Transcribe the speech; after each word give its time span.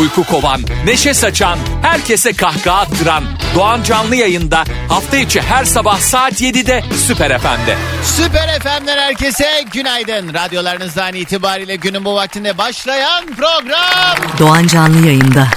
Uyku 0.00 0.24
kovan, 0.24 0.60
neşe 0.84 1.14
saçan, 1.14 1.58
herkese 1.82 2.32
kahkaha 2.32 2.80
attıran 2.80 3.24
Doğan 3.54 3.82
Canlı 3.82 4.16
yayında 4.16 4.64
hafta 4.88 5.16
içi 5.16 5.40
her 5.42 5.64
sabah 5.64 5.98
saat 5.98 6.32
7'de 6.32 6.84
Süper 7.06 7.38
FM'de. 7.38 7.76
Süper 8.04 8.58
FM'den 8.60 8.98
herkese 8.98 9.64
günaydın. 9.72 10.34
Radyolarınızdan 10.34 11.14
itibariyle 11.14 11.76
günün 11.76 12.04
bu 12.04 12.14
vaktinde 12.14 12.58
başlayan 12.58 13.26
program. 13.36 14.38
Doğan 14.38 14.66
Canlı 14.66 15.06
yayında. 15.06 15.48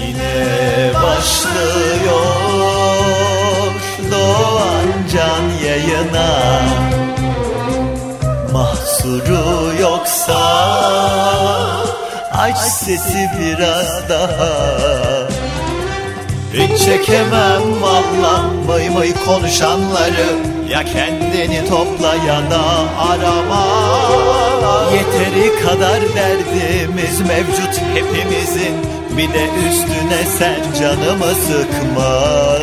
Yine 0.00 0.92
başlıyor 0.94 2.26
Doğan 4.10 4.86
Can 5.12 5.68
yayına 5.68 6.85
Mahsuru 9.06 9.80
yoksa 9.80 10.38
Aç 12.32 12.58
sesi 12.58 13.30
biraz 13.38 14.08
daha. 14.08 14.78
Hiç 16.52 16.84
çekemem 16.84 17.82
valla 17.82 18.42
Mıy 18.66 18.88
mıy 18.88 19.12
konuşanları. 19.26 20.26
Ya 20.68 20.84
kendini 20.84 21.68
topla 21.68 22.14
ya 22.14 22.50
da 22.50 22.62
arama. 22.98 23.66
Yeteri 24.92 25.64
kadar 25.64 26.00
derdimiz 26.00 27.20
mevcut 27.20 27.80
hepimizin. 27.94 28.76
Bir 29.16 29.32
de 29.32 29.48
üstüne 29.68 30.24
sen 30.38 30.80
canımı 30.80 31.34
sıkma 31.34 32.56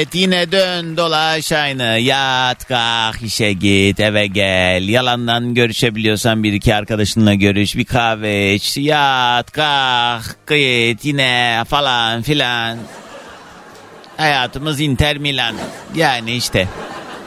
Evet 0.00 0.14
yine 0.14 0.52
dön 0.52 0.96
dolaş 0.96 1.52
aynı. 1.52 1.82
Yat 1.82 2.68
kalk 2.68 3.22
işe 3.22 3.52
git 3.52 4.00
eve 4.00 4.26
gel. 4.26 4.88
Yalandan 4.88 5.54
görüşebiliyorsan 5.54 6.42
bir 6.42 6.52
iki 6.52 6.74
arkadaşınla 6.74 7.34
görüş 7.34 7.76
bir 7.76 7.84
kahve 7.84 8.54
iç. 8.54 8.76
Yat 8.76 9.52
kalk 9.52 10.46
git 10.48 11.04
yine 11.04 11.64
falan 11.68 12.22
filan. 12.22 12.78
Hayatımız 14.16 14.80
Inter 14.80 15.18
Milan. 15.18 15.54
Yani 15.96 16.32
işte 16.32 16.68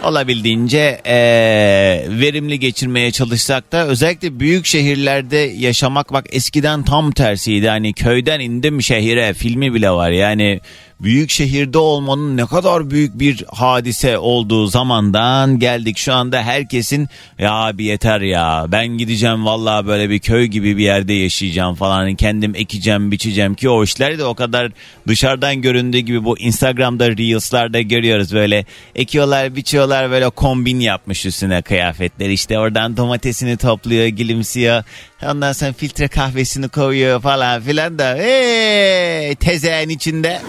olabildiğince 0.03 1.01
eee, 1.05 2.19
verimli 2.19 2.59
geçirmeye 2.59 3.11
çalışsak 3.11 3.71
da 3.71 3.87
özellikle 3.87 4.39
büyük 4.39 4.65
şehirlerde 4.65 5.37
yaşamak 5.37 6.13
bak 6.13 6.25
eskiden 6.29 6.83
tam 6.83 7.11
tersiydi. 7.11 7.69
Hani 7.69 7.93
köyden 7.93 8.39
indim 8.39 8.81
şehire 8.81 9.33
filmi 9.33 9.73
bile 9.73 9.89
var. 9.91 10.11
Yani 10.11 10.59
büyük 11.01 11.29
şehirde 11.29 11.77
olmanın 11.77 12.37
ne 12.37 12.45
kadar 12.45 12.89
büyük 12.89 13.19
bir 13.19 13.45
hadise 13.47 14.17
olduğu 14.17 14.67
zamandan 14.67 15.59
geldik. 15.59 15.97
Şu 15.97 16.13
anda 16.13 16.43
herkesin 16.43 17.09
ya 17.39 17.53
abi 17.53 17.83
yeter 17.83 18.21
ya 18.21 18.65
ben 18.67 18.87
gideceğim 18.87 19.45
vallahi 19.45 19.87
böyle 19.87 20.09
bir 20.09 20.19
köy 20.19 20.45
gibi 20.45 20.77
bir 20.77 20.83
yerde 20.83 21.13
yaşayacağım 21.13 21.75
falan. 21.75 22.15
Kendim 22.15 22.55
ekeceğim 22.55 23.11
biçeceğim 23.11 23.55
ki 23.55 23.69
o 23.69 23.83
işler 23.83 24.17
de 24.17 24.25
o 24.25 24.33
kadar 24.33 24.71
dışarıdan 25.07 25.61
göründüğü 25.61 25.99
gibi 25.99 26.23
bu 26.23 26.39
Instagram'da 26.39 27.09
Reels'larda 27.09 27.81
görüyoruz 27.81 28.33
böyle 28.33 28.65
ekiyorlar 28.95 29.55
biçiyorlar 29.55 30.11
böyle 30.11 30.29
kombin 30.29 30.79
yapmış 30.79 31.25
üstüne 31.25 31.61
kıyafetler 31.61 32.29
işte 32.29 32.59
oradan 32.59 32.97
domatesini 32.97 33.57
topluyor 33.57 34.05
gülümsüyor 34.05 34.83
ondan 35.31 35.53
sonra 35.53 35.73
filtre 35.73 36.07
kahvesini 36.07 36.69
koyuyor 36.69 37.21
falan 37.21 37.61
filan 37.61 37.99
da 37.99 38.15
hey, 38.15 39.35
tezeğin 39.35 39.89
içinde 39.89 40.41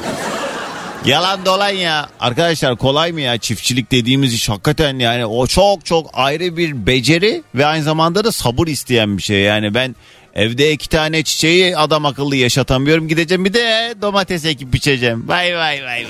Yalan 1.05 1.47
dolan 1.47 1.69
ya. 1.69 2.09
Arkadaşlar 2.21 2.77
kolay 2.77 3.13
mı 3.13 3.21
ya 3.21 3.39
çiftçilik 3.39 3.91
dediğimiz 3.91 4.35
iş 4.35 4.49
hakikaten 4.49 4.99
yani 4.99 5.27
o 5.27 5.47
çok 5.47 5.87
çok 5.87 6.11
ayrı 6.13 6.57
bir 6.57 6.87
beceri 6.87 7.43
ve 7.55 7.67
aynı 7.67 7.83
zamanda 7.83 8.25
da 8.25 8.33
sabır 8.33 8.67
isteyen 8.67 9.17
bir 9.17 9.23
şey. 9.23 9.41
Yani 9.41 9.75
ben 9.75 9.97
evde 10.35 10.73
iki 10.73 10.89
tane 10.89 11.23
çiçeği 11.23 11.77
adam 11.77 12.07
akıllı 12.07 12.37
yaşatamıyorum 12.37 13.09
gideceğim 13.09 13.45
bir 13.45 13.55
de 13.55 13.95
domates 14.03 14.45
ekip 14.45 14.73
biçeceğim. 14.73 15.29
Vay 15.29 15.57
vay 15.57 15.85
vay 15.85 16.05
vay. 16.05 16.07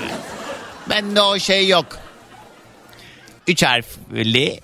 Bende 0.90 1.20
o 1.20 1.38
şey 1.38 1.68
yok. 1.68 1.86
Üç 3.48 3.62
harfli 3.62 4.60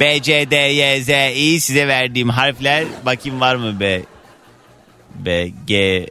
B, 0.00 0.22
C, 0.22 0.50
D, 0.50 0.56
Y, 0.56 1.02
Z, 1.02 1.08
İ 1.36 1.60
size 1.60 1.88
verdiğim 1.88 2.28
harfler 2.28 2.84
bakayım 3.06 3.40
var 3.40 3.56
mı 3.56 3.80
B, 3.80 4.02
B, 5.14 5.50
G, 5.66 6.06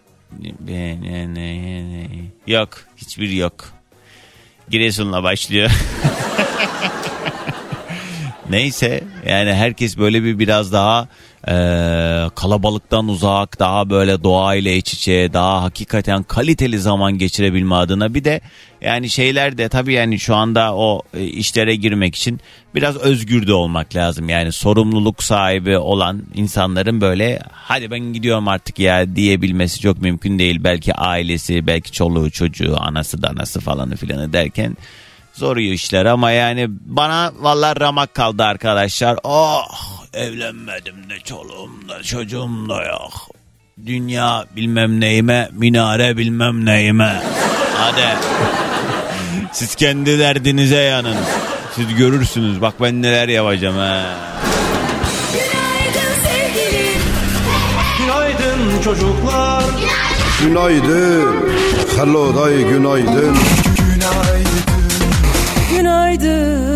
B, 0.59 0.73
N, 0.73 1.33
N, 1.33 1.33
N, 1.33 2.07
Yok. 2.47 2.69
Hiçbir 2.97 3.29
yok. 3.29 3.73
Giresun'la 4.69 5.23
başlıyor. 5.23 5.71
Neyse 8.49 9.03
yani 9.27 9.53
herkes 9.53 9.97
böyle 9.97 10.23
bir 10.23 10.39
biraz 10.39 10.73
daha 10.73 11.07
e, 11.47 11.53
kalabalıktan 12.35 13.07
uzak 13.07 13.59
daha 13.59 13.89
böyle 13.89 14.23
doğayla 14.23 14.71
iç 14.71 14.93
içe 14.93 15.29
daha 15.33 15.63
hakikaten 15.63 16.23
kaliteli 16.23 16.79
zaman 16.79 17.17
geçirebilme 17.17 17.75
adına. 17.75 18.13
Bir 18.13 18.23
de 18.23 18.41
yani 18.81 19.09
şeyler 19.09 19.57
de 19.57 19.69
tabii 19.69 19.93
yani 19.93 20.19
şu 20.19 20.35
anda 20.35 20.75
o 20.75 21.01
e, 21.13 21.23
işlere 21.23 21.75
girmek 21.75 22.15
için 22.15 22.39
biraz 22.75 22.97
özgür 22.97 23.47
de 23.47 23.53
olmak 23.53 23.95
lazım. 23.95 24.29
Yani 24.29 24.51
sorumluluk 24.51 25.23
sahibi 25.23 25.77
olan 25.77 26.23
insanların 26.33 27.01
böyle 27.01 27.39
hadi 27.51 27.91
ben 27.91 27.99
gidiyorum 27.99 28.47
artık 28.47 28.79
ya 28.79 29.15
diyebilmesi 29.15 29.79
çok 29.79 30.01
mümkün 30.01 30.39
değil. 30.39 30.63
Belki 30.63 30.93
ailesi 30.93 31.67
belki 31.67 31.91
çoluğu 31.91 32.31
çocuğu 32.31 32.75
anası 32.79 33.21
danası 33.21 33.59
falanı 33.59 33.95
filanı 33.95 34.33
derken 34.33 34.77
zor 35.33 35.57
işler 35.57 36.05
ama 36.05 36.31
yani 36.31 36.67
bana 36.69 37.31
vallahi 37.39 37.79
ramak 37.79 38.13
kaldı 38.13 38.43
arkadaşlar. 38.43 39.17
Oh 39.23 39.67
evlenmedim 40.13 41.09
de 41.09 41.19
çoluğum 41.23 41.89
da 41.89 42.03
çocuğum 42.03 42.69
da 42.69 42.83
yok. 42.85 43.13
Dünya 43.85 44.45
bilmem 44.55 45.01
neyime, 45.01 45.49
minare 45.51 46.17
bilmem 46.17 46.65
neyime. 46.65 47.21
Hadi. 47.77 48.07
Siz 49.51 49.75
kendi 49.75 50.19
derdinize 50.19 50.75
yanın. 50.75 51.17
Siz 51.75 51.95
görürsünüz. 51.95 52.61
Bak 52.61 52.73
ben 52.81 53.01
neler 53.01 53.27
yapacağım 53.27 53.77
ha. 53.77 54.03
Günaydın 55.33 56.13
sevgilim. 56.23 57.01
Günaydın 57.99 58.81
çocuklar. 58.83 59.63
Günaydın. 60.41 61.53
Hello 61.97 62.35
day 62.35 62.63
günaydın. 62.63 63.37
Günaydın. 65.77 66.73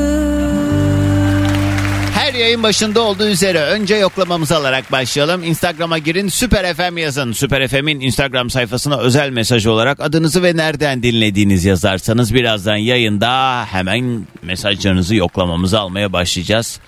Her 2.14 2.34
yayın 2.34 2.64
başında 2.64 3.02
olduğu 3.02 3.28
üzere 3.28 3.62
önce 3.62 3.96
yoklamamızı 3.96 4.56
alarak 4.56 4.92
başlayalım. 4.92 5.44
Instagram'a 5.44 5.98
girin 5.98 6.28
Süper 6.28 6.74
FM 6.74 6.98
yazın. 6.98 7.32
Süper 7.32 7.68
FM'in 7.68 8.00
Instagram 8.00 8.50
sayfasına 8.50 8.98
özel 8.98 9.30
mesaj 9.30 9.66
olarak 9.66 10.00
adınızı 10.00 10.44
ve 10.44 10.58
nereden 10.58 11.04
dinlediğiniz 11.04 11.66
yazarsanız 11.66 12.34
birazdan 12.34 12.76
yayında 12.76 13.66
hemen 13.66 14.28
mesajlarınızı 14.44 15.16
yoklamamızı 15.16 15.80
almaya 15.80 16.14
başlayacağız. 16.14 16.80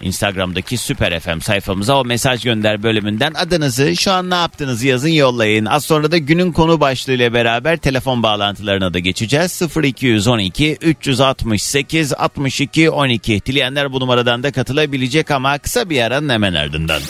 Instagram'daki 0.00 0.78
Süper 0.78 1.20
FM 1.20 1.40
sayfamıza 1.40 2.00
o 2.00 2.04
mesaj 2.04 2.44
gönder 2.44 2.82
bölümünden 2.82 3.32
adınızı 3.34 3.96
şu 3.96 4.12
an 4.12 4.30
ne 4.30 4.34
yaptığınızı 4.34 4.86
yazın 4.86 5.08
yollayın. 5.08 5.64
Az 5.64 5.84
sonra 5.84 6.10
da 6.10 6.18
günün 6.18 6.52
konu 6.52 6.80
başlığıyla 6.80 7.32
beraber 7.32 7.76
telefon 7.76 8.22
bağlantılarına 8.22 8.94
da 8.94 8.98
geçeceğiz. 8.98 9.62
0212 9.82 10.78
368 10.80 12.12
62 12.12 12.90
12 12.90 13.40
dileyenler 13.46 13.92
bu 13.92 14.00
numaradan 14.00 14.42
da 14.42 14.52
katılabilecek 14.52 15.30
ama 15.30 15.58
kısa 15.58 15.90
bir 15.90 16.02
aranın 16.02 16.28
hemen 16.28 16.54
ardından. 16.54 17.00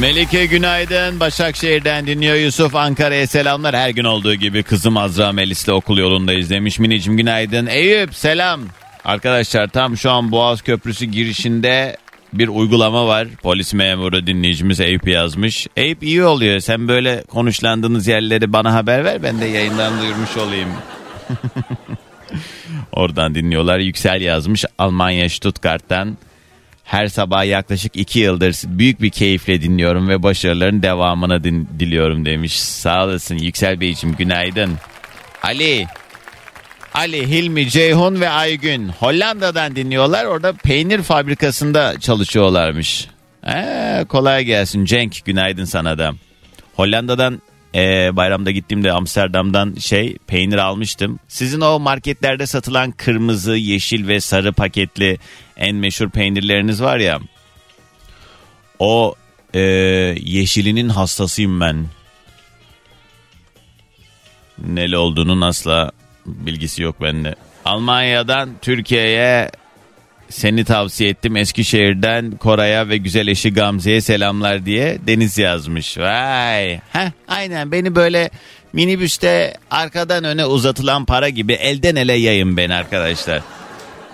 Melike 0.00 0.46
günaydın. 0.46 1.20
Başakşehir'den 1.20 2.06
dinliyor 2.06 2.36
Yusuf. 2.36 2.74
Ankara'ya 2.74 3.26
selamlar. 3.26 3.76
Her 3.76 3.90
gün 3.90 4.04
olduğu 4.04 4.34
gibi 4.34 4.62
kızım 4.62 4.96
Azra 4.96 5.32
Melis'le 5.32 5.68
okul 5.68 5.98
yolunda 5.98 6.32
izlemiş. 6.32 6.78
Minicim 6.78 7.16
günaydın. 7.16 7.66
Eyüp 7.66 8.14
selam. 8.14 8.60
Arkadaşlar 9.04 9.68
tam 9.68 9.96
şu 9.96 10.10
an 10.10 10.30
Boğaz 10.32 10.62
Köprüsü 10.62 11.04
girişinde 11.04 11.96
bir 12.32 12.48
uygulama 12.48 13.06
var. 13.06 13.28
Polis 13.42 13.74
memuru 13.74 14.26
dinleyicimiz 14.26 14.80
Eyüp 14.80 15.08
yazmış. 15.08 15.66
Eyüp 15.76 16.02
iyi 16.02 16.24
oluyor. 16.24 16.60
Sen 16.60 16.88
böyle 16.88 17.22
konuşlandığınız 17.22 18.06
yerleri 18.06 18.52
bana 18.52 18.74
haber 18.74 19.04
ver. 19.04 19.22
Ben 19.22 19.40
de 19.40 19.44
yayından 19.44 20.00
duyurmuş 20.00 20.36
olayım. 20.36 20.68
Oradan 22.92 23.34
dinliyorlar. 23.34 23.78
Yüksel 23.78 24.20
yazmış 24.20 24.64
Almanya 24.78 25.28
Stuttgart'tan. 25.28 26.18
Her 26.84 27.06
sabah 27.06 27.44
yaklaşık 27.46 27.96
iki 27.96 28.18
yıldır 28.18 28.56
büyük 28.66 29.02
bir 29.02 29.10
keyifle 29.10 29.62
dinliyorum 29.62 30.08
ve 30.08 30.22
başarıların 30.22 30.82
devamını 30.82 31.44
din- 31.44 31.68
diliyorum 31.78 32.24
demiş. 32.24 32.60
Sağ 32.60 33.04
olasın 33.04 33.38
Yüksel 33.38 33.80
Beyciğim 33.80 34.16
günaydın. 34.16 34.74
Ali 35.42 35.86
Ali, 36.94 37.30
Hilmi, 37.30 37.68
Ceyhun 37.68 38.20
ve 38.20 38.30
Aygün 38.30 38.88
Hollanda'dan 38.88 39.76
dinliyorlar. 39.76 40.24
Orada 40.24 40.52
peynir 40.52 41.02
fabrikasında 41.02 42.00
çalışıyorlarmış. 42.00 43.08
Ee, 43.46 44.04
kolay 44.08 44.44
gelsin 44.44 44.84
Cenk. 44.84 45.24
Günaydın 45.24 45.64
sana 45.64 45.98
da. 45.98 46.12
Hollanda'dan 46.76 47.42
e, 47.74 48.16
bayramda 48.16 48.50
gittiğimde 48.50 48.92
Amsterdam'dan 48.92 49.74
şey 49.74 50.16
peynir 50.26 50.58
almıştım. 50.58 51.18
Sizin 51.28 51.60
o 51.60 51.78
marketlerde 51.78 52.46
satılan 52.46 52.90
kırmızı, 52.90 53.56
yeşil 53.56 54.08
ve 54.08 54.20
sarı 54.20 54.52
paketli 54.52 55.18
en 55.56 55.76
meşhur 55.76 56.10
peynirleriniz 56.10 56.82
var 56.82 56.98
ya. 56.98 57.20
O 58.78 59.14
e, 59.54 59.60
yeşilinin 60.20 60.88
hastasıyım 60.88 61.60
ben. 61.60 61.86
Neli 64.58 64.96
olduğunun 64.96 65.40
asla 65.40 65.92
bilgisi 66.46 66.82
yok 66.82 67.02
bende. 67.02 67.34
Almanya'dan 67.64 68.50
Türkiye'ye 68.62 69.50
seni 70.30 70.64
tavsiye 70.64 71.10
ettim 71.10 71.36
Eskişehir'den 71.36 72.30
Koray'a 72.30 72.88
ve 72.88 72.96
güzel 72.96 73.26
eşi 73.26 73.54
Gamze'ye 73.54 74.00
selamlar 74.00 74.66
diye 74.66 74.98
Deniz 75.06 75.38
yazmış. 75.38 75.98
Vay. 75.98 76.80
Heh, 76.92 77.10
aynen 77.28 77.72
beni 77.72 77.94
böyle 77.94 78.30
minibüste 78.72 79.54
arkadan 79.70 80.24
öne 80.24 80.46
uzatılan 80.46 81.04
para 81.04 81.28
gibi 81.28 81.52
elden 81.52 81.96
ele 81.96 82.12
yayın 82.12 82.56
ben 82.56 82.70
arkadaşlar. 82.70 83.42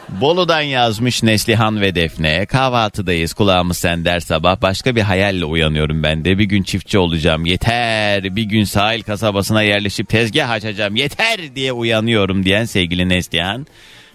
Bolu'dan 0.08 0.60
yazmış 0.60 1.22
Neslihan 1.22 1.80
ve 1.80 1.94
Defne. 1.94 2.46
Kahvaltıdayız 2.46 3.34
kulağımız 3.34 3.78
sender 3.78 4.20
sabah. 4.20 4.62
Başka 4.62 4.96
bir 4.96 5.02
hayalle 5.02 5.44
uyanıyorum 5.44 6.02
ben 6.02 6.24
de. 6.24 6.38
Bir 6.38 6.44
gün 6.44 6.62
çiftçi 6.62 6.98
olacağım 6.98 7.46
yeter. 7.46 8.36
Bir 8.36 8.42
gün 8.42 8.64
sahil 8.64 9.02
kasabasına 9.02 9.62
yerleşip 9.62 10.08
tezgah 10.08 10.50
açacağım 10.50 10.96
yeter 10.96 11.54
diye 11.54 11.72
uyanıyorum 11.72 12.44
diyen 12.44 12.64
sevgili 12.64 13.08
Neslihan. 13.08 13.66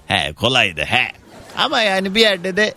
He 0.07 0.33
kolaydı 0.33 0.81
he. 0.81 1.07
Ama 1.57 1.81
yani 1.81 2.15
bir 2.15 2.21
yerde 2.21 2.57
de 2.57 2.73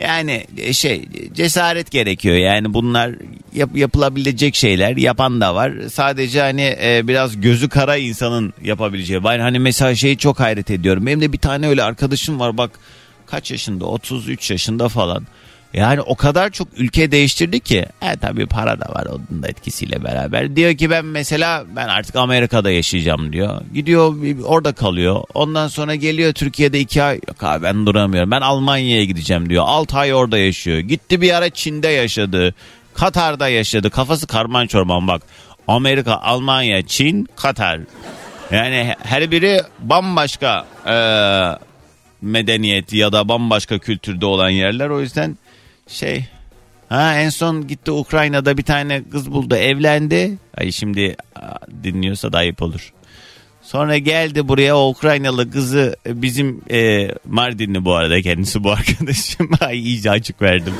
yani 0.00 0.44
şey 0.72 1.04
cesaret 1.32 1.90
gerekiyor. 1.90 2.36
Yani 2.36 2.74
bunlar 2.74 3.10
yap- 3.54 3.76
yapılabilecek 3.76 4.54
şeyler. 4.54 4.96
Yapan 4.96 5.40
da 5.40 5.54
var. 5.54 5.72
Sadece 5.92 6.40
hani 6.40 6.76
e, 6.82 7.08
biraz 7.08 7.40
gözü 7.40 7.68
kara 7.68 7.96
insanın 7.96 8.52
yapabileceği. 8.64 9.24
Ben 9.24 9.38
hani 9.40 9.58
mesela 9.58 9.94
şeyi 9.94 10.18
çok 10.18 10.40
hayret 10.40 10.70
ediyorum. 10.70 11.06
Benim 11.06 11.20
de 11.20 11.32
bir 11.32 11.38
tane 11.38 11.68
öyle 11.68 11.82
arkadaşım 11.82 12.40
var 12.40 12.56
bak 12.56 12.70
kaç 13.26 13.50
yaşında 13.50 13.84
33 13.84 14.50
yaşında 14.50 14.88
falan. 14.88 15.26
Yani 15.74 16.00
o 16.00 16.14
kadar 16.16 16.50
çok 16.50 16.68
ülke 16.76 17.10
değiştirdi 17.10 17.60
ki. 17.60 17.86
E 18.02 18.16
tabii 18.16 18.46
para 18.46 18.80
da 18.80 18.94
var 18.94 19.06
onun 19.06 19.42
da 19.42 19.48
etkisiyle 19.48 20.04
beraber. 20.04 20.56
Diyor 20.56 20.74
ki 20.76 20.90
ben 20.90 21.04
mesela 21.04 21.64
ben 21.76 21.88
artık 21.88 22.16
Amerika'da 22.16 22.70
yaşayacağım 22.70 23.32
diyor. 23.32 23.60
Gidiyor 23.74 24.14
orada 24.44 24.72
kalıyor. 24.72 25.22
Ondan 25.34 25.68
sonra 25.68 25.94
geliyor 25.94 26.32
Türkiye'de 26.32 26.80
iki 26.80 27.02
ay. 27.02 27.20
Yok 27.28 27.42
abi 27.42 27.62
ben 27.64 27.86
duramıyorum. 27.86 28.30
Ben 28.30 28.40
Almanya'ya 28.40 29.04
gideceğim 29.04 29.48
diyor. 29.48 29.64
6 29.66 29.98
ay 29.98 30.14
orada 30.14 30.38
yaşıyor. 30.38 30.78
Gitti 30.78 31.20
bir 31.20 31.36
ara 31.36 31.50
Çin'de 31.50 31.88
yaşadı. 31.88 32.54
Katar'da 32.94 33.48
yaşadı. 33.48 33.90
Kafası 33.90 34.26
karman 34.26 34.66
çorman 34.66 35.08
bak. 35.08 35.22
Amerika, 35.68 36.14
Almanya, 36.16 36.82
Çin, 36.86 37.28
Katar. 37.36 37.80
Yani 38.50 38.94
her 39.02 39.30
biri 39.30 39.60
bambaşka 39.78 40.66
eee 40.86 41.56
medeniyet 42.22 42.92
ya 42.92 43.12
da 43.12 43.28
bambaşka 43.28 43.78
kültürde 43.78 44.26
olan 44.26 44.48
yerler. 44.50 44.88
O 44.88 45.00
yüzden 45.00 45.36
şey 45.90 46.24
ha 46.88 47.14
en 47.14 47.28
son 47.28 47.66
gitti 47.66 47.90
Ukrayna'da 47.90 48.58
bir 48.58 48.62
tane 48.62 49.02
kız 49.04 49.32
buldu 49.32 49.56
evlendi. 49.56 50.38
Ay 50.56 50.72
şimdi 50.72 51.16
dinliyorsa 51.84 52.32
da 52.32 52.38
ayıp 52.38 52.62
olur. 52.62 52.92
Sonra 53.62 53.98
geldi 53.98 54.48
buraya 54.48 54.76
o 54.76 54.88
Ukraynalı 54.88 55.50
kızı 55.50 55.96
e, 56.06 56.22
bizim 56.22 56.60
e, 56.70 57.08
Mardinli 57.28 57.84
bu 57.84 57.94
arada 57.94 58.22
kendisi 58.22 58.64
bu 58.64 58.72
arkadaşım. 58.72 59.50
Ay 59.60 59.78
iyice 59.78 60.10
açık 60.10 60.42
verdim. 60.42 60.74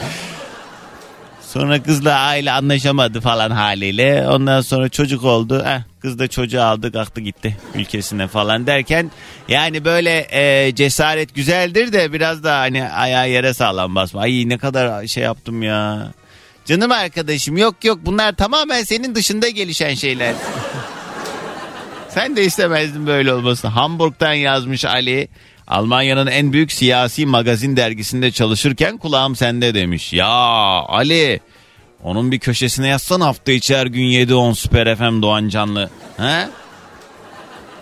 Sonra 1.52 1.82
kızla 1.82 2.14
aile 2.19 2.52
anlaşamadı 2.52 3.20
falan 3.20 3.50
haliyle. 3.50 4.29
Ondan 4.29 4.61
sonra 4.61 4.88
çocuk 4.88 5.25
oldu. 5.25 5.64
Heh, 5.64 5.81
kız 6.00 6.19
da 6.19 6.29
çocuğu 6.29 6.62
aldı 6.62 6.93
kalktı 6.93 7.20
gitti 7.20 7.56
ülkesine 7.75 8.26
falan 8.29 8.67
derken 8.67 9.11
yani 9.49 9.85
böyle 9.85 10.26
e, 10.31 10.75
cesaret 10.75 11.35
güzeldir 11.35 11.93
de 11.93 12.12
biraz 12.12 12.44
da 12.44 12.58
hani 12.58 12.88
ayağı 12.88 13.31
yere 13.31 13.55
sağlam 13.55 13.94
basma. 13.94 14.20
Ay 14.20 14.49
ne 14.49 14.58
kadar 14.58 15.06
şey 15.06 15.23
yaptım 15.23 15.62
ya. 15.62 16.12
Canım 16.64 16.93
arkadaşım 16.93 17.56
yok 17.56 17.85
yok 17.85 17.99
bunlar 18.02 18.32
tamamen 18.32 18.82
senin 18.82 19.14
dışında 19.14 19.49
gelişen 19.49 19.94
şeyler. 19.94 20.35
Sen 22.08 22.37
de 22.37 22.44
istemezdin 22.44 23.06
böyle 23.06 23.35
olmasını. 23.35 23.70
Hamburg'dan 23.70 24.32
yazmış 24.32 24.85
Ali. 24.85 25.29
Almanya'nın 25.70 26.26
en 26.26 26.52
büyük 26.52 26.72
siyasi 26.72 27.26
magazin 27.26 27.76
dergisinde 27.76 28.31
çalışırken 28.31 28.99
kulağım 28.99 29.37
sende 29.37 29.75
demiş. 29.75 30.12
Ya 30.12 30.26
Ali 30.26 31.40
onun 32.02 32.32
bir 32.32 32.38
köşesine 32.38 32.88
yazsan 32.88 33.20
hafta 33.20 33.52
içi 33.52 33.76
her 33.76 33.87
gün 33.87 34.02
7-10 34.02 34.55
Süper 34.55 34.96
FM 34.96 35.22
Doğan 35.22 35.49
Canlı. 35.49 35.90
He? 36.17 36.49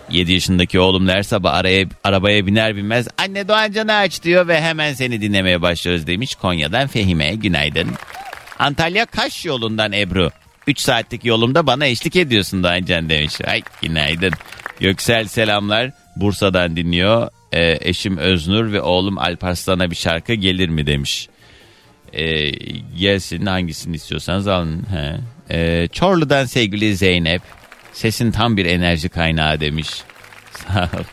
7 0.09 0.31
yaşındaki 0.33 0.79
oğlum 0.79 1.07
her 1.07 1.23
sabah 1.23 1.53
araya, 1.53 1.85
arabaya 2.03 2.45
biner 2.45 2.75
binmez 2.75 3.07
anne 3.17 3.47
Doğan 3.47 3.71
Can'ı 3.71 3.93
aç 3.93 4.23
diyor 4.23 4.47
ve 4.47 4.61
hemen 4.61 4.93
seni 4.93 5.21
dinlemeye 5.21 5.61
başlıyoruz 5.61 6.07
demiş. 6.07 6.35
Konya'dan 6.35 6.87
Fehime 6.87 7.35
günaydın. 7.35 7.87
Antalya 8.59 9.05
Kaş 9.05 9.45
yolundan 9.45 9.91
Ebru. 9.91 10.31
3 10.67 10.79
saatlik 10.79 11.25
yolumda 11.25 11.67
bana 11.67 11.85
eşlik 11.85 12.15
ediyorsun 12.15 12.63
Doğan 12.63 12.85
Can 12.85 13.09
demiş. 13.09 13.33
Ay 13.47 13.61
günaydın. 13.81 14.33
Göksel 14.79 15.27
selamlar. 15.27 15.91
Bursa'dan 16.15 16.75
dinliyor. 16.75 17.29
Ee, 17.53 17.77
eşim 17.81 18.17
Öznur 18.17 18.71
ve 18.71 18.81
oğlum 18.81 19.17
Alparslan'a 19.17 19.91
bir 19.91 19.95
şarkı 19.95 20.33
gelir 20.33 20.69
mi 20.69 20.87
demiş. 20.87 21.29
Ee, 22.13 22.51
gelsin 22.97 23.45
hangisini 23.45 23.95
istiyorsanız 23.95 24.47
alın. 24.47 24.85
He. 24.91 25.19
Ee, 25.51 25.87
Çorlu'dan 25.87 26.45
sevgili 26.45 26.95
Zeynep. 26.95 27.41
Sesin 27.93 28.31
tam 28.31 28.57
bir 28.57 28.65
enerji 28.65 29.09
kaynağı 29.09 29.59
demiş. 29.59 29.89
Sağ 30.51 30.83
ol. 30.83 31.03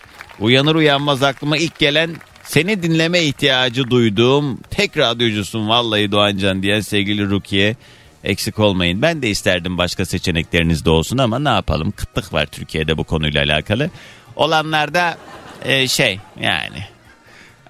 Uyanır 0.41 0.75
uyanmaz 0.75 1.23
aklıma 1.23 1.56
ilk 1.56 1.79
gelen 1.79 2.11
seni 2.44 2.82
dinleme 2.82 3.23
ihtiyacı 3.23 3.91
duyduğum 3.91 4.56
tek 4.71 4.97
radyocusun 4.99 5.69
vallahi 5.69 6.12
Doğancan 6.12 6.62
diyen 6.62 6.81
sevgili 6.81 7.31
Rukiye. 7.31 7.77
Eksik 8.25 8.59
olmayın. 8.59 9.03
Ben 9.03 9.23
de 9.23 9.31
isterdim 9.31 9.79
başka 9.79 10.05
seçenekleriniz 10.05 10.85
de 10.85 10.91
olsun 10.91 11.19
ama 11.19 11.39
ne 11.39 11.49
yapalım 11.49 11.91
kıtlık 11.91 12.32
var 12.32 12.47
Türkiye'de 12.47 12.99
bu 12.99 13.05
konuyla 13.05 13.44
alakalı. 13.44 13.91
Olanlar 14.37 14.94
da 14.94 15.19
e, 15.67 15.89
şey 15.89 16.21
yani 16.41 16.85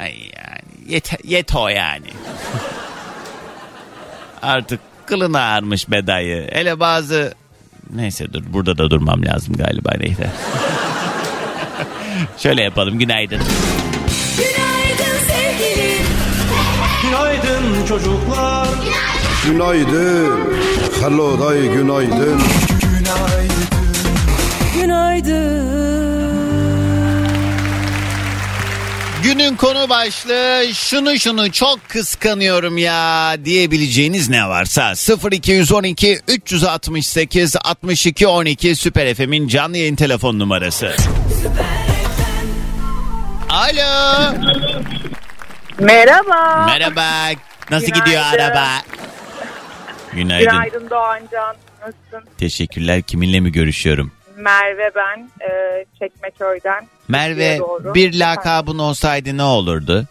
ay 0.00 0.12
yani 0.12 0.92
yet, 0.92 1.10
yeto 1.24 1.68
yani. 1.68 2.06
Artık 4.42 4.80
kılın 5.06 5.34
ağarmış 5.34 5.90
bedayı. 5.90 6.48
Hele 6.52 6.80
bazı 6.80 7.34
neyse 7.90 8.32
dur 8.32 8.42
burada 8.46 8.78
da 8.78 8.90
durmam 8.90 9.24
lazım 9.24 9.54
galiba 9.56 9.92
neyse. 9.98 10.26
Şöyle 12.38 12.62
yapalım 12.62 12.98
günaydın. 12.98 13.40
Günaydın 14.36 15.18
sevgilim. 15.28 16.06
Günaydın 17.02 17.86
çocuklar 17.86 18.68
Günaydın. 19.46 20.40
Hello 21.00 21.40
day 21.40 21.68
günaydın. 21.68 22.40
Günün 29.26 29.56
konu 29.56 29.88
başlığı 29.88 30.74
şunu 30.74 31.18
şunu 31.18 31.52
çok 31.52 31.88
kıskanıyorum 31.88 32.78
ya 32.78 33.36
diyebileceğiniz 33.44 34.28
ne 34.28 34.48
varsa 34.48 34.92
0212 35.32 36.20
368 36.28 37.56
62 37.64 38.26
12 38.26 38.76
Süper 38.76 39.14
FM'in 39.14 39.48
canlı 39.48 39.76
yayın 39.76 39.96
telefon 39.96 40.38
numarası. 40.38 40.96
Alo. 43.50 44.34
Merhaba. 45.78 46.66
Merhaba. 46.66 47.40
Nasıl 47.70 47.86
Günaydın. 47.86 48.04
gidiyor 48.04 48.22
araba? 48.22 48.68
Günaydın. 50.12 50.50
Günaydın 50.50 50.90
Doğancan. 50.90 51.56
Nasılsın? 51.80 52.30
Teşekkürler. 52.38 53.02
Kiminle 53.02 53.40
mi 53.40 53.52
görüşüyorum? 53.52 54.12
Merve 54.36 54.90
ben. 54.94 55.28
E, 55.48 55.84
Çekmeköy'den. 55.98 56.86
Merve 57.08 57.58
doğru. 57.58 57.94
bir 57.94 58.18
lakabın 58.20 58.78
olsaydı 58.78 59.36
ne 59.36 59.42
olurdu? 59.42 60.04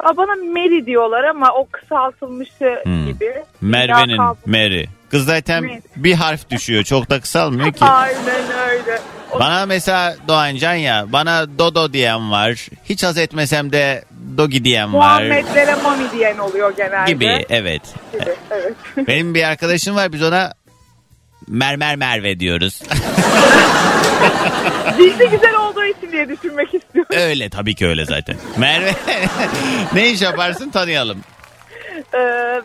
Aa, 0.00 0.16
bana 0.16 0.34
Mary 0.52 0.86
diyorlar 0.86 1.24
ama 1.24 1.52
o 1.54 1.66
kısaltılmışı 1.72 2.80
Hmm. 2.84 3.06
gibi. 3.06 3.34
Merve'nin 3.60 4.18
Lakabı- 4.18 4.36
Mary. 4.50 4.84
Kız 5.10 5.24
zaten 5.24 5.64
Mary. 5.64 5.80
bir 5.96 6.14
harf 6.14 6.50
düşüyor. 6.50 6.82
Çok 6.84 7.10
da 7.10 7.20
kısalmıyor 7.20 7.72
ki. 7.72 7.84
Aynen 7.84 8.44
öyle. 8.70 8.98
O- 9.32 9.38
Bana 9.38 9.66
mesela 9.66 10.16
Doğancan 10.28 10.74
ya 10.74 11.04
bana 11.08 11.58
Dodo 11.58 11.92
diyen 11.92 12.30
var. 12.30 12.68
Hiç 12.84 13.04
haz 13.04 13.18
etmesem 13.18 13.72
de 13.72 14.04
Dogi 14.38 14.64
diyen 14.64 14.94
var. 14.94 14.98
Muhammedlere 15.22 15.74
Mami 15.74 16.04
diyen 16.12 16.38
oluyor 16.38 16.76
genelde. 16.76 17.12
Gibi 17.12 17.46
evet. 17.50 17.82
Gibi, 18.12 18.24
Evet. 18.50 18.74
Benim 19.08 19.34
bir 19.34 19.42
arkadaşım 19.42 19.96
var 19.96 20.12
biz 20.12 20.22
ona 20.22 20.52
Mermer 21.48 21.96
Merve 21.96 22.40
diyoruz. 22.40 22.80
Dilde 24.98 25.24
güzel 25.26 25.54
olduğu 25.56 25.84
için 25.84 26.12
diye 26.12 26.28
düşünmek 26.28 26.74
istiyorum. 26.74 27.10
Öyle 27.16 27.48
tabii 27.50 27.74
ki 27.74 27.86
öyle 27.86 28.04
zaten. 28.04 28.36
Merve 28.56 28.92
ne 29.94 30.10
iş 30.10 30.22
yaparsın 30.22 30.70
tanıyalım. 30.70 31.18
Ee, 32.14 32.18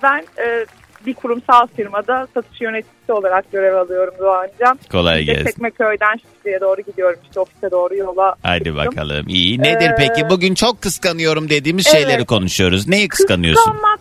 ben 0.03 0.19
e, 0.19 0.65
bir 1.05 1.13
kurumsal 1.13 1.67
firmada 1.75 2.27
satış 2.33 2.61
yöneticisi 2.61 3.11
olarak 3.11 3.51
görev 3.51 3.75
alıyorum 3.75 4.13
Doğancan. 4.19 4.79
Kolay 4.91 5.23
gelsin. 5.23 5.45
Çekmeköy'den 5.45 6.13
Şişli'ye 6.17 6.61
doğru 6.61 6.81
gidiyorum. 6.81 7.19
İşte 7.23 7.39
ofise 7.39 7.71
doğru 7.71 7.95
yola. 7.95 8.35
Hadi 8.43 8.63
çıktım. 8.63 8.75
bakalım. 8.77 9.25
İyi. 9.27 9.59
Nedir 9.59 9.89
Ee, 9.89 9.95
peki? 9.97 10.29
Bugün 10.29 10.53
çok 10.55 10.81
kıskanıyorum 10.81 11.49
dediğimiz 11.49 11.87
Evet. 11.87 11.97
şeyleri 11.97 12.25
konuşuyoruz. 12.25 12.87
Neyi 12.87 13.07
kıskanıyorsun? 13.07 13.71
Kıskanmak, 13.71 13.99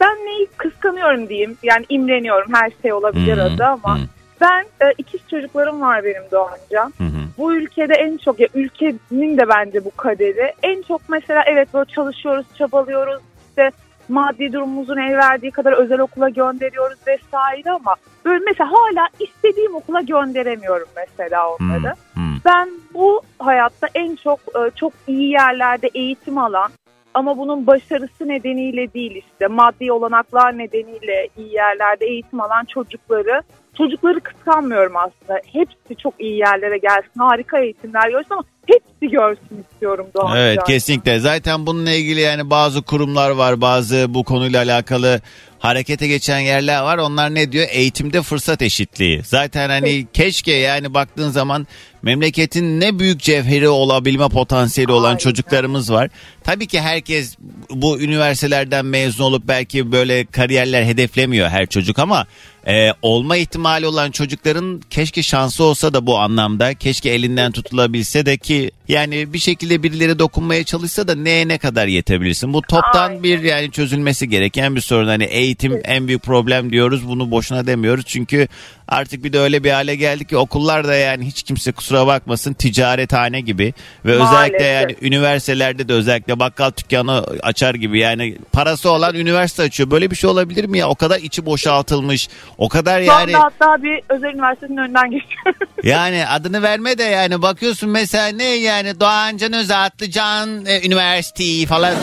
ben 0.00 0.16
neyi 0.26 0.46
kıskanıyorum 0.56 1.28
diyeyim. 1.28 1.56
Yani 1.62 1.84
imreniyorum 1.88 2.54
her 2.54 2.72
şey 2.82 2.92
olabilir 2.92 3.36
hı, 3.38 3.42
adı 3.42 3.64
ama. 3.64 3.98
hı. 3.98 4.02
Ben 4.40 4.60
e, 4.60 4.92
ikiz 4.98 5.20
çocuklarım 5.30 5.80
var 5.80 6.04
benim 6.04 6.22
Doğancan. 6.32 6.92
Hı 6.98 7.04
hı. 7.04 7.24
Bu 7.38 7.54
ülkede 7.54 7.94
en 7.94 8.16
çok 8.16 8.40
ya 8.40 8.48
ülkenin 8.54 9.38
de 9.38 9.48
bence 9.48 9.84
bu 9.84 9.90
kaderi. 9.96 10.52
En 10.62 10.82
çok 10.82 11.00
mesela 11.08 11.42
evet 11.46 11.74
böyle 11.74 11.90
çalışıyoruz, 11.90 12.46
çabalıyoruz. 12.58 13.20
işte 13.48 13.70
maddi 14.08 14.52
durumumuzun 14.52 14.96
el 14.96 15.16
verdiği 15.16 15.50
kadar 15.50 15.72
özel 15.72 16.00
okula 16.00 16.28
gönderiyoruz 16.28 16.98
vesaire 17.06 17.70
ama 17.70 17.94
böyle 18.24 18.44
mesela 18.44 18.70
hala 18.70 19.08
istediğim 19.20 19.74
okula 19.74 20.00
gönderemiyorum 20.00 20.88
mesela 20.96 21.48
onları. 21.50 21.88
Hı. 22.14 22.20
Ben 22.44 22.68
bu 22.94 23.22
hayatta 23.38 23.88
en 23.94 24.16
çok 24.16 24.40
e, 24.40 24.70
çok 24.76 24.92
iyi 25.06 25.30
yerlerde 25.30 25.90
eğitim 25.94 26.38
alan 26.38 26.70
ama 27.14 27.38
bunun 27.38 27.66
başarısı 27.66 28.28
nedeniyle 28.28 28.94
değil 28.94 29.22
işte 29.28 29.46
maddi 29.46 29.92
olanaklar 29.92 30.58
nedeniyle 30.58 31.28
iyi 31.38 31.54
yerlerde 31.54 32.06
eğitim 32.06 32.40
alan 32.40 32.64
çocukları 32.64 33.42
çocukları 33.78 34.20
kıskanmıyorum 34.20 34.96
aslında. 34.96 35.40
Hepsi 35.52 35.96
çok 36.02 36.14
iyi 36.18 36.38
yerlere 36.38 36.78
gelsin, 36.78 37.18
harika 37.18 37.58
eğitimler 37.58 38.08
görsün 38.10 38.30
ama 38.30 38.44
hepsi 38.66 39.12
görsün 39.16 39.64
istiyorum 39.70 40.06
Doğan. 40.16 40.36
Evet 40.36 40.64
kesinlikle. 40.66 41.18
Zaten 41.18 41.66
bununla 41.66 41.90
ilgili 41.90 42.20
yani 42.20 42.50
bazı 42.50 42.82
kurumlar 42.82 43.30
var, 43.30 43.60
bazı 43.60 44.14
bu 44.14 44.24
konuyla 44.24 44.62
alakalı 44.62 45.20
harekete 45.64 46.06
geçen 46.06 46.38
yerler 46.38 46.80
var. 46.80 46.98
Onlar 46.98 47.34
ne 47.34 47.52
diyor? 47.52 47.66
Eğitimde 47.70 48.22
fırsat 48.22 48.62
eşitliği. 48.62 49.22
Zaten 49.24 49.68
hani 49.68 50.06
keşke 50.12 50.52
yani 50.52 50.94
baktığın 50.94 51.30
zaman 51.30 51.66
memleketin 52.02 52.80
ne 52.80 52.98
büyük 52.98 53.20
cevheri 53.20 53.68
olabilme 53.68 54.28
potansiyeli 54.28 54.92
olan 54.92 55.08
Aynen. 55.08 55.18
çocuklarımız 55.18 55.92
var. 55.92 56.10
Tabii 56.44 56.66
ki 56.66 56.80
herkes 56.80 57.36
bu 57.70 58.00
üniversitelerden 58.00 58.86
mezun 58.86 59.24
olup 59.24 59.48
belki 59.48 59.92
böyle 59.92 60.24
kariyerler 60.24 60.84
hedeflemiyor 60.84 61.48
her 61.48 61.66
çocuk 61.66 61.98
ama 61.98 62.26
e, 62.66 62.92
olma 63.02 63.36
ihtimali 63.36 63.86
olan 63.86 64.10
çocukların 64.10 64.80
keşke 64.90 65.22
şansı 65.22 65.64
olsa 65.64 65.94
da 65.94 66.06
bu 66.06 66.18
anlamda 66.18 66.74
keşke 66.74 67.10
elinden 67.10 67.52
tutulabilse 67.52 68.26
de 68.26 68.36
ki 68.36 68.70
yani 68.88 69.32
bir 69.32 69.38
şekilde 69.38 69.82
birileri 69.82 70.18
dokunmaya 70.18 70.64
çalışsa 70.64 71.08
da 71.08 71.14
neye 71.14 71.48
ne 71.48 71.58
kadar 71.58 71.86
yetebilirsin. 71.86 72.52
Bu 72.52 72.62
toptan 72.62 73.08
Aynen. 73.08 73.22
bir 73.22 73.42
yani 73.42 73.70
çözülmesi 73.70 74.28
gereken 74.28 74.76
bir 74.76 74.80
sorun. 74.80 75.06
Hani 75.06 75.24
eğitim 75.24 75.80
en 75.84 76.08
büyük 76.08 76.22
problem 76.22 76.72
diyoruz 76.72 77.08
bunu 77.08 77.30
boşuna 77.30 77.66
demiyoruz 77.66 78.04
çünkü 78.06 78.48
artık 78.88 79.24
bir 79.24 79.32
de 79.32 79.38
öyle 79.38 79.64
bir 79.64 79.70
hale 79.70 79.96
geldi 79.96 80.24
ki 80.24 80.36
okullar 80.36 80.88
da 80.88 80.94
yani 80.94 81.26
hiç 81.26 81.42
kimse 81.42 81.72
kusura 81.72 82.06
bakmasın 82.06 82.52
ticarethane 82.52 83.40
gibi 83.40 83.74
ve 84.04 84.18
Maalesef. 84.18 84.34
özellikle 84.34 84.64
yani 84.64 84.96
üniversitelerde 85.02 85.88
de 85.88 85.92
özellikle 85.92 86.38
bakkal 86.38 86.70
dükkanı 86.78 87.24
açar 87.42 87.74
gibi 87.74 87.98
yani 87.98 88.36
parası 88.52 88.90
olan 88.90 89.14
üniversite 89.14 89.62
açıyor. 89.62 89.90
Böyle 89.90 90.10
bir 90.10 90.16
şey 90.16 90.30
olabilir 90.30 90.64
mi 90.64 90.78
ya? 90.78 90.88
O 90.88 90.94
kadar 90.94 91.18
içi 91.18 91.46
boşaltılmış. 91.46 92.28
O 92.58 92.68
kadar 92.68 93.00
Şu 93.00 93.06
yani 93.06 93.36
anda 93.36 93.44
hatta 93.44 93.82
bir 93.82 94.00
özel 94.08 94.28
üniversitenin 94.34 94.76
önünden 94.76 95.10
geçiyorum. 95.10 95.54
yani 95.82 96.26
adını 96.26 96.62
verme 96.62 96.98
de 96.98 97.02
yani 97.02 97.42
bakıyorsun 97.42 97.90
mesela 97.90 98.28
ne 98.28 98.44
yani 98.76 99.00
Doğancan 99.00 99.52
Özatlıcan 99.52 100.66
e, 100.66 100.86
Üniversitesi 100.86 101.66
falan. 101.66 101.94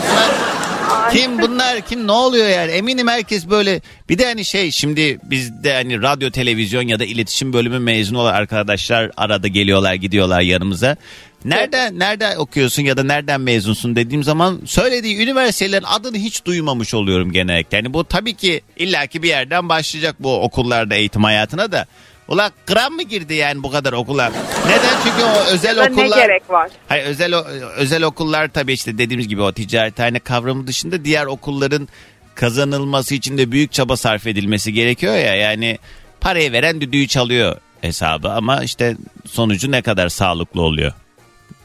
Kim 1.12 1.38
bunlar 1.42 1.80
kim 1.80 2.06
ne 2.06 2.12
oluyor 2.12 2.48
yani 2.48 2.70
eminim 2.70 3.08
herkes 3.08 3.50
böyle 3.50 3.80
bir 4.08 4.18
de 4.18 4.26
hani 4.26 4.44
şey 4.44 4.70
şimdi 4.70 5.18
bizde 5.24 5.74
hani 5.74 6.02
radyo 6.02 6.30
televizyon 6.30 6.82
ya 6.82 6.98
da 6.98 7.04
iletişim 7.04 7.52
bölümü 7.52 7.78
mezunu 7.78 8.18
olan 8.18 8.34
arkadaşlar 8.34 9.10
arada 9.16 9.48
geliyorlar 9.48 9.94
gidiyorlar 9.94 10.40
yanımıza. 10.40 10.96
Nereden 11.44 11.98
nereden 11.98 12.36
okuyorsun 12.36 12.82
ya 12.82 12.96
da 12.96 13.02
nereden 13.04 13.40
mezunsun 13.40 13.96
dediğim 13.96 14.24
zaman 14.24 14.60
söylediği 14.66 15.18
üniversitelerin 15.18 15.84
adını 15.84 16.16
hiç 16.16 16.44
duymamış 16.44 16.94
oluyorum 16.94 17.32
genellikle. 17.32 17.76
Yani 17.76 17.94
bu 17.94 18.04
tabii 18.04 18.34
ki 18.34 18.60
illaki 18.76 19.22
bir 19.22 19.28
yerden 19.28 19.68
başlayacak 19.68 20.16
bu 20.18 20.42
okullarda 20.42 20.94
eğitim 20.94 21.24
hayatına 21.24 21.72
da. 21.72 21.86
Ula 22.32 22.50
kram 22.66 22.92
mı 22.92 23.02
girdi 23.02 23.34
yani 23.34 23.62
bu 23.62 23.70
kadar 23.70 23.92
okula? 23.92 24.32
Neden? 24.66 24.96
Çünkü 25.04 25.24
o 25.24 25.52
özel 25.54 25.76
Ya 25.76 25.82
okullar... 25.84 26.18
ne 26.18 26.26
gerek 26.26 26.50
var? 26.50 26.70
Hayır 26.88 27.04
özel 27.06 27.34
özel 27.76 28.02
okullar 28.02 28.48
tabii 28.48 28.72
işte 28.72 28.98
dediğimiz 28.98 29.28
gibi 29.28 29.42
o 29.42 29.52
ticarethane 29.52 30.18
kavramı 30.18 30.66
dışında 30.66 31.04
diğer 31.04 31.26
okulların 31.26 31.88
kazanılması 32.34 33.14
için 33.14 33.38
de 33.38 33.52
büyük 33.52 33.72
çaba 33.72 33.96
sarf 33.96 34.26
edilmesi 34.26 34.72
gerekiyor 34.72 35.14
ya 35.14 35.34
yani 35.34 35.78
parayı 36.20 36.52
veren 36.52 36.80
düdüğü 36.80 37.06
çalıyor 37.08 37.56
hesabı 37.80 38.30
ama 38.30 38.62
işte 38.62 38.96
sonucu 39.26 39.70
ne 39.70 39.82
kadar 39.82 40.08
sağlıklı 40.08 40.62
oluyor. 40.62 40.92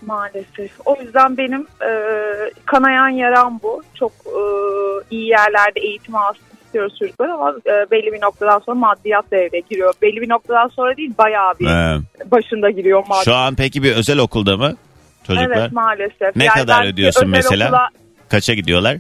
Maalesef. 0.05 0.71
O 0.85 1.01
yüzden 1.01 1.37
benim 1.37 1.61
e, 1.61 1.91
kanayan 2.65 3.09
yaram 3.09 3.59
bu. 3.63 3.83
Çok 3.95 4.11
e, 4.25 4.41
iyi 5.11 5.27
yerlerde 5.27 5.79
eğitim 5.79 6.15
alsın 6.15 6.46
istiyoruz 6.67 6.95
çocuklar 6.99 7.29
ama 7.29 7.49
e, 7.65 7.91
belli 7.91 8.13
bir 8.13 8.21
noktadan 8.21 8.59
sonra 8.59 8.75
maddiyat 8.79 9.31
devreye 9.31 9.63
giriyor. 9.69 9.93
Belli 10.01 10.21
bir 10.21 10.29
noktadan 10.29 10.67
sonra 10.67 10.97
değil 10.97 11.11
bayağı 11.17 11.53
bir 11.59 11.65
Ee, 11.67 11.97
başında 12.31 12.69
giriyor 12.69 12.99
maddiyat. 12.99 13.25
şu 13.25 13.35
an 13.35 13.55
peki 13.55 13.83
bir 13.83 13.95
özel 13.95 14.17
okulda 14.19 14.57
mı 14.57 14.75
çocuklar? 15.27 15.57
Evet 15.57 15.71
maalesef. 15.71 16.35
Ne 16.35 16.47
kadar 16.47 16.81
ben 16.83 16.87
ödüyorsun 16.87 17.29
mesela? 17.29 17.67
okula 17.67 17.89
Kaça 18.29 18.53
gidiyorlar? 18.53 18.97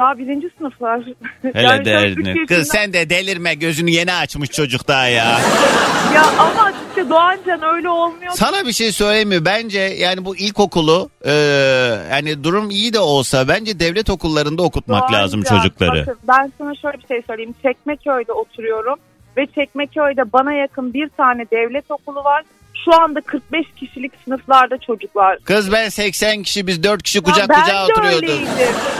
Daha 0.00 0.18
birinci 0.18 0.50
sınıflar. 0.58 1.02
Hele 1.42 1.62
Yani 1.62 1.84
derdini. 1.84 2.46
Kız 2.46 2.68
sen 2.68 2.92
de 2.92 3.10
delirme 3.10 3.54
gözünü 3.54 3.90
yeni 3.90 4.12
açmış 4.12 4.50
çocuk 4.50 4.88
daha 4.88 5.06
ya. 5.06 5.40
Ya 6.14 6.22
ama 6.38 6.72
işte 6.88 7.10
Doğancan 7.10 7.74
öyle 7.74 7.88
olmuyor. 7.88 8.32
Sana 8.34 8.66
bir 8.66 8.72
şey 8.72 8.92
söyleyeyim 8.92 9.28
mi? 9.28 9.44
Bence 9.44 9.78
yani 9.78 10.24
bu 10.24 10.36
ilkokulu 10.36 11.10
e, 11.24 11.32
yani 12.10 12.44
durum 12.44 12.70
iyi 12.70 12.92
de 12.92 12.98
olsa 12.98 13.48
bence 13.48 13.80
devlet 13.80 14.10
okullarında 14.10 14.62
okutmak 14.62 15.02
Doğancan, 15.02 15.22
lazım 15.22 15.42
çocukları. 15.42 16.00
Bakın 16.00 16.18
ben 16.28 16.52
sana 16.58 16.74
şöyle 16.74 16.98
bir 16.98 17.06
şey 17.06 17.22
söyleyeyim. 17.26 17.54
Çekmeköy'de 17.62 18.32
oturuyorum 18.32 18.98
ve 19.36 19.46
Çekmeköy'de 19.46 20.32
bana 20.32 20.52
yakın 20.52 20.94
bir 20.94 21.08
tane 21.08 21.44
devlet 21.50 21.90
okulu 21.90 22.24
var. 22.24 22.42
Şu 22.84 22.94
anda 23.02 23.20
45 23.20 23.66
kişilik 23.76 24.12
sınıflarda 24.24 24.78
çocuklar. 24.78 25.38
Kız 25.44 25.72
ben 25.72 25.88
80 25.88 26.42
kişi 26.42 26.66
biz 26.66 26.82
4 26.82 27.02
kişi 27.02 27.18
Ya 27.18 27.22
kucak 27.22 27.48
ben 27.48 27.60
kucağa 27.62 27.88
de 27.88 27.92
oturuyorduk. 27.92 28.22
öyleydim. 28.22 28.48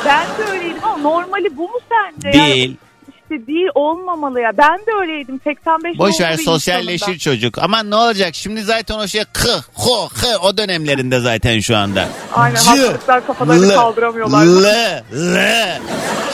Ben 0.06 0.26
de 0.38 0.50
öyleydim 0.50 0.84
ama 0.84 0.96
normali 0.96 1.56
bu 1.56 1.62
mu 1.62 1.78
sence? 1.88 2.38
Yani 2.38 2.50
Değil. 2.54 2.76
işte 3.08 3.46
değil 3.46 3.68
olmamalı 3.74 4.40
ya. 4.40 4.50
Ben 4.58 4.78
de 4.78 4.92
öyleydim. 5.00 5.40
85 5.44 5.98
Boş 5.98 6.20
ver 6.20 6.36
sosyalleşir 6.36 6.98
sonunda. 7.04 7.18
çocuk. 7.18 7.58
Ama 7.58 7.82
ne 7.82 7.94
olacak 7.96 8.34
şimdi 8.34 8.62
zaten 8.62 8.94
o 8.98 9.06
şey 9.08 9.24
kı 9.32 9.60
ho 9.74 10.08
hı 10.08 10.38
o 10.42 10.56
dönemlerinde 10.56 11.20
zaten 11.20 11.60
şu 11.60 11.76
anda. 11.76 12.08
Aynen 12.34 12.56
Cı, 12.56 12.70
hastalıklar 12.70 13.26
kafalarını 13.26 13.68
lı, 13.68 13.74
kaldıramıyorlar. 13.74 14.44
Lı, 14.44 15.02
lı. 15.12 15.78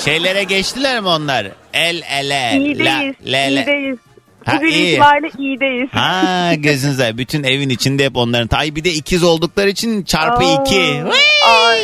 Şeylere 0.05 0.45
geçtiler 0.45 1.01
mi 1.01 1.09
onlar? 1.09 1.47
El 1.73 2.03
ele. 2.11 2.59
İyideyiz. 2.59 3.15
La, 3.27 3.33
le, 3.33 3.57
le. 3.57 3.61
iyideyiz. 3.61 3.99
Ha, 4.47 4.57
Bugün 4.57 4.69
iyi. 4.69 4.93
itibariyle 4.93 5.31
iyideyiz. 5.39 5.89
Ha 5.93 6.55
gözünüzde 6.55 7.19
bütün 7.19 7.43
evin 7.43 7.69
içinde 7.69 8.05
hep 8.05 8.17
onların. 8.17 8.57
Ay 8.59 8.75
bir 8.75 8.85
de 8.85 8.91
ikiz 8.93 9.23
oldukları 9.25 9.69
için 9.69 10.03
çarpı 10.03 10.45
Aa, 10.45 10.63
iki. 10.63 11.03
Ay. 11.47 11.81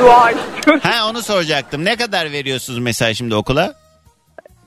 Dua. 0.00 0.32
Ha 0.82 1.08
onu 1.10 1.22
soracaktım. 1.22 1.84
Ne 1.84 1.96
kadar 1.96 2.32
veriyorsunuz 2.32 2.78
mesela 2.78 3.14
şimdi 3.14 3.34
okula? 3.34 3.74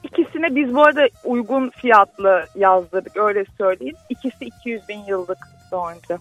İkisine 0.03 0.55
biz 0.55 0.75
bu 0.75 0.83
arada 0.83 1.01
uygun 1.23 1.69
fiyatlı 1.69 2.45
yazdırdık 2.55 3.17
öyle 3.17 3.43
söyleyeyim. 3.57 3.95
İkisi 4.09 4.45
200 4.45 4.81
bin 4.89 4.99
yıllık 5.07 5.37
daha 5.71 5.91
önce. 5.91 6.17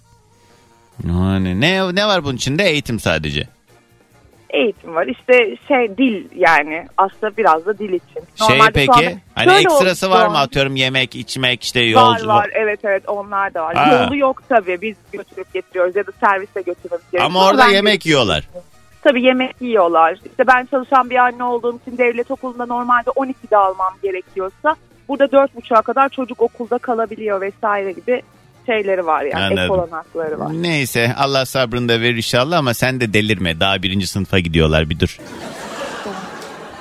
Yani 1.08 1.60
ne 1.60 1.94
ne 1.94 2.06
var 2.06 2.24
bunun 2.24 2.36
içinde? 2.36 2.64
Eğitim 2.64 3.00
sadece. 3.00 3.48
Eğitim 4.52 4.94
var 4.94 5.06
işte 5.06 5.56
şey 5.68 5.98
dil 5.98 6.24
yani 6.36 6.86
aslında 6.96 7.36
biraz 7.36 7.66
da 7.66 7.78
dil 7.78 7.92
için. 7.92 8.20
şey 8.46 8.48
Normalde 8.58 8.72
peki 8.72 8.92
anda- 8.92 9.12
hani 9.34 9.52
ekstrası 9.52 10.06
oldu 10.08 10.14
var 10.14 10.26
mı 10.26 10.38
atıyorum 10.38 10.76
yemek 10.76 11.14
içmek 11.16 11.62
işte 11.64 11.80
Var 11.80 11.86
yolculuk. 11.86 12.28
var 12.28 12.50
evet 12.54 12.80
evet 12.84 13.08
onlar 13.08 13.54
da 13.54 13.62
var. 13.64 13.74
Ha. 13.76 14.02
Yolu 14.04 14.16
yok 14.16 14.42
tabii 14.48 14.80
biz 14.82 14.96
götürüp 15.12 15.52
getiriyoruz 15.54 15.96
ya 15.96 16.06
da 16.06 16.10
serviste 16.20 16.60
götürmemiz 16.62 17.04
gerekiyor. 17.12 17.24
Ama 17.24 17.46
orada 17.46 17.62
ben 17.66 17.70
yemek 17.70 18.06
yiyorlar. 18.06 18.48
Tabii 19.02 19.22
yemek 19.22 19.54
yiyorlar. 19.60 20.12
İşte 20.26 20.46
ben 20.46 20.66
çalışan 20.70 21.10
bir 21.10 21.16
anne 21.16 21.44
olduğum 21.44 21.78
için 21.86 21.98
devlet 21.98 22.30
okulunda 22.30 22.66
normalde 22.66 23.10
12'de 23.10 23.56
almam 23.56 23.92
gerekiyorsa 24.02 24.76
burada 25.08 25.24
4.30'a 25.24 25.82
kadar 25.82 26.08
çocuk 26.08 26.42
okulda 26.42 26.78
kalabiliyor 26.78 27.40
vesaire 27.40 27.92
gibi 27.92 28.22
şeyleri 28.66 29.06
var 29.06 29.22
yani 29.22 29.52
ek 29.52 29.60
Anladım. 29.60 29.70
olanakları 29.70 30.38
var. 30.40 30.52
Neyse 30.52 31.14
Allah 31.16 31.46
sabrını 31.46 31.88
da 31.88 32.00
verir 32.00 32.16
inşallah 32.16 32.58
ama 32.58 32.74
sen 32.74 33.00
de 33.00 33.12
delirme. 33.12 33.60
Daha 33.60 33.82
birinci 33.82 34.06
sınıfa 34.06 34.38
gidiyorlar 34.38 34.90
bir 34.90 35.00
dur. 35.00 35.18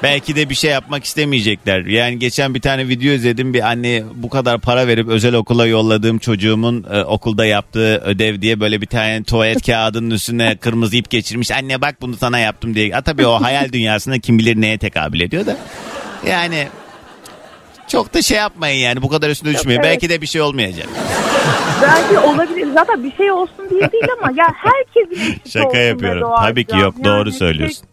Belki 0.03 0.35
de 0.35 0.50
bir 0.50 0.55
şey 0.55 0.71
yapmak 0.71 1.03
istemeyecekler. 1.03 1.85
Yani 1.85 2.19
geçen 2.19 2.55
bir 2.55 2.61
tane 2.61 2.88
video 2.88 3.13
izledim. 3.13 3.53
Bir 3.53 3.61
anne 3.69 4.03
bu 4.15 4.29
kadar 4.29 4.59
para 4.59 4.88
verip 4.88 5.07
özel 5.07 5.35
okula 5.35 5.67
yolladığım 5.67 6.19
çocuğumun 6.19 6.85
e, 6.91 7.01
okulda 7.03 7.45
yaptığı 7.45 7.97
ödev 7.97 8.41
diye 8.41 8.59
böyle 8.59 8.81
bir 8.81 8.85
tane 8.85 9.23
tuvalet 9.23 9.65
kağıdının 9.65 10.11
üstüne 10.11 10.57
kırmızı 10.57 10.95
ip 10.95 11.09
geçirmiş. 11.09 11.51
Anne 11.51 11.81
bak 11.81 12.01
bunu 12.01 12.15
sana 12.17 12.39
yaptım 12.39 12.75
diye. 12.75 12.91
Ha, 12.91 13.01
tabii 13.01 13.25
o 13.27 13.41
hayal 13.41 13.71
dünyasında 13.71 14.19
kim 14.19 14.39
bilir 14.39 14.61
neye 14.61 14.77
tekabül 14.77 15.19
ediyor 15.19 15.45
da. 15.45 15.57
Yani 16.27 16.67
çok 17.91 18.13
da 18.13 18.21
şey 18.21 18.38
yapmayın 18.38 18.79
yani 18.79 19.01
bu 19.01 19.10
kadar 19.10 19.29
üstüne 19.29 19.53
düşmeyin. 19.53 19.79
evet. 19.79 19.91
Belki 19.91 20.10
de 20.10 20.21
bir 20.21 20.27
şey 20.27 20.41
olmayacak. 20.41 20.88
Belki 21.81 22.19
olabilir. 22.19 22.67
Zaten 22.74 23.03
bir 23.03 23.12
şey 23.15 23.31
olsun 23.31 23.69
diye 23.69 23.91
değil 23.91 24.07
ama 24.21 24.31
ya 24.36 24.48
herkesin 24.55 25.41
Şaka 25.50 25.77
yapıyorum. 25.77 26.31
Tabii 26.39 26.65
ki 26.65 26.77
yok, 26.77 26.95
doğru 27.03 27.29
tek 27.29 27.33
söylüyorsun. 27.33 27.88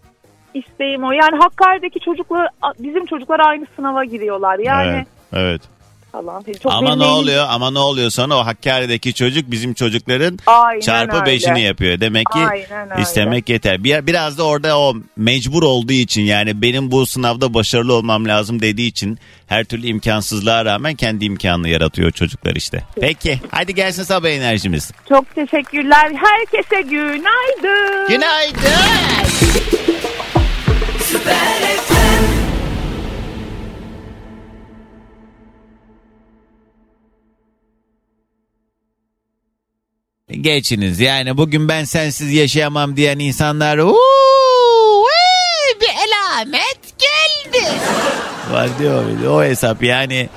isteğim 0.54 1.04
o. 1.04 1.12
Yani 1.12 1.36
Hakkari'deki 1.38 2.00
çocuklar 2.00 2.48
bizim 2.78 3.06
çocuklar 3.06 3.40
aynı 3.40 3.66
sınava 3.76 4.04
giriyorlar. 4.04 4.58
Yani 4.58 4.90
Evet. 4.90 5.06
Evet. 5.32 5.62
Falan. 6.12 6.44
Çok 6.62 6.72
Ama 6.72 6.96
ne 6.96 7.04
oluyor? 7.04 7.46
Ama 7.48 7.70
ne 7.70 7.78
oluyor 7.78 8.10
sonra 8.10 8.36
o 8.36 8.46
Hakkari'deki 8.46 9.14
çocuk 9.14 9.50
bizim 9.50 9.74
çocukların 9.74 10.38
Aynen 10.46 10.80
çarpı 10.80 11.16
öyle. 11.16 11.26
beşini 11.26 11.60
yapıyor. 11.62 12.00
Demek 12.00 12.26
ki 12.26 12.38
Aynen 12.38 12.90
öyle. 12.90 13.02
istemek 13.02 13.48
yeter. 13.48 13.84
Bir, 13.84 14.06
biraz 14.06 14.38
da 14.38 14.42
orada 14.42 14.78
o 14.78 14.94
mecbur 15.16 15.62
olduğu 15.62 15.92
için 15.92 16.22
yani 16.22 16.62
benim 16.62 16.90
bu 16.90 17.06
sınavda 17.06 17.54
başarılı 17.54 17.92
olmam 17.94 18.28
lazım 18.28 18.62
dediği 18.62 18.86
için 18.88 19.18
her 19.46 19.64
türlü 19.64 19.86
imkansızlığa 19.86 20.64
rağmen 20.64 20.94
kendi 20.94 21.24
imkanını 21.24 21.68
yaratıyor 21.68 22.10
çocuklar 22.10 22.56
işte. 22.56 22.82
Peki 23.00 23.40
hadi 23.50 23.74
gelsin 23.74 24.02
sabah 24.02 24.28
enerjimiz. 24.28 24.90
Çok 25.08 25.34
teşekkürler. 25.34 26.12
Herkese 26.14 26.80
günaydın. 26.82 28.08
Günaydın. 28.08 28.72
Geçiniz 40.30 41.00
yani 41.00 41.36
bugün 41.36 41.68
ben 41.68 41.84
sensiz 41.84 42.32
yaşayamam 42.32 42.96
diyen 42.96 43.18
insanlar 43.18 43.78
"Uuu, 43.78 45.04
bir 45.80 45.88
elamet 45.88 46.78
geldi. 46.98 47.64
Var 48.52 48.68
diyor 48.78 49.04
o 49.30 49.42
hesap 49.44 49.82
yani 49.82 50.28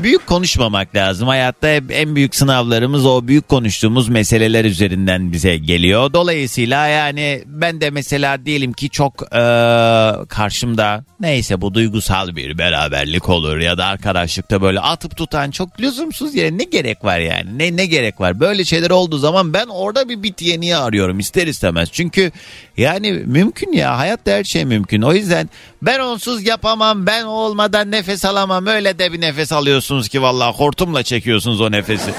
büyük 0.00 0.26
konuşmamak 0.26 0.94
lazım. 0.94 1.28
Hayatta 1.28 1.68
en 1.68 2.16
büyük 2.16 2.34
sınavlarımız 2.34 3.06
o 3.06 3.28
büyük 3.28 3.48
konuştuğumuz 3.48 4.08
meseleler 4.08 4.64
üzerinden 4.64 5.32
bize 5.32 5.56
geliyor. 5.56 6.12
Dolayısıyla 6.12 6.86
yani 6.86 7.42
ben 7.46 7.80
de 7.80 7.90
mesela 7.90 8.46
diyelim 8.46 8.72
ki 8.72 8.90
çok 8.90 9.22
eee, 9.22 10.12
karşımda 10.28 11.04
neyse 11.20 11.60
bu 11.60 11.74
duygusal 11.74 12.36
bir 12.36 12.58
beraberlik 12.58 13.28
olur 13.28 13.58
ya 13.58 13.78
da 13.78 13.86
arkadaşlıkta 13.86 14.62
böyle 14.62 14.80
atıp 14.80 15.16
tutan 15.16 15.50
çok 15.50 15.80
lüzumsuz 15.80 16.34
yere 16.34 16.58
ne 16.58 16.64
gerek 16.64 17.04
var 17.04 17.18
yani? 17.18 17.58
Ne 17.58 17.76
ne 17.76 17.86
gerek 17.86 18.20
var? 18.20 18.40
Böyle 18.40 18.64
şeyler 18.64 18.90
olduğu 18.90 19.18
zaman 19.18 19.52
ben 19.52 19.66
orada 19.66 20.08
bir 20.08 20.22
bit 20.22 20.42
yeniği 20.42 20.76
arıyorum 20.76 21.18
ister 21.18 21.46
istemez. 21.46 21.88
Çünkü 21.92 22.32
yani 22.76 23.12
mümkün 23.12 23.72
ya 23.72 23.98
hayatta 23.98 24.30
her 24.30 24.44
şey 24.44 24.64
mümkün. 24.64 25.02
O 25.02 25.12
yüzden 25.12 25.50
ben 25.82 25.98
onsuz 25.98 26.46
yapamam 26.46 27.06
ben 27.06 27.24
olmadan 27.24 27.90
nefes 27.90 28.24
alamam 28.24 28.66
öyle 28.66 28.98
de 28.98 29.12
bir 29.12 29.20
nefes 29.20 29.52
alıyorsunuz 29.52 30.08
ki 30.08 30.22
vallahi 30.22 30.56
hortumla 30.56 31.02
çekiyorsunuz 31.02 31.60
o 31.60 31.70
nefesi. 31.72 32.10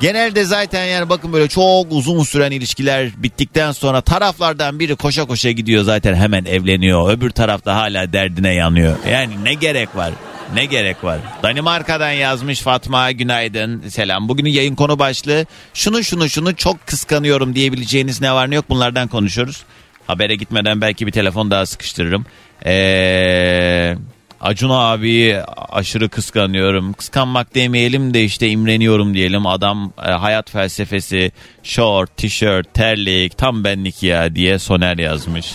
Genelde 0.00 0.44
zaten 0.44 0.84
yani 0.84 1.08
bakın 1.08 1.32
böyle 1.32 1.48
çok 1.48 1.86
uzun 1.90 2.22
süren 2.22 2.50
ilişkiler 2.50 3.10
bittikten 3.16 3.72
sonra 3.72 4.00
taraflardan 4.00 4.78
biri 4.78 4.96
koşa 4.96 5.24
koşa 5.24 5.50
gidiyor 5.50 5.84
zaten 5.84 6.14
hemen 6.14 6.44
evleniyor. 6.44 7.12
Öbür 7.12 7.30
tarafta 7.30 7.74
hala 7.74 8.12
derdine 8.12 8.54
yanıyor. 8.54 8.96
Yani 9.10 9.44
ne 9.44 9.54
gerek 9.54 9.96
var? 9.96 10.12
Ne 10.54 10.64
gerek 10.64 11.04
var? 11.04 11.18
Danimarka'dan 11.42 12.10
yazmış 12.10 12.60
Fatma 12.60 13.12
günaydın 13.12 13.88
selam. 13.88 14.28
Bugünün 14.28 14.50
yayın 14.50 14.74
konu 14.74 14.98
başlığı 14.98 15.46
şunu 15.74 16.04
şunu 16.04 16.28
şunu 16.28 16.56
çok 16.56 16.86
kıskanıyorum 16.86 17.54
diyebileceğiniz 17.54 18.20
ne 18.20 18.32
var 18.32 18.50
ne 18.50 18.54
yok 18.54 18.64
bunlardan 18.70 19.08
konuşuyoruz. 19.08 19.64
Habere 20.06 20.34
gitmeden 20.34 20.80
belki 20.80 21.06
bir 21.06 21.12
telefon 21.12 21.50
daha 21.50 21.66
sıkıştırırım. 21.66 22.26
Eee... 22.66 23.96
Acun 24.42 24.70
abiyi 24.70 25.40
aşırı 25.56 26.08
kıskanıyorum. 26.08 26.92
Kıskanmak 26.92 27.54
demeyelim 27.54 28.14
de 28.14 28.24
işte 28.24 28.48
imreniyorum 28.48 29.14
diyelim. 29.14 29.46
Adam 29.46 29.92
e, 30.06 30.10
hayat 30.10 30.50
felsefesi, 30.50 31.32
short, 31.62 32.16
tişört, 32.16 32.74
terlik 32.74 33.38
tam 33.38 33.64
benlik 33.64 34.02
ya 34.02 34.34
diye 34.34 34.58
Soner 34.58 34.98
yazmış. 34.98 35.46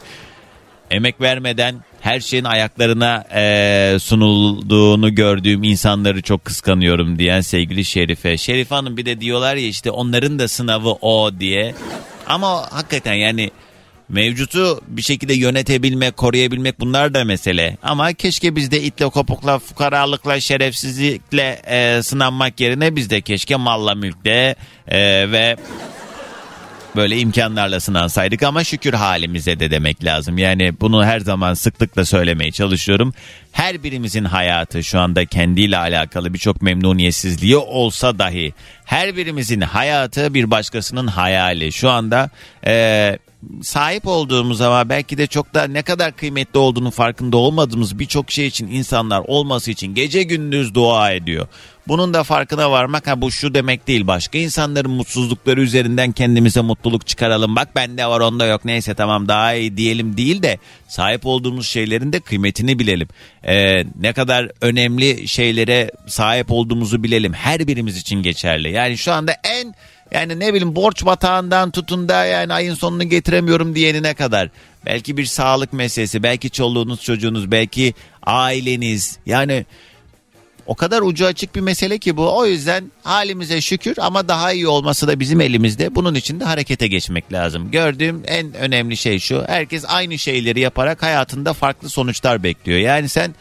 Emek 0.90 1.20
vermeden 1.20 1.74
her 2.02 2.20
şeyin 2.20 2.44
ayaklarına 2.44 3.24
e, 3.34 3.96
sunulduğunu 3.98 5.14
gördüğüm 5.14 5.62
insanları 5.62 6.22
çok 6.22 6.44
kıskanıyorum 6.44 7.18
diyen 7.18 7.40
sevgili 7.40 7.84
Şerife. 7.84 8.38
Şerife 8.38 8.74
Hanım 8.74 8.96
bir 8.96 9.06
de 9.06 9.20
diyorlar 9.20 9.56
ya 9.56 9.66
işte 9.66 9.90
onların 9.90 10.38
da 10.38 10.48
sınavı 10.48 10.92
o 10.92 11.30
diye. 11.40 11.74
Ama 12.26 12.72
hakikaten 12.72 13.14
yani 13.14 13.50
mevcutu 14.08 14.80
bir 14.88 15.02
şekilde 15.02 15.34
yönetebilmek, 15.34 16.16
koruyabilmek 16.16 16.80
bunlar 16.80 17.14
da 17.14 17.24
mesele. 17.24 17.76
Ama 17.82 18.12
keşke 18.12 18.56
biz 18.56 18.70
de 18.70 18.82
itle 18.82 19.08
kopukla, 19.08 19.58
fukaralıkla, 19.58 20.40
şerefsizlikle 20.40 21.62
e, 21.66 22.02
sınanmak 22.02 22.60
yerine 22.60 22.96
biz 22.96 23.10
de 23.10 23.20
keşke 23.20 23.56
malla 23.56 23.94
mülkle 23.94 24.54
e, 24.88 24.98
ve 25.32 25.56
böyle 26.96 27.18
imkanlarla 27.18 27.80
sınansaydık 27.80 28.42
ama 28.42 28.64
şükür 28.64 28.92
halimize 28.92 29.60
de 29.60 29.70
demek 29.70 30.04
lazım. 30.04 30.38
Yani 30.38 30.72
bunu 30.80 31.04
her 31.04 31.20
zaman 31.20 31.54
sıklıkla 31.54 32.04
söylemeye 32.04 32.52
çalışıyorum. 32.52 33.14
Her 33.52 33.82
birimizin 33.82 34.24
hayatı 34.24 34.84
şu 34.84 35.00
anda 35.00 35.24
kendiyle 35.24 35.78
alakalı 35.78 36.34
birçok 36.34 36.62
memnuniyetsizliği 36.62 37.56
olsa 37.56 38.18
dahi 38.18 38.54
her 38.84 39.16
birimizin 39.16 39.60
hayatı 39.60 40.34
bir 40.34 40.50
başkasının 40.50 41.06
hayali. 41.06 41.72
Şu 41.72 41.90
anda 41.90 42.30
e, 42.66 43.18
sahip 43.62 44.06
olduğumuz 44.06 44.60
ama 44.60 44.88
belki 44.88 45.18
de 45.18 45.26
çok 45.26 45.54
da 45.54 45.64
ne 45.64 45.82
kadar 45.82 46.12
kıymetli 46.12 46.58
olduğunu 46.58 46.90
farkında 46.90 47.36
olmadığımız 47.36 47.98
birçok 47.98 48.30
şey 48.30 48.46
için 48.46 48.66
insanlar 48.66 49.22
olması 49.26 49.70
için 49.70 49.94
gece 49.94 50.22
gündüz 50.22 50.74
dua 50.74 51.12
ediyor. 51.12 51.48
Bunun 51.88 52.14
da 52.14 52.22
farkına 52.22 52.70
varmak 52.70 53.06
ha 53.06 53.20
bu 53.20 53.30
şu 53.30 53.54
demek 53.54 53.88
değil. 53.88 54.06
Başka 54.06 54.38
insanların 54.38 54.90
mutsuzlukları 54.90 55.60
üzerinden 55.60 56.12
kendimize 56.12 56.60
mutluluk 56.60 57.06
çıkaralım. 57.06 57.56
Bak 57.56 57.76
bende 57.76 58.06
var 58.06 58.20
onda 58.20 58.46
yok 58.46 58.64
neyse 58.64 58.94
tamam 58.94 59.28
daha 59.28 59.54
iyi 59.54 59.76
diyelim 59.76 60.16
değil 60.16 60.42
de 60.42 60.58
sahip 60.88 61.26
olduğumuz 61.26 61.66
şeylerin 61.66 62.12
de 62.12 62.20
kıymetini 62.20 62.78
bilelim. 62.78 63.08
Ee, 63.44 63.84
ne 64.00 64.12
kadar 64.12 64.50
önemli 64.60 65.28
şeylere 65.28 65.90
sahip 66.06 66.50
olduğumuzu 66.50 67.02
bilelim. 67.02 67.32
Her 67.32 67.66
birimiz 67.66 67.96
için 67.96 68.22
geçerli. 68.22 68.72
Yani 68.72 68.98
şu 68.98 69.12
anda 69.12 69.32
en 69.44 69.74
yani 70.14 70.40
ne 70.40 70.54
bileyim 70.54 70.76
borç 70.76 71.04
batağından 71.04 71.70
tutun 71.70 72.08
da 72.08 72.24
yani 72.24 72.52
ayın 72.52 72.74
sonunu 72.74 73.04
getiremiyorum 73.04 73.74
diyenine 73.74 74.14
kadar. 74.14 74.50
Belki 74.86 75.16
bir 75.16 75.24
sağlık 75.24 75.72
meselesi, 75.72 76.22
belki 76.22 76.50
çoluğunuz 76.50 77.02
çocuğunuz, 77.02 77.50
belki 77.50 77.94
aileniz. 78.22 79.18
Yani 79.26 79.66
o 80.66 80.74
kadar 80.74 81.02
ucu 81.02 81.26
açık 81.26 81.54
bir 81.54 81.60
mesele 81.60 81.98
ki 81.98 82.16
bu. 82.16 82.36
O 82.38 82.46
yüzden 82.46 82.92
halimize 83.02 83.60
şükür 83.60 83.96
ama 84.00 84.28
daha 84.28 84.52
iyi 84.52 84.68
olması 84.68 85.08
da 85.08 85.20
bizim 85.20 85.40
elimizde. 85.40 85.94
Bunun 85.94 86.14
için 86.14 86.40
de 86.40 86.44
harekete 86.44 86.86
geçmek 86.86 87.32
lazım. 87.32 87.70
Gördüğüm 87.70 88.22
en 88.26 88.54
önemli 88.54 88.96
şey 88.96 89.18
şu. 89.18 89.44
Herkes 89.46 89.84
aynı 89.88 90.18
şeyleri 90.18 90.60
yaparak 90.60 91.02
hayatında 91.02 91.52
farklı 91.52 91.88
sonuçlar 91.88 92.42
bekliyor. 92.42 92.78
Yani 92.78 93.08
sen 93.08 93.34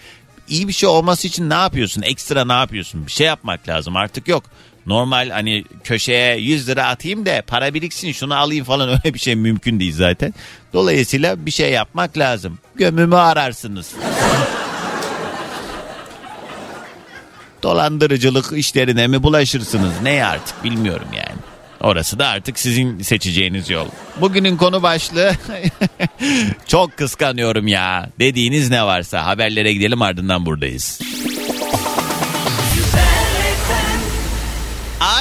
iyi 0.50 0.68
bir 0.68 0.74
şey 0.74 0.90
olması 0.90 1.28
için 1.28 1.50
ne 1.50 1.54
yapıyorsun? 1.54 2.02
Ekstra 2.02 2.46
ne 2.46 2.54
yapıyorsun? 2.54 3.08
Bir 3.08 3.12
şey 3.12 3.28
yapmak 3.28 3.68
lazım. 3.68 3.96
Artık 3.96 4.28
yok. 4.28 4.44
Normal 4.92 5.30
hani 5.30 5.64
köşeye 5.84 6.38
100 6.38 6.70
lira 6.70 6.88
atayım 6.88 7.26
da 7.26 7.44
para 7.48 7.74
biriksin 7.74 8.12
şunu 8.12 8.36
alayım 8.36 8.66
falan 8.66 8.90
öyle 8.90 9.14
bir 9.14 9.20
şey 9.20 9.36
mümkün 9.36 9.80
değil 9.80 9.94
zaten. 9.94 10.34
Dolayısıyla 10.74 11.46
bir 11.46 11.52
şey 11.52 11.72
yapmak 11.72 12.18
lazım. 12.18 12.60
Gömümü 12.76 13.16
ararsınız. 13.16 13.92
Dolandırıcılık 17.64 18.58
işlerine 18.58 19.08
mi 19.08 19.24
bulaşırsınız? 19.24 19.94
Ne 20.04 20.26
artık 20.26 20.64
bilmiyorum 20.64 21.08
yani. 21.16 21.40
Orası 21.82 22.20
da 22.20 22.28
artık 22.28 22.60
sizin 22.60 23.02
seçeceğiniz 23.02 23.70
yol. 23.70 23.88
Bugünün 24.22 24.58
konu 24.58 24.84
başlığı 24.84 25.32
çok 26.68 26.98
kıskanıyorum 26.98 27.68
ya 27.68 28.10
dediğiniz 28.20 28.70
ne 28.70 28.84
varsa 28.84 29.26
haberlere 29.26 29.74
gidelim 29.74 30.02
ardından 30.02 30.46
buradayız. 30.46 31.00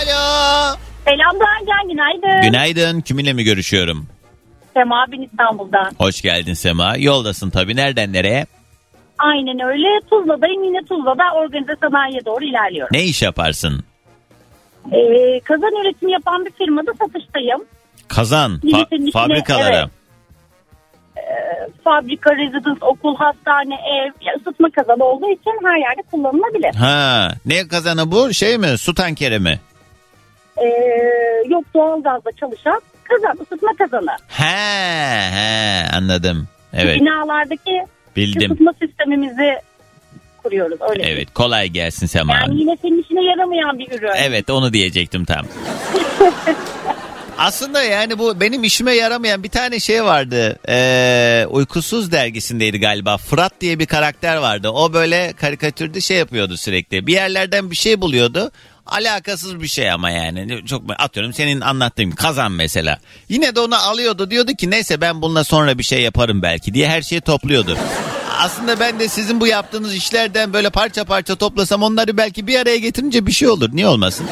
Alo. 0.04 0.76
Selam 1.04 1.40
Doğancan 1.40 1.88
günaydın. 1.88 2.42
Günaydın. 2.42 3.00
Kiminle 3.00 3.32
mi 3.32 3.44
görüşüyorum? 3.44 4.06
Sema 4.74 5.06
bin 5.12 5.22
İstanbul'dan. 5.22 5.92
Hoş 5.98 6.22
geldin 6.22 6.54
Sema. 6.54 6.96
Yoldasın 6.96 7.50
tabii. 7.50 7.76
Nereden 7.76 8.12
nereye? 8.12 8.46
Aynen 9.18 9.60
öyle. 9.66 9.88
Tuzla'dayım 10.10 10.64
yine 10.64 10.78
Tuzla'da 10.84 11.22
organize 11.34 11.72
sanayiye 11.80 12.24
doğru 12.24 12.44
ilerliyorum. 12.44 12.96
Ne 12.96 13.04
iş 13.04 13.22
yaparsın? 13.22 13.84
Ee, 14.92 15.40
kazan 15.44 15.82
üretimi 15.84 16.12
yapan 16.12 16.44
bir 16.46 16.50
firmada 16.50 16.90
satıştayım. 16.98 17.64
Kazan. 18.08 18.60
fa- 18.64 18.86
içine- 18.86 19.10
fabrikalara. 19.10 19.76
evet. 19.76 19.90
fabrika, 21.84 22.36
rezidans, 22.36 22.78
okul, 22.80 23.16
hastane, 23.16 23.74
ev, 23.74 24.12
ya 24.26 24.34
ısıtma 24.40 24.68
kazanı 24.70 25.04
olduğu 25.04 25.30
için 25.30 25.66
her 25.66 25.76
yerde 25.78 26.02
kullanılabilir. 26.10 26.74
Ha, 26.74 27.28
ne 27.46 27.68
kazanı 27.68 28.10
bu? 28.12 28.32
Şey 28.32 28.58
mi? 28.58 28.78
Su 28.78 28.94
tankeri 28.94 29.38
mi? 29.38 29.60
Ee, 30.60 30.68
yok 31.48 31.64
doğalgazla 31.74 32.30
çalışan 32.40 32.80
kazan, 33.04 33.38
ısıtma 33.42 33.70
kazanı. 33.78 34.16
He, 34.28 34.44
he 35.30 35.86
anladım. 35.96 36.48
Evet, 36.72 37.00
Binalardaki 37.00 37.82
bildim. 38.16 38.52
ısıtma 38.52 38.72
sistemimizi 38.82 39.54
kuruyoruz 40.42 40.78
öyle. 40.90 41.02
Evet, 41.02 41.34
kolay 41.34 41.68
gelsin 41.68 42.06
Sema 42.06 42.34
Yani 42.34 42.60
yine 42.60 42.76
senin 42.82 43.02
işine 43.02 43.24
yaramayan 43.24 43.78
bir 43.78 43.90
ürün. 43.92 44.10
Evet, 44.16 44.50
onu 44.50 44.72
diyecektim 44.72 45.24
tam. 45.24 45.46
Aslında 47.38 47.82
yani 47.82 48.18
bu 48.18 48.40
benim 48.40 48.64
işime 48.64 48.92
yaramayan 48.92 49.42
bir 49.42 49.48
tane 49.48 49.80
şey 49.80 50.04
vardı. 50.04 50.58
Ee, 50.68 51.46
Uykusuz 51.50 52.12
dergisindeydi 52.12 52.80
galiba. 52.80 53.16
Fırat 53.16 53.52
diye 53.60 53.78
bir 53.78 53.86
karakter 53.86 54.36
vardı. 54.36 54.68
O 54.70 54.92
böyle 54.92 55.32
karikatürde 55.32 56.00
şey 56.00 56.16
yapıyordu 56.16 56.56
sürekli. 56.56 57.06
Bir 57.06 57.12
yerlerden 57.12 57.70
bir 57.70 57.76
şey 57.76 58.00
buluyordu. 58.00 58.50
Alakasız 58.90 59.61
bir 59.61 59.66
şey 59.66 59.90
ama 59.90 60.11
yani. 60.11 60.66
Çok 60.66 60.83
atıyorum 60.98 61.33
senin 61.33 61.61
anlattığın 61.61 62.11
kazan 62.11 62.53
mesela. 62.53 62.98
Yine 63.29 63.55
de 63.55 63.61
onu 63.61 63.76
alıyordu 63.76 64.31
diyordu 64.31 64.53
ki 64.53 64.70
neyse 64.70 65.00
ben 65.00 65.22
bununla 65.22 65.44
sonra 65.44 65.79
bir 65.79 65.83
şey 65.83 66.03
yaparım 66.03 66.42
belki 66.42 66.74
diye 66.74 66.88
her 66.88 67.03
şeyi 67.03 67.20
topluyordu. 67.20 67.79
Aslında 68.38 68.81
ben 68.81 69.00
de 69.00 69.09
sizin 69.09 69.40
bu 69.40 69.46
yaptığınız 69.46 69.94
işlerden 69.94 70.53
böyle 70.53 70.70
parça 70.70 71.05
parça 71.05 71.37
toplasam 71.37 71.83
onları 71.83 72.16
belki 72.16 72.46
bir 72.46 72.61
araya 72.61 72.76
getirince 72.76 73.26
bir 73.26 73.33
şey 73.33 73.48
olur. 73.48 73.70
Niye 73.72 73.87
olmasın? 73.87 74.26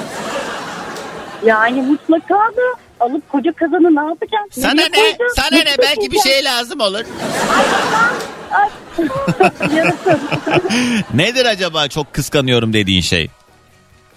Yani 1.47 1.83
mutlaka 1.83 2.35
da 2.35 2.63
alıp 3.01 3.29
koca 3.29 3.53
kazanı 3.53 3.97
ne 3.97 4.09
yapacağım? 4.09 4.49
Sana 4.51 4.73
ne? 4.73 4.91
koyacağım? 4.91 5.33
Sana 5.37 5.49
ne? 5.51 5.65
Nasıl 5.65 5.83
Belki 5.83 6.11
bir 6.11 6.19
şey 6.19 6.45
lazım 6.45 6.81
olur. 6.81 7.05
Nedir 11.15 11.47
acaba 11.47 11.89
çok 11.89 12.13
kıskanıyorum 12.13 12.73
dediğin 12.73 13.01
şey? 13.01 13.31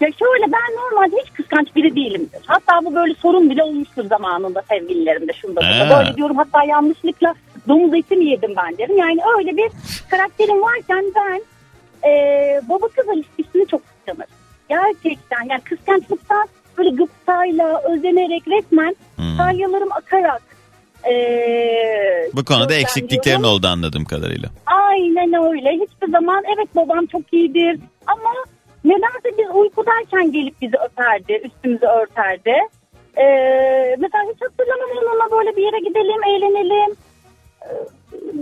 Ya 0.02 0.10
şöyle 0.20 0.52
ben 0.52 0.76
normalde 0.78 1.16
hiç 1.24 1.34
kıskanç 1.34 1.76
biri 1.76 1.96
değilimdir. 1.96 2.42
Hatta 2.48 2.86
bu 2.86 2.96
böyle 2.96 3.14
sorun 3.14 3.50
bile 3.50 3.64
olmuştur 3.64 4.06
zamanında 4.06 4.62
sevgililerimde 4.70 5.34
şunda 5.34 5.62
bunda. 5.62 5.98
Böyle 6.00 6.16
diyorum 6.18 6.36
hatta 6.38 6.64
yanlışlıkla 6.64 7.34
domuz 7.68 7.94
eti 7.94 8.16
mi 8.16 8.26
yedim 8.26 8.54
ben 8.58 8.78
derim. 8.78 8.98
Yani 8.98 9.20
öyle 9.38 9.58
bir 9.58 9.70
karakterim 10.12 10.62
varken 10.62 11.06
ben 11.16 11.42
e, 12.10 12.12
baba 12.70 12.88
kız 12.88 13.06
ilişkisini 13.16 13.68
çok 13.68 13.82
kıskanırım. 13.88 14.32
Gerçekten 14.70 15.44
yani 15.50 15.62
kıskançlıktan 15.62 16.48
böyle 16.78 16.90
gıptayla 16.90 17.82
özenerek 17.92 18.44
resmen 18.48 18.96
Hmm. 19.16 19.38
salyalarım 19.38 19.92
akarak 19.92 20.42
e, 21.10 21.16
Bu 22.34 22.46
konuda 22.46 22.74
eksikliklerin 22.74 23.44
oldu 23.44 23.68
anladığım 23.68 24.06
kadarıyla. 24.06 24.50
Aynen 24.66 25.34
öyle. 25.52 25.72
Hiçbir 25.72 26.12
zaman 26.12 26.44
evet 26.56 26.76
babam 26.76 27.06
çok 27.06 27.34
iyidir 27.34 27.80
ama 28.08 28.30
nedense 28.86 29.38
biz 29.38 29.56
uykudayken 29.56 30.32
gelip 30.32 30.62
bizi 30.62 30.78
öperdi, 30.78 31.34
üstümüzü 31.34 31.86
örterdi. 31.86 32.56
Ee, 33.18 33.96
mesela 34.00 34.24
hiç 34.34 34.42
hatırlamam 34.42 34.90
onunla 34.98 35.32
böyle 35.32 35.56
bir 35.58 35.62
yere 35.62 35.80
gidelim, 35.80 36.24
eğlenelim. 36.24 36.96
Ee, 37.62 37.68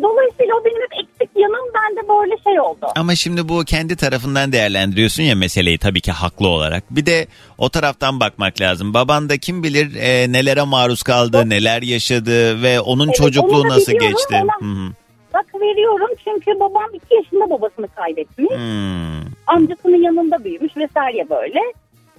Dolayısıyla 0.02 0.56
o 0.56 0.66
benim 0.66 0.82
hep 0.82 1.06
eksik 1.06 1.30
yanım 1.36 1.66
bende 1.76 2.10
böyle 2.10 2.44
şey 2.44 2.60
oldu. 2.60 2.88
Ama 2.96 3.16
şimdi 3.16 3.50
bu 3.50 3.64
kendi 3.66 3.96
tarafından 3.96 4.52
değerlendiriyorsun 4.52 5.24
ya 5.24 5.36
meseleyi 5.36 5.78
tabii 5.78 6.02
ki 6.02 6.12
haklı 6.12 6.48
olarak. 6.48 6.84
Bir 6.90 7.06
de 7.06 7.28
o 7.58 7.70
taraftan 7.70 8.20
bakmak 8.20 8.62
lazım. 8.62 8.94
Baban 8.94 9.30
da 9.30 9.38
kim 9.38 9.64
bilir 9.64 9.96
e, 9.96 10.32
nelere 10.32 10.64
maruz 10.64 11.04
kaldı, 11.04 11.50
neler 11.50 11.82
yaşadı 11.82 12.64
ve 12.64 12.80
onun 12.80 13.06
Evet, 13.06 13.16
çocukluğu 13.16 13.70
nasıl 13.70 13.92
geçti. 13.92 14.44
Hı 14.60 14.66
hı. 14.66 14.92
Bak 15.34 15.46
veriyorum 15.62 16.10
çünkü 16.24 16.60
babam 16.60 16.86
iki 16.94 17.16
yaşında 17.16 17.50
babasını 17.50 17.88
kaybetmiş. 17.88 18.50
Hmm. 18.50 19.32
Amcasının 19.48 20.02
yanında 20.04 20.44
büyümüş 20.44 20.78
vesaire 20.78 21.30
böyle. 21.30 21.60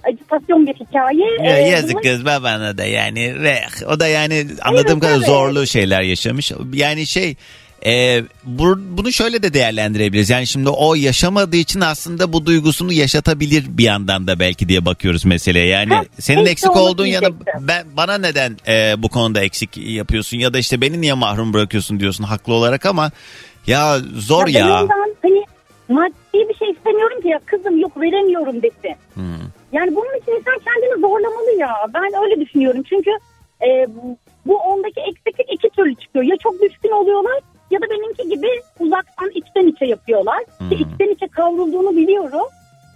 Acitasyon 0.03 0.67
bir 0.67 0.73
hikaye. 0.73 1.25
Ya 1.49 1.57
Ee, 1.57 1.69
yazık 1.69 1.93
bunu- 1.95 2.01
kız 2.01 2.25
babana 2.25 2.77
da 2.77 2.85
yani 2.85 3.43
ve 3.43 3.55
o 3.87 3.99
da 3.99 4.07
yani 4.07 4.45
anladığım 4.61 4.91
Evet, 4.91 5.01
kadar 5.01 5.15
evet. 5.17 5.25
zorlu 5.27 5.67
şeyler 5.67 6.01
yaşamış. 6.01 6.51
Yani 6.73 7.07
şey 7.07 7.35
e, 7.85 8.23
bu, 8.43 8.79
bunu 8.97 9.11
şöyle 9.11 9.43
de 9.43 9.53
değerlendirebiliriz. 9.53 10.29
Yani 10.29 10.47
şimdi 10.47 10.69
o 10.69 10.95
yaşamadığı 10.95 11.55
için 11.57 11.81
aslında 11.81 12.33
bu 12.33 12.45
duygusunu 12.45 12.93
yaşatabilir 12.93 13.65
bir 13.67 13.83
yandan 13.83 14.27
da 14.27 14.39
belki 14.39 14.69
diye 14.69 14.85
bakıyoruz 14.85 15.25
meseleye. 15.25 15.67
Yani 15.67 15.93
Ha, 15.93 16.03
senin 16.19 16.45
eksik 16.45 16.75
olduğun 16.75 17.05
ya 17.05 17.21
da 17.21 17.27
ben 17.61 17.85
bana 17.97 18.17
neden 18.17 18.57
e, 18.67 19.03
bu 19.03 19.09
konuda 19.09 19.41
eksik 19.41 19.77
yapıyorsun 19.77 20.37
ya 20.37 20.53
da 20.53 20.57
işte 20.59 20.81
beni 20.81 21.01
niye 21.01 21.13
mahrum 21.13 21.53
bırakıyorsun 21.53 21.99
diyorsun 21.99 22.23
haklı 22.23 22.53
olarak 22.53 22.85
ama 22.85 23.11
ya 23.67 23.99
zor 24.15 24.47
Ya 24.47 24.59
ya. 24.67 24.87
Ben 24.89 25.15
hani 25.21 25.43
maddi 25.89 26.49
bir 26.49 26.55
şey 26.55 26.69
istemiyorum 26.71 27.21
ki 27.21 27.27
ya 27.27 27.39
kızım 27.45 27.79
yok 27.79 28.01
veremiyorum 28.01 28.61
desin. 28.61 28.95
Hmm. 29.13 29.23
Yani 29.73 29.95
bunun 29.95 30.21
için 30.21 30.31
insan 30.31 30.59
kendini 30.65 31.01
zorlamalı 31.01 31.59
ya. 31.59 31.73
Ben 31.93 32.23
öyle 32.23 32.45
düşünüyorum. 32.45 32.83
Çünkü 32.89 33.09
e, 33.61 33.67
bu- 33.95 34.17
bu 34.45 34.57
ondaki 34.57 34.99
eksiklik 34.99 35.47
iki 35.53 35.69
türlü 35.69 35.95
çıkıyor. 35.95 36.25
Ya 36.25 36.35
çok 36.43 36.53
düşkün 36.61 36.89
oluyorlar 36.91 37.39
ya 37.71 37.81
da 37.81 37.85
benimki 37.89 38.35
gibi 38.35 38.47
uzaktan 38.79 39.29
içten 39.35 39.67
içe 39.67 39.85
yapıyorlar. 39.85 40.39
İşte 40.61 40.75
Hmm. 40.85 40.93
içten 40.93 41.13
içe 41.15 41.27
kavrulduğunu 41.27 41.95
biliyorum. 41.97 42.47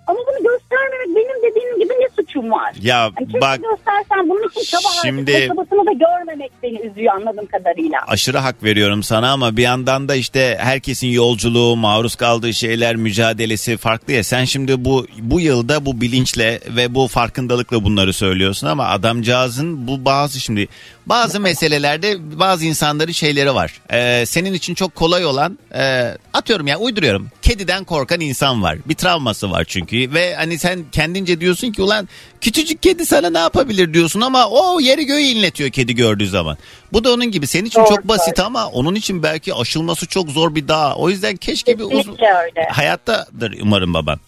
Ama 0.07 0.19
bunu 0.19 0.43
göstermemek 0.51 1.15
benim 1.15 1.51
dediğim 1.51 1.79
gibi 1.79 1.93
ne 1.93 2.09
suçum 2.15 2.51
var? 2.51 2.73
Ya 2.81 2.97
Yani 3.19 3.41
bak 3.41 3.59
göstersen 3.63 4.29
bunun 4.29 4.49
için 4.49 4.61
çaba 4.63 4.89
Şimdi- 5.03 5.47
çabasını 5.47 5.85
da 5.85 5.91
görmemek 5.91 6.51
beni 6.63 6.79
üzüyor 6.79 7.13
anladığım 7.15 7.45
kadarıyla. 7.45 7.99
aşırı 8.07 8.37
hak 8.37 8.63
veriyorum 8.63 9.03
sana 9.03 9.31
ama 9.31 9.57
bir 9.57 9.61
yandan 9.63 10.09
da 10.09 10.15
işte 10.15 10.57
herkesin 10.59 11.07
yolculuğu, 11.07 11.75
maruz 11.75 12.15
kaldığı 12.15 12.53
şeyler, 12.53 12.95
mücadelesi 12.95 13.77
farklı 13.77 14.13
ya. 14.13 14.23
Sen 14.23 14.45
şimdi 14.45 14.85
bu 14.85 15.05
bu 15.21 15.39
yılda 15.39 15.85
bu 15.85 16.01
bilinçle 16.01 16.59
ve 16.67 16.95
bu 16.95 17.07
farkındalıkla 17.07 17.83
bunları 17.83 18.13
söylüyorsun 18.13 18.67
ama 18.67 18.85
adamcağızın 18.87 19.87
bu 19.87 20.05
bazı 20.05 20.39
şimdi 20.39 20.67
bazı 21.05 21.39
meselelerde 21.39 22.39
bazı 22.39 22.65
insanların 22.65 23.11
şeyleri 23.11 23.55
var. 23.55 23.81
Ee, 23.91 24.25
senin 24.25 24.53
için 24.53 24.75
çok 24.75 24.95
kolay 24.95 25.25
olan 25.25 25.59
e, 25.75 26.11
atıyorum 26.33 26.67
ya 26.67 26.77
uyduruyorum. 26.77 27.27
Kediden 27.41 27.83
korkan 27.83 28.19
insan 28.19 28.63
var. 28.63 28.77
Bir 28.85 28.95
travması 28.95 29.51
var 29.51 29.63
çünkü 29.67 30.13
ve 30.13 30.35
hani 30.35 30.57
sen 30.59 30.85
kendince 30.91 31.39
diyorsun 31.41 31.71
ki 31.71 31.81
ulan 31.81 32.09
küçücük 32.41 32.83
kedi 32.83 33.05
sana 33.05 33.29
ne 33.29 33.37
yapabilir 33.37 33.93
diyorsun 33.93 34.21
ama 34.21 34.47
o 34.49 34.79
yeri 34.79 35.05
göğü 35.05 35.19
inletiyor 35.21 35.69
kedi 35.69 35.95
gördüğü 35.95 36.27
zaman. 36.27 36.57
Bu 36.93 37.03
da 37.03 37.13
onun 37.13 37.25
gibi 37.31 37.47
senin 37.47 37.65
için 37.65 37.79
Doğru, 37.79 37.89
çok 37.89 38.07
basit 38.07 38.39
ama 38.39 38.67
onun 38.67 38.95
için 38.95 39.23
belki 39.23 39.53
aşılması 39.53 40.05
çok 40.07 40.29
zor 40.29 40.55
bir 40.55 40.67
dağ. 40.67 40.95
O 40.95 41.09
yüzden 41.09 41.35
keşke 41.35 41.77
bir 41.79 41.83
uzun 41.83 41.97
Kesinlikle 41.97 42.33
öyle. 42.33 42.67
hayattadır 42.71 43.57
umarım 43.61 43.93
baban. 43.93 44.19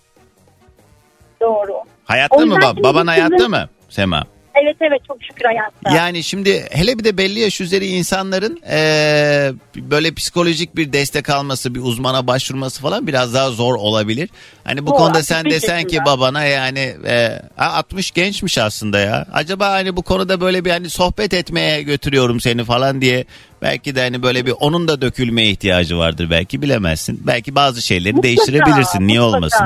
Doğru. 1.41 1.73
Hayatta 2.05 2.35
O 2.35 2.39
mı 2.39 2.45
yüzden 2.45 2.61
bab? 2.61 2.75
şimdi 2.75 2.83
Baban 2.83 3.07
bu 3.07 3.11
hayatta 3.11 3.47
mı 3.49 3.69
Sema? 3.89 4.25
Evet 4.63 4.75
evet 4.81 5.01
çok 5.07 5.17
şükür 5.23 5.45
hayatta. 5.45 5.95
Yani 5.95 6.23
şimdi 6.23 6.65
hele 6.71 6.99
bir 6.99 7.03
de 7.03 7.17
belli 7.17 7.39
yaş 7.39 7.61
üzeri 7.61 7.87
insanların 7.87 8.61
eee, 8.69 9.53
böyle 9.75 10.13
psikolojik 10.13 10.75
bir 10.75 10.93
destek 10.93 11.29
alması, 11.29 11.75
bir 11.75 11.79
uzmana 11.81 12.27
başvurması 12.27 12.81
falan 12.81 13.07
biraz 13.07 13.33
daha 13.33 13.49
zor 13.51 13.75
olabilir. 13.75 14.29
Hani 14.63 14.85
bu 14.85 14.89
Zor, 14.89 14.97
konuda 14.97 15.23
sen 15.23 15.35
65 15.37 15.53
desen 15.63 15.83
ki 15.83 15.99
babana 16.05 16.43
yani 16.43 16.95
ha, 17.55 17.73
60 17.73 18.11
gençmiş 18.11 18.57
aslında 18.57 18.99
ya. 18.99 19.25
Acaba 19.33 19.69
hani 19.71 19.95
bu 19.95 20.01
konuda 20.01 20.41
böyle 20.41 20.65
bir 20.65 20.71
hani 20.71 20.89
sohbet 20.89 21.33
etmeye 21.33 21.81
götürüyorum 21.81 22.39
seni 22.39 22.63
falan 22.63 23.01
diye 23.01 23.25
belki 23.61 23.95
de 23.95 24.01
hani 24.01 24.23
böyle 24.23 24.45
bir 24.45 24.53
onun 24.59 24.87
da 24.87 25.01
dökülmeye 25.01 25.49
ihtiyacı 25.49 25.97
vardır 25.97 26.27
belki 26.29 26.61
bilemezsin. 26.61 27.21
Belki 27.27 27.55
bazı 27.55 27.81
şeyleri 27.81 28.13
Mutlaka, 28.13 28.23
değiştirebilirsin. 28.27 29.07
Niye 29.07 29.19
mutlaka. 29.19 29.37
olmasın? 29.37 29.65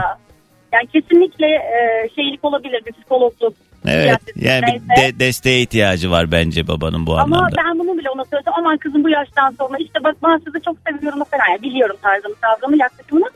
Yani 0.74 0.88
kesinlikle 0.94 1.46
e, 1.48 2.10
şeylik 2.16 2.46
olabilir 2.46 2.82
bir 2.86 2.92
psikologluk. 2.92 3.54
Evet. 3.88 4.20
Yani 4.36 4.64
bir 4.90 5.02
de- 5.02 5.20
desteğe 5.20 5.62
ihtiyacı 5.62 6.12
var 6.12 6.32
bence 6.32 6.68
babanın 6.68 7.06
bu 7.06 7.18
Ama 7.18 7.38
anlamda. 7.38 7.56
ben 7.58 7.80
bunu 7.80 7.98
bile 7.98 8.10
ona 8.10 8.26
söylesem 8.26 8.54
aman 8.58 8.78
kızım 8.78 9.04
bu 9.04 9.10
yaştan 9.10 9.56
sonra 9.60 9.78
işte 9.80 10.04
bak 10.04 10.16
ben 10.24 10.38
sizi 10.46 10.62
çok 10.66 10.76
seviyorum 10.88 11.24
falan. 11.32 11.44
Yani 11.50 11.62
biliyorum 11.62 11.96
tarzımı, 12.02 12.36
tavrımı, 12.42 12.78
yaklaşımını. 12.78 13.30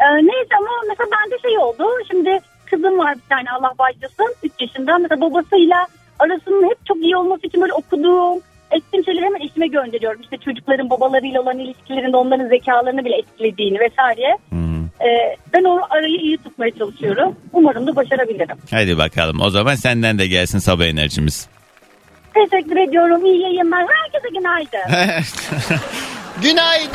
Ee, 0.00 0.16
neyse 0.16 0.48
ama 0.58 0.68
mesela 0.88 1.08
bende 1.12 1.38
şey 1.42 1.58
oldu. 1.58 1.84
Şimdi 2.10 2.40
kızım 2.70 2.98
var 2.98 3.14
bir 3.14 3.28
tane 3.36 3.50
Allah 3.50 3.72
bağışlasın 3.78 4.34
3 4.42 4.52
yaşında. 4.60 4.98
Mesela 4.98 5.20
babasıyla 5.20 5.86
arasının 6.18 6.70
hep 6.70 6.86
çok 6.86 6.96
iyi 6.96 7.16
olması 7.16 7.46
için 7.46 7.60
böyle 7.60 7.72
okuduğum, 7.72 8.40
ettiğim 8.70 9.04
şeyleri 9.04 9.24
hemen 9.24 9.40
eşime 9.40 9.66
gönderiyorum. 9.66 10.20
İşte 10.20 10.36
çocukların 10.36 10.90
babalarıyla 10.90 11.40
olan 11.42 11.58
ilişkilerinde 11.58 12.16
onların 12.16 12.48
zekalarını 12.48 13.04
bile 13.04 13.16
etkilediğini 13.16 13.78
vesaire. 13.80 14.38
Hmm. 14.48 14.84
Ee, 14.84 15.36
ben 15.52 15.64
o 15.64 15.80
arayı 15.90 16.16
iyi 16.16 16.38
tutmaya 16.38 16.70
çalışıyorum. 16.70 17.36
Umarım 17.52 17.86
da 17.86 17.96
başarabilirim. 17.96 18.56
Hadi 18.70 18.98
bakalım. 18.98 19.40
O 19.40 19.50
zaman 19.50 19.74
senden 19.74 20.18
de 20.18 20.26
gelsin 20.26 20.58
sabah 20.58 20.84
enerjimiz. 20.84 21.48
Teşekkür 22.34 22.76
ediyorum. 22.76 23.24
İyi 23.24 23.42
yayınlar. 23.42 23.86
Herkese 23.88 24.28
günaydın. 24.38 24.78
Günaydın. 26.42 26.90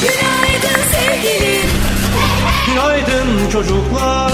Günaydın 0.00 0.80
sevgilim. 0.92 1.70
Günaydın 2.66 3.50
çocuklar 3.50 4.32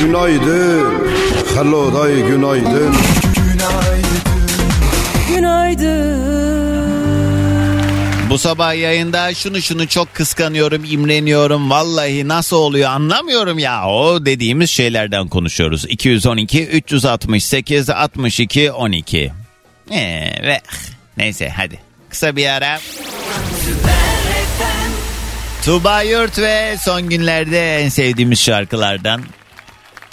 Günaydın. 0.00 1.14
Hello 1.54 1.94
day 1.94 2.22
günaydın. 2.22 2.94
Günaydın. 3.34 4.33
Bu 5.28 5.34
Bu 8.30 8.38
sabah 8.38 8.74
yayında 8.74 9.34
şunu 9.34 9.62
şunu 9.62 9.88
çok 9.88 10.14
kıskanıyorum, 10.14 10.84
imreniyorum. 10.84 11.70
Vallahi 11.70 12.28
nasıl 12.28 12.56
oluyor 12.56 12.90
anlamıyorum 12.90 13.58
ya. 13.58 13.88
O 13.88 14.26
dediğimiz 14.26 14.70
şeylerden 14.70 15.28
konuşuyoruz. 15.28 15.84
212 15.88 16.66
368 16.66 17.90
62 17.90 18.72
12. 18.72 19.32
Ee, 19.90 20.20
ve 20.42 20.60
neyse 21.16 21.48
hadi. 21.56 21.80
Kısa 22.10 22.36
bir 22.36 22.46
ara. 22.46 22.78
Tuğba 25.64 26.02
Yurt 26.02 26.38
ve 26.38 26.76
son 26.84 27.08
günlerde 27.08 27.78
en 27.78 27.88
sevdiğimiz 27.88 28.40
şarkılardan 28.40 29.22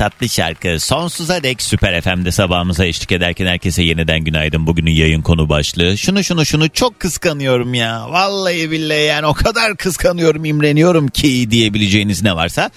tatlı 0.02 0.30
şarkı. 0.30 0.80
Sonsuza 0.80 1.44
dek 1.44 1.62
Süper 1.62 2.02
FM'de 2.02 2.32
sabahımıza 2.32 2.86
eşlik 2.86 3.12
ederken 3.12 3.46
herkese 3.46 3.84
yeniden 3.84 4.24
günaydın. 4.24 4.68
Bugünün 4.68 4.92
yayın 4.92 5.22
konu 5.22 5.50
başlığı. 5.50 5.98
Şunu 5.98 6.24
şunu 6.24 6.46
şunu 6.46 6.70
çok 6.70 7.00
kıskanıyorum 7.00 7.74
ya. 7.74 8.12
Vallahi 8.12 8.72
billahi 8.72 9.04
yani 9.04 9.26
o 9.26 9.34
kadar 9.34 9.78
kıskanıyorum, 9.78 10.46
imreniyorum 10.46 11.08
ki 11.08 11.52
diyebileceğiniz 11.52 12.24
ne 12.24 12.36
varsa 12.36 12.70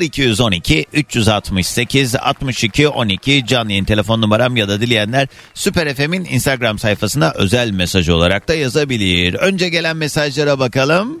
0212 0.00 0.86
368 0.92 2.16
62 2.16 2.88
12 2.88 3.46
canlı 3.46 3.70
yayın 3.70 3.84
telefon 3.84 4.20
numaram 4.20 4.56
ya 4.56 4.68
da 4.68 4.80
dileyenler 4.80 5.28
Süper 5.54 5.94
FM'in 5.94 6.24
Instagram 6.24 6.78
sayfasına 6.78 7.32
özel 7.34 7.70
mesaj 7.70 8.08
olarak 8.08 8.48
da 8.48 8.54
yazabilir. 8.54 9.34
Önce 9.34 9.68
gelen 9.68 9.96
mesajlara 9.96 10.58
bakalım 10.58 11.20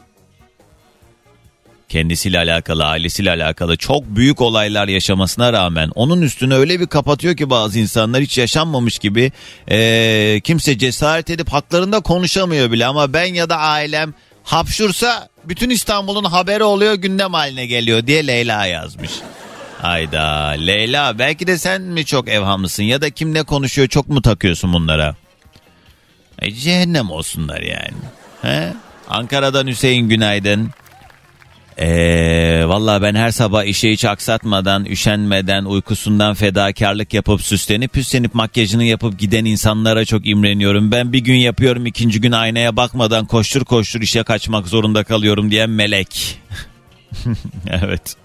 kendisiyle 1.94 2.38
alakalı, 2.38 2.84
ailesiyle 2.84 3.30
alakalı 3.30 3.76
çok 3.76 4.04
büyük 4.04 4.40
olaylar 4.40 4.88
yaşamasına 4.88 5.52
rağmen 5.52 5.90
onun 5.94 6.22
üstünü 6.22 6.54
öyle 6.54 6.80
bir 6.80 6.86
kapatıyor 6.86 7.36
ki 7.36 7.50
bazı 7.50 7.78
insanlar 7.78 8.22
hiç 8.22 8.38
yaşanmamış 8.38 8.98
gibi 8.98 9.32
eee, 9.70 10.40
kimse 10.44 10.78
cesaret 10.78 11.30
edip 11.30 11.48
haklarında 11.52 12.00
konuşamıyor 12.00 12.72
bile 12.72 12.86
ama 12.86 13.12
ben 13.12 13.34
ya 13.34 13.48
da 13.50 13.56
ailem 13.56 14.14
hapşursa 14.44 15.28
bütün 15.44 15.70
İstanbul'un 15.70 16.24
haberi 16.24 16.64
oluyor 16.64 16.94
gündem 16.94 17.32
haline 17.34 17.66
geliyor 17.66 18.06
diye 18.06 18.26
Leyla 18.26 18.66
yazmış. 18.66 19.10
Hayda 19.82 20.26
Leyla 20.48 21.18
belki 21.18 21.46
de 21.46 21.58
sen 21.58 21.82
mi 21.82 22.04
çok 22.04 22.28
evhamlısın 22.28 22.82
ya 22.82 23.00
da 23.00 23.10
kim 23.10 23.34
ne 23.34 23.42
konuşuyor 23.42 23.88
çok 23.88 24.08
mu 24.08 24.22
takıyorsun 24.22 24.72
bunlara? 24.72 25.16
E, 26.38 26.52
cehennem 26.52 27.10
olsunlar 27.10 27.60
yani. 27.60 27.96
He? 28.42 28.72
Ankara'dan 29.08 29.66
Hüseyin 29.66 30.08
günaydın. 30.08 30.70
Ee, 31.78 32.62
Valla 32.66 33.02
ben 33.02 33.14
her 33.14 33.30
sabah 33.30 33.64
işe 33.64 33.90
hiç 33.90 34.04
aksatmadan, 34.04 34.84
üşenmeden, 34.84 35.64
uykusundan 35.64 36.34
fedakarlık 36.34 37.14
yapıp 37.14 37.42
süslenip 37.42 37.92
püslenip 37.92 38.34
makyajını 38.34 38.84
yapıp 38.84 39.18
giden 39.18 39.44
insanlara 39.44 40.04
çok 40.04 40.26
imreniyorum. 40.26 40.90
Ben 40.90 41.12
bir 41.12 41.18
gün 41.18 41.36
yapıyorum 41.36 41.86
ikinci 41.86 42.20
gün 42.20 42.32
aynaya 42.32 42.76
bakmadan 42.76 43.26
koştur 43.26 43.64
koştur 43.64 44.00
işe 44.00 44.22
kaçmak 44.22 44.68
zorunda 44.68 45.04
kalıyorum 45.04 45.50
diyen 45.50 45.70
melek. 45.70 46.40
evet. 47.70 48.16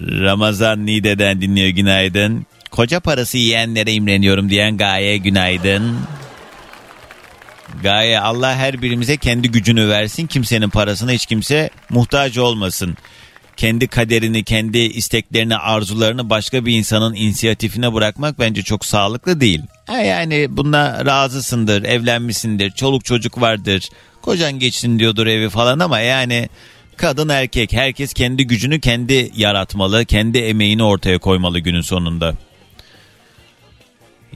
Ramazan 0.00 0.86
Nide'den 0.86 1.40
dinliyor 1.40 1.68
günaydın. 1.68 2.46
Koca 2.70 3.00
parası 3.00 3.38
yiyenlere 3.38 3.92
imreniyorum 3.92 4.50
diyen 4.50 4.76
Gaye 4.76 5.16
günaydın. 5.16 5.96
Gaye 7.82 8.20
Allah 8.20 8.56
her 8.56 8.82
birimize 8.82 9.16
kendi 9.16 9.50
gücünü 9.50 9.88
versin. 9.88 10.26
Kimsenin 10.26 10.68
parasına 10.68 11.10
hiç 11.12 11.26
kimse 11.26 11.70
muhtaç 11.90 12.38
olmasın. 12.38 12.96
Kendi 13.56 13.88
kaderini, 13.88 14.44
kendi 14.44 14.78
isteklerini, 14.78 15.56
arzularını 15.56 16.30
başka 16.30 16.66
bir 16.66 16.78
insanın 16.78 17.14
inisiyatifine 17.14 17.94
bırakmak 17.94 18.38
bence 18.38 18.62
çok 18.62 18.84
sağlıklı 18.84 19.40
değil. 19.40 19.60
Yani 19.88 20.46
buna 20.50 21.06
razısındır, 21.06 21.82
evlenmişsindir, 21.82 22.70
çoluk 22.70 23.04
çocuk 23.04 23.40
vardır, 23.40 23.88
kocan 24.22 24.58
geçsin 24.58 24.98
diyordur 24.98 25.26
evi 25.26 25.48
falan 25.48 25.78
ama 25.78 26.00
yani 26.00 26.48
kadın 26.96 27.28
erkek 27.28 27.72
herkes 27.72 28.12
kendi 28.14 28.46
gücünü 28.46 28.80
kendi 28.80 29.30
yaratmalı, 29.36 30.04
kendi 30.04 30.38
emeğini 30.38 30.82
ortaya 30.82 31.18
koymalı 31.18 31.58
günün 31.58 31.80
sonunda. 31.80 32.34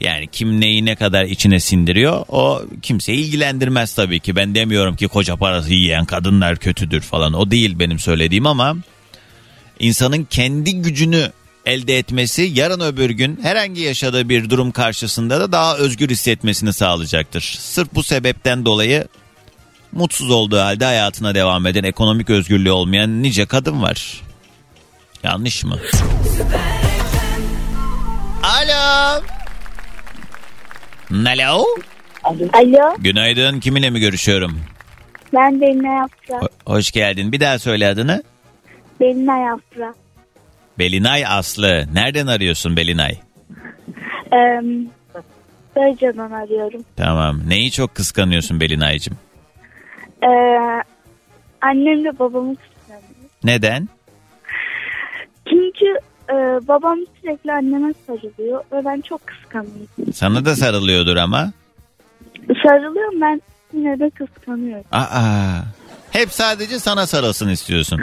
Yani 0.00 0.28
kim 0.33 0.61
neyi 0.61 0.85
ne 0.85 0.96
kadar 0.96 1.24
içine 1.24 1.61
sindiriyor 1.61 2.24
o 2.28 2.62
kimseyi 2.83 3.18
ilgilendirmez 3.18 3.94
tabii 3.94 4.20
ki. 4.20 4.37
Ben 4.37 4.54
demiyorum 4.54 4.96
ki 4.96 5.09
koca 5.09 5.37
parası 5.37 5.72
yiyen 5.72 6.04
kadınlar 6.04 6.57
kötüdür 6.57 7.00
falan. 7.00 7.33
O 7.33 7.50
değil 7.50 7.78
benim 7.78 7.98
söylediğim 7.98 8.46
ama 8.46 8.76
insanın 9.78 10.24
kendi 10.24 10.74
gücünü 10.83 11.33
elde 11.66 11.98
etmesi 11.98 12.42
yarın 12.42 12.80
öbür 12.80 13.11
gün 13.11 13.40
herhangi 13.42 13.80
yaşadığı 13.80 14.28
bir 14.28 14.50
durum 14.50 14.72
karşısında 14.72 15.40
da 15.40 15.52
daha 15.52 15.76
özgür 15.76 16.11
hissetmesini 16.11 16.72
sağlayacaktır. 16.72 17.57
Sırf 17.61 17.94
bu 17.94 18.02
sebepten 18.02 18.64
dolayı 18.64 19.09
mutsuz 19.92 20.30
olduğu 20.30 20.61
halde 20.61 20.85
hayatına 20.85 21.35
devam 21.35 21.66
eden 21.66 21.85
ekonomik 21.85 22.30
özgürlüğü 22.30 22.70
olmayan 22.70 23.22
nice 23.22 23.46
kadın 23.46 23.83
var. 23.83 24.20
Yanlış 25.22 25.64
mı? 25.64 25.78
Alo. 28.42 29.22
Alo. 31.10 31.64
Alo, 32.52 32.94
Günaydın. 32.98 33.60
Kiminle 33.60 33.90
mi 33.90 34.00
görüşüyorum? 34.00 34.60
ben 35.34 35.60
Belina 35.60 35.94
Yapra. 35.94 36.34
Ho- 36.46 36.48
hoş 36.66 36.90
geldin. 36.92 37.32
Bir 37.32 37.40
daha 37.40 37.58
söyle 37.58 37.88
adını. 37.88 38.22
Belina 39.00 39.36
Yapra. 39.38 39.94
Belinay 40.78 41.26
Aslı. 41.26 41.84
Nereden 41.94 42.26
arıyorsun 42.26 42.76
Belinay? 42.76 43.12
Ee, 44.32 44.60
Darıca'dan 45.76 46.30
arıyorum. 46.30 46.84
Tamam. 46.96 47.40
Neyi 47.48 47.70
çok 47.70 47.94
kıskanıyorsun 47.94 48.60
Belinay'cığım? 48.60 49.16
Ee, 50.22 50.26
annemle 51.62 52.18
babamı 52.18 52.56
kıskanıyorum. 52.56 53.30
Neden? 53.44 53.88
Çünkü 55.48 55.98
e, 56.30 56.34
babam 56.68 56.98
sürekli 57.20 57.52
anneme 57.52 57.92
sarılıyor 58.06 58.64
ve 58.72 58.84
ben 58.84 59.00
çok 59.00 59.20
kıskanıyorum. 59.26 60.12
Sana 60.14 60.44
da 60.44 60.56
sarılıyordur 60.56 61.16
ama. 61.16 61.52
Sarılıyorum 62.62 63.20
ben 63.20 63.42
yine 63.74 63.98
de 63.98 64.10
kıskanıyorum. 64.10 64.84
Aa. 64.92 65.60
Hep 66.10 66.30
sadece 66.32 66.78
sana 66.78 67.06
sarılsın 67.06 67.48
istiyorsun. 67.48 68.00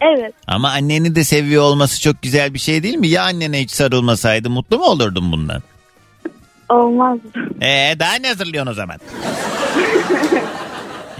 Evet, 0.00 0.34
Ama 0.46 0.70
anneni 0.70 1.14
de 1.14 1.24
seviyor 1.24 1.62
olması 1.62 2.00
çok 2.00 2.22
güzel 2.22 2.54
bir 2.54 2.58
şey 2.58 2.82
değil 2.82 2.94
mi? 2.96 3.08
Ya 3.08 3.22
annene 3.24 3.60
hiç 3.60 3.70
sarılmasaydı 3.70 4.50
mutlu 4.50 4.78
mu 4.78 4.84
olurdun 4.84 5.32
bundan? 5.32 5.62
olmaz. 6.68 7.18
Ee 7.60 7.94
daha 7.98 8.14
ne 8.14 8.28
hazırlıyorsun 8.28 8.70
o 8.72 8.74
zaman? 8.74 8.96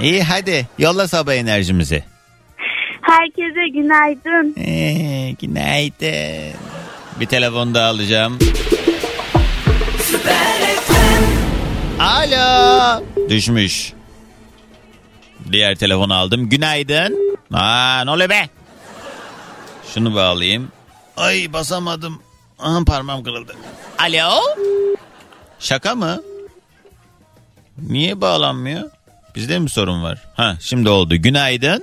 İyi 0.01 0.23
hadi 0.23 0.67
yolla 0.79 1.09
sabah 1.09 1.35
enerjimizi. 1.35 2.05
Herkese 3.59 3.69
günaydın. 3.81 4.55
Ee, 4.61 5.35
günaydın. 5.41 6.59
Bir 7.21 7.27
telefon 7.27 7.75
daha 7.75 7.89
alacağım. 7.89 8.39
Alo. 12.01 13.05
Düşmüş. 13.29 13.93
Diğer 15.53 15.75
telefonu 15.77 16.15
aldım. 16.15 16.49
Günaydın. 16.49 17.39
Aa 17.53 18.05
ne 18.05 18.11
oluyor 18.11 18.29
be? 18.31 18.49
Şunu 19.95 20.15
bağlayayım. 20.15 20.69
Ay 21.17 21.53
basamadım. 21.53 22.23
Aha 22.59 22.85
parmağım 22.85 23.23
kırıldı. 23.25 23.57
Alo. 23.99 24.41
Şaka 25.59 25.95
mı? 25.95 26.23
Niye 27.79 28.21
bağlanmıyor? 28.21 28.91
Bizde 29.35 29.59
mi 29.59 29.71
sorun 29.71 30.03
var? 30.03 30.25
Ha 30.35 30.57
şimdi 30.61 30.89
oldu. 30.89 31.17
Günaydın. 31.17 31.83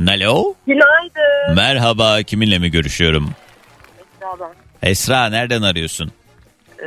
Alo. 0.00 0.54
Günaydın. 0.66 1.54
Merhaba 1.56 2.22
kiminle 2.22 2.58
mi 2.58 2.70
görüşüyorum? 2.70 3.30
Esra 4.20 4.40
ben. 4.40 4.88
Esra 4.90 5.26
nereden 5.28 5.62
arıyorsun? 5.62 6.12
Ee, 6.78 6.84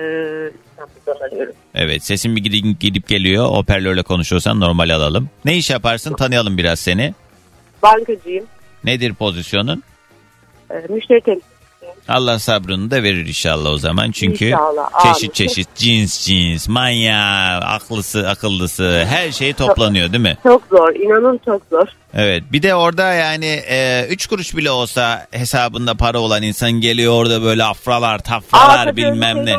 İstanbul'dan 0.72 1.28
arıyorum. 1.28 1.54
Evet 1.76 2.04
sesin 2.04 2.36
bir 2.36 2.44
gidip, 2.44 2.80
gidip 2.80 3.08
geliyor. 3.08 3.46
Hoparlörle 3.46 4.02
konuşuyorsan 4.04 4.60
normal 4.60 4.90
alalım. 4.90 5.30
Ne 5.46 5.56
iş 5.58 5.70
yaparsın 5.70 6.14
tanıyalım 6.14 6.58
biraz 6.58 6.80
seni. 6.80 7.14
Bankacıyım. 7.84 8.46
Nedir 8.84 9.14
pozisyonun? 9.14 9.84
Ee, 10.72 10.74
müşteri 10.90 11.22
temsilcisiyim. 11.22 11.48
Allah 12.08 12.40
sabrını 12.40 12.92
da 12.92 13.04
verir 13.04 13.26
inşallah 13.28 13.70
o 13.72 13.78
zaman. 13.78 14.12
Çünkü 14.12 14.46
İnşallah, 14.46 15.14
çeşit 15.14 15.34
çeşit 15.36 15.76
cins 15.76 16.26
cins, 16.26 16.68
manyağı, 16.68 17.58
aklısı, 17.60 18.30
akıllısı 18.30 19.06
her 19.10 19.32
şey 19.32 19.54
toplanıyor 19.54 20.12
değil 20.14 20.24
mi? 20.24 20.38
Çok 20.44 20.64
zor. 20.72 20.96
inanın 20.96 21.40
çok 21.46 21.62
zor. 21.72 21.88
Evet 22.20 22.44
bir 22.52 22.64
de 22.64 22.76
orada 22.76 23.14
yani 23.14 23.46
e, 23.70 24.06
üç 24.10 24.28
kuruş 24.28 24.58
bile 24.58 24.72
olsa 24.72 25.28
hesabında 25.32 25.96
para 25.96 26.20
olan 26.20 26.44
insan 26.44 26.72
geliyor 26.72 27.14
orada 27.14 27.44
böyle 27.44 27.64
afralar, 27.64 28.20
tafralar 28.20 28.88
öyle 28.88 28.96
bilmem 28.98 29.46
ne. 29.46 29.56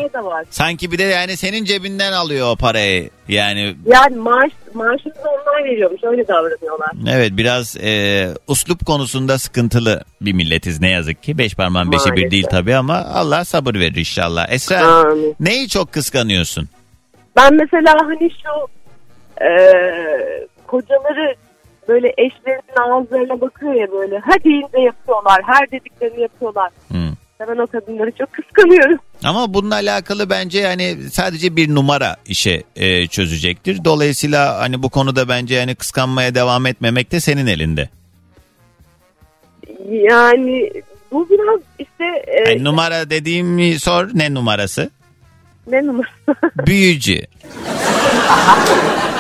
Sanki 0.51 0.93
bir 0.93 0.99
de 0.99 1.03
yani 1.03 1.37
senin 1.37 1.65
cebinden 1.65 2.13
alıyor 2.13 2.49
o 2.53 2.57
parayı. 2.57 3.11
Yani 3.29 3.75
Yani 3.87 4.17
maaş, 4.17 4.51
maaşını 4.75 5.13
onlar 5.23 5.65
veriyormuş. 5.65 6.01
Öyle 6.05 6.29
davranıyorlar. 6.29 6.91
evet 7.19 7.31
biraz 7.37 7.77
e, 7.77 8.29
uslup 8.47 8.87
konusunda 8.87 9.39
sıkıntılı 9.39 10.05
bir 10.21 10.33
milletiz 10.33 10.81
ne 10.81 10.91
yazık 10.91 11.23
ki. 11.23 11.39
Beş 11.39 11.55
parmağın 11.55 11.93
beşi 11.93 12.05
bir 12.05 12.11
Maalesef. 12.11 12.31
değil 12.31 12.47
tabii 12.51 12.75
ama 12.77 12.97
Allah 13.15 13.45
sabır 13.45 13.75
verir 13.75 13.97
inşallah. 13.97 14.47
Esra 14.51 14.81
Amin. 14.87 15.37
neyi 15.41 15.69
çok 15.69 15.93
kıskanıyorsun? 15.93 16.69
Ben 17.37 17.55
mesela 17.55 17.95
hani 18.05 18.31
şu 18.31 18.69
e, 19.45 19.49
kocaları 20.67 21.35
böyle 21.89 22.09
eşlerinin 22.09 22.93
ağızlarına 22.93 23.41
bakıyor 23.41 23.75
ya 23.75 23.93
böyle. 23.93 24.19
Ha 24.19 24.33
deyince 24.45 24.79
yapıyorlar. 24.79 25.43
Her 25.47 25.71
dediklerini 25.71 26.21
yapıyorlar. 26.21 26.71
Hmm. 26.89 27.13
Ben 27.41 27.57
o 27.59 27.67
kadınları 27.67 28.13
çok 28.13 28.33
kıskanıyorum. 28.33 28.99
Ama 29.25 29.55
bununla 29.55 29.75
alakalı 29.75 30.31
bence 30.31 30.59
yani 30.59 30.97
sadece 31.13 31.57
bir 31.57 31.75
numara 31.75 32.17
işe 32.27 32.63
e, 32.77 33.07
çözecektir. 33.07 33.85
Dolayısıyla 33.85 34.61
hani 34.61 34.83
bu 34.83 34.91
konuda 34.91 35.29
bence 35.29 35.55
yani 35.55 35.75
kıskanmaya 35.75 36.35
devam 36.35 36.67
etmemek 36.67 37.13
de 37.13 37.21
senin 37.21 37.47
elinde. 37.47 37.89
Yani 39.91 40.71
bu 41.13 41.29
biraz 41.31 41.61
işte 41.79 42.05
e, 42.27 42.51
Yani 42.51 42.65
numara 42.65 43.11
dediğimi 43.11 43.79
sor 43.79 44.09
ne 44.15 44.35
numarası? 44.35 44.91
ne 45.67 45.87
numarası? 45.87 46.37
Büyücü. 46.67 47.23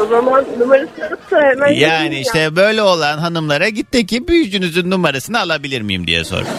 o 0.00 0.06
zaman 0.06 0.44
numarası 0.58 1.00
yoksa 1.10 1.40
hemen 1.40 1.66
Yani 1.72 1.80
yapayım 1.82 2.12
ya. 2.12 2.18
işte 2.20 2.56
böyle 2.56 2.82
olan 2.82 3.18
hanımlara 3.18 3.68
git 3.68 3.92
de 3.94 4.04
ki 4.06 4.28
büyücünüzün 4.28 4.90
numarasını 4.90 5.40
alabilir 5.40 5.82
miyim 5.82 6.06
diye 6.06 6.24
sor. 6.24 6.42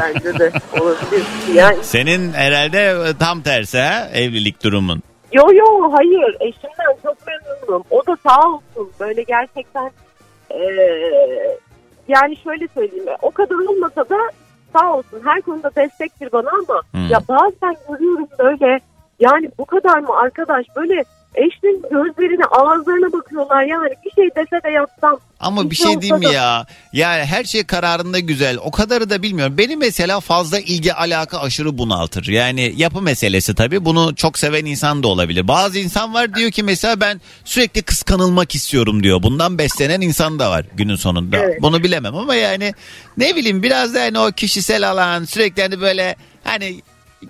Bence 0.00 0.38
de 0.38 0.52
olabilir. 0.80 1.24
Yani, 1.54 1.76
Senin 1.82 2.32
herhalde 2.32 2.94
tam 3.18 3.42
tersi 3.42 3.78
ha 3.78 4.08
evlilik 4.14 4.62
durumun. 4.64 5.02
yo 5.32 5.42
yo 5.52 5.92
hayır 5.92 6.36
eşimden 6.40 6.96
çok 7.02 7.16
memnunum. 7.26 7.84
O 7.90 8.06
da 8.06 8.16
sağ 8.28 8.40
olsun 8.48 8.90
böyle 9.00 9.22
gerçekten 9.22 9.90
e, 10.50 10.60
yani 12.08 12.36
şöyle 12.44 12.68
söyleyeyim 12.74 13.06
o 13.22 13.30
kadar 13.30 13.54
olmasa 13.54 14.08
da 14.08 14.16
sağ 14.72 14.92
olsun 14.96 15.20
her 15.24 15.42
konuda 15.42 15.70
destektir 15.76 16.28
bana 16.32 16.48
ama 16.50 16.80
Hmm. 16.92 17.08
ya 17.08 17.20
bazen 17.28 17.76
görüyorum 17.88 18.28
böyle 18.38 18.80
yani 19.20 19.50
bu 19.58 19.64
kadar 19.64 19.98
mı 19.98 20.16
arkadaş 20.16 20.66
böyle 20.76 21.04
eşlerin 21.36 21.82
gözlerine 21.82 22.44
ağızlarına 22.44 23.12
bakıyorlar 23.12 23.62
yani 23.62 23.88
bir 24.04 24.10
şey 24.10 24.30
dese 24.36 24.62
de 24.64 24.70
yapsam. 24.70 25.18
Ama 25.40 25.70
bir 25.70 25.76
şey 25.76 25.90
olsa 25.90 26.00
diyeyim 26.00 26.18
mi 26.18 26.34
ya? 26.34 26.66
Yani 26.92 27.24
her 27.24 27.44
şey 27.44 27.64
kararında 27.64 28.18
güzel. 28.18 28.58
O 28.62 28.70
kadarı 28.70 29.10
da 29.10 29.22
bilmiyorum. 29.22 29.58
Beni 29.58 29.76
mesela 29.76 30.20
fazla 30.20 30.58
ilgi 30.60 30.94
alaka 30.94 31.40
aşırı 31.40 31.78
bunaltır. 31.78 32.26
Yani 32.26 32.72
yapı 32.76 33.02
meselesi 33.02 33.54
tabii. 33.54 33.84
Bunu 33.84 34.14
çok 34.14 34.38
seven 34.38 34.64
insan 34.64 35.02
da 35.02 35.08
olabilir. 35.08 35.48
Bazı 35.48 35.78
insan 35.78 36.14
var 36.14 36.34
diyor 36.34 36.50
ki 36.50 36.62
mesela 36.62 37.00
ben 37.00 37.20
sürekli 37.44 37.82
kıskanılmak 37.82 38.54
istiyorum 38.54 39.02
diyor. 39.02 39.22
Bundan 39.22 39.58
beslenen 39.58 40.00
insan 40.00 40.38
da 40.38 40.50
var 40.50 40.64
günün 40.74 40.96
sonunda. 40.96 41.36
Evet. 41.36 41.62
Bunu 41.62 41.82
bilemem 41.82 42.16
ama 42.16 42.34
yani 42.34 42.74
ne 43.16 43.36
bileyim 43.36 43.62
biraz 43.62 43.94
da 43.94 44.00
hani 44.00 44.18
o 44.18 44.32
kişisel 44.32 44.90
alan 44.90 45.24
sürekli 45.24 45.62
hani 45.62 45.80
böyle 45.80 46.16
hani 46.44 46.82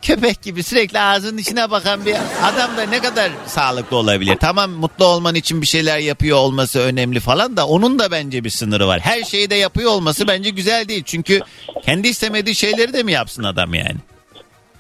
köpek 0.03 0.43
gibi 0.43 0.63
sürekli 0.63 1.01
ağzının 1.01 1.39
içine 1.39 1.71
bakan 1.71 2.07
bir 2.07 2.17
adam 2.43 2.77
da 2.77 2.83
ne 2.83 3.01
kadar 3.01 3.33
sağlıklı 3.47 3.97
olabilir. 3.97 4.37
Tamam 4.41 4.71
mutlu 4.71 5.05
olman 5.05 5.35
için 5.35 5.63
bir 5.63 5.67
şeyler 5.67 5.99
yapıyor 5.99 6.37
olması 6.37 6.81
önemli 6.81 7.21
falan 7.21 7.57
da 7.57 7.67
onun 7.67 7.99
da 7.99 8.11
bence 8.11 8.45
bir 8.45 8.51
sınırı 8.51 8.87
var. 8.87 9.01
Her 9.01 9.23
şeyi 9.23 9.51
de 9.51 9.55
yapıyor 9.55 9.91
olması 9.91 10.29
bence 10.29 10.51
güzel 10.51 10.89
değil. 10.89 11.03
Çünkü 11.07 11.41
kendi 11.83 12.09
istemediği 12.09 12.55
şeyleri 12.55 12.93
de 12.93 13.03
mi 13.03 13.13
yapsın 13.13 13.43
adam 13.43 13.75
yani? 13.75 13.97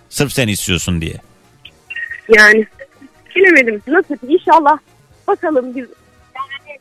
Sırf 0.09 0.33
sen 0.33 0.49
istiyorsun 0.49 1.01
diye. 1.01 1.15
Yani 2.37 2.67
bilemedim 3.37 3.83
nasıl 3.87 4.15
inşallah 4.29 4.79
bakalım 5.29 5.77
biz 5.77 5.87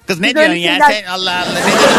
Kız 0.08 0.20
ne 0.20 0.28
Biz 0.28 0.34
diyorsun 0.36 0.52
öyle 0.52 0.60
ya 0.62 0.72
şeyler- 0.74 0.92
sen 0.92 1.04
Allah 1.10 1.32
Allah 1.32 1.60
ne 1.60 1.66
diyorsun 1.66 1.90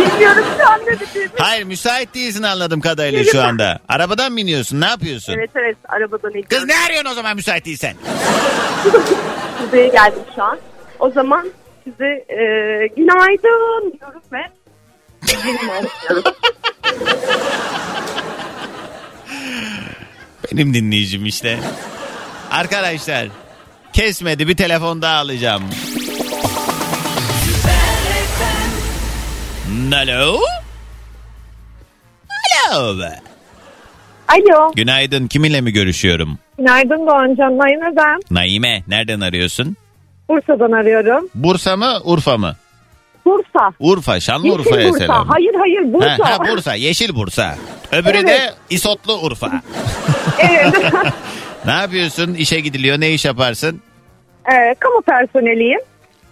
be? 0.00 0.10
bilmiyorum 0.14 0.44
şu 0.58 0.68
an 0.70 0.80
ne 0.80 1.00
dediğimi. 1.00 1.30
Hayır 1.38 1.64
müsait 1.64 2.14
değilsin 2.14 2.42
anladığım 2.42 2.80
kadarıyla 2.80 3.24
şu 3.24 3.42
anda. 3.42 3.78
Arabadan 3.88 4.32
mı 4.32 4.40
iniyorsun 4.40 4.80
ne 4.80 4.86
yapıyorsun? 4.86 5.32
Evet 5.38 5.50
evet 5.54 5.76
arabadan 5.88 6.32
Kız 6.32 6.34
iniyorum. 6.34 6.68
ne 6.68 6.74
arıyorsun 6.86 7.10
o 7.10 7.14
zaman 7.14 7.36
müsait 7.36 7.64
değilsen? 7.64 7.94
Kuzey'e 9.58 9.88
geldim 9.88 10.22
şu 10.34 10.42
an. 10.42 10.58
O 10.98 11.10
zaman 11.10 11.50
size 11.84 12.04
e, 12.28 12.36
günaydın 12.96 13.92
diyorum 14.00 14.22
ve 14.32 14.38
günümü 15.44 15.72
açıyorum. 15.72 16.32
Benim 20.52 20.74
dinleyicim 20.74 21.26
işte. 21.26 21.58
Arkadaşlar 22.50 23.28
kesmedi 23.92 24.48
bir 24.48 24.56
telefon 24.56 25.02
daha 25.02 25.16
alacağım. 25.16 25.62
Alo? 29.94 30.38
Alo. 32.70 33.04
Alo. 34.28 34.72
Günaydın 34.76 35.26
kiminle 35.26 35.60
mi 35.60 35.72
görüşüyorum? 35.72 36.38
Günaydın 36.58 37.06
Doğancan. 37.06 37.58
Naime 37.58 37.96
ben. 37.96 38.20
Naime 38.30 38.82
nereden 38.88 39.20
arıyorsun? 39.20 39.76
Bursa'dan 40.28 40.72
arıyorum. 40.72 41.28
Bursa 41.34 41.76
mı 41.76 42.00
Urfa 42.04 42.36
mı? 42.36 42.56
Bursa. 43.24 43.72
Urfa 43.80 44.20
Şanlıurfa'ya 44.20 44.88
Bursa. 44.88 44.98
selam. 44.98 45.28
Hayır 45.28 45.54
hayır 45.58 45.92
Bursa. 45.92 46.10
Ha, 46.30 46.38
ha, 46.38 46.48
Bursa 46.48 46.74
yeşil 46.74 47.14
Bursa. 47.14 47.54
Öbürü 47.92 48.16
Evet. 48.16 48.28
de 48.28 48.54
İsotlu 48.70 49.20
Urfa. 49.20 49.62
evet. 50.38 50.74
ne 51.66 51.72
yapıyorsun? 51.72 52.34
İşe 52.34 52.60
gidiliyor 52.60 53.00
ne 53.00 53.10
iş 53.10 53.24
yaparsın? 53.24 53.82
e, 54.52 54.74
kamu 54.78 55.02
personeliyim. 55.02 55.80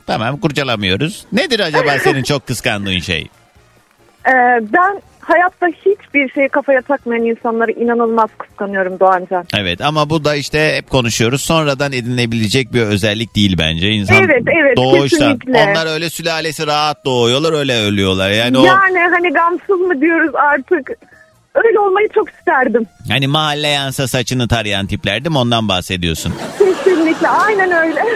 Tamam 0.07 0.37
kurcalamıyoruz. 0.41 1.25
Nedir 1.33 1.61
acaba 1.61 1.99
senin 2.05 2.23
çok 2.23 2.47
kıskandığın 2.47 2.99
şey? 2.99 3.29
E, 4.29 4.33
ben 4.73 5.03
hayatta 5.21 5.67
hiçbir 5.67 6.29
şeye 6.29 6.49
kafaya 6.49 6.83
takmayan 6.83 7.25
insanları 7.25 7.71
inanılmaz 7.73 8.31
kıskanıyorum 8.39 9.01
Doğancan. 9.01 9.45
Evet 9.59 9.81
ama 9.81 10.11
bu 10.11 10.25
da 10.25 10.35
işte 10.35 10.77
hep 10.77 10.91
konuşuyoruz. 10.91 11.41
Sonradan 11.43 11.93
edinebilecek 11.93 12.73
bir 12.73 12.83
özellik 12.83 13.37
değil 13.37 13.57
bence. 13.59 13.89
İnsan 13.89 14.25
Evet, 14.25 14.43
evet, 14.61 14.77
doğuştan. 14.77 15.39
kesinlikle. 15.39 15.65
Onlar 15.71 15.95
öyle 15.95 16.11
sülalesi 16.11 16.67
rahat 16.67 17.05
doğuyorlar 17.05 17.53
öyle 17.53 17.81
ölüyorlar. 17.81 18.31
Yani 18.31 18.59
o 18.59 18.65
Yani 18.65 18.99
hani 18.99 19.33
gamsız 19.33 19.81
mı 19.81 20.01
diyoruz 20.01 20.35
artık. 20.35 20.91
Öyle 21.55 21.79
olmayı 21.81 22.09
çok 22.15 22.31
isterdim. 22.31 22.87
hani 23.09 23.27
mahalle 23.27 23.69
yansa 23.69 24.09
saçını 24.09 24.49
tarayan 24.49 24.87
tipler 24.87 25.25
değil 25.25 25.33
mi? 25.33 25.39
Ondan 25.39 25.69
bahsediyorsun. 25.69 26.33
Kesinlikle 26.59 27.29
aynen 27.29 27.73
öyle. 27.73 28.05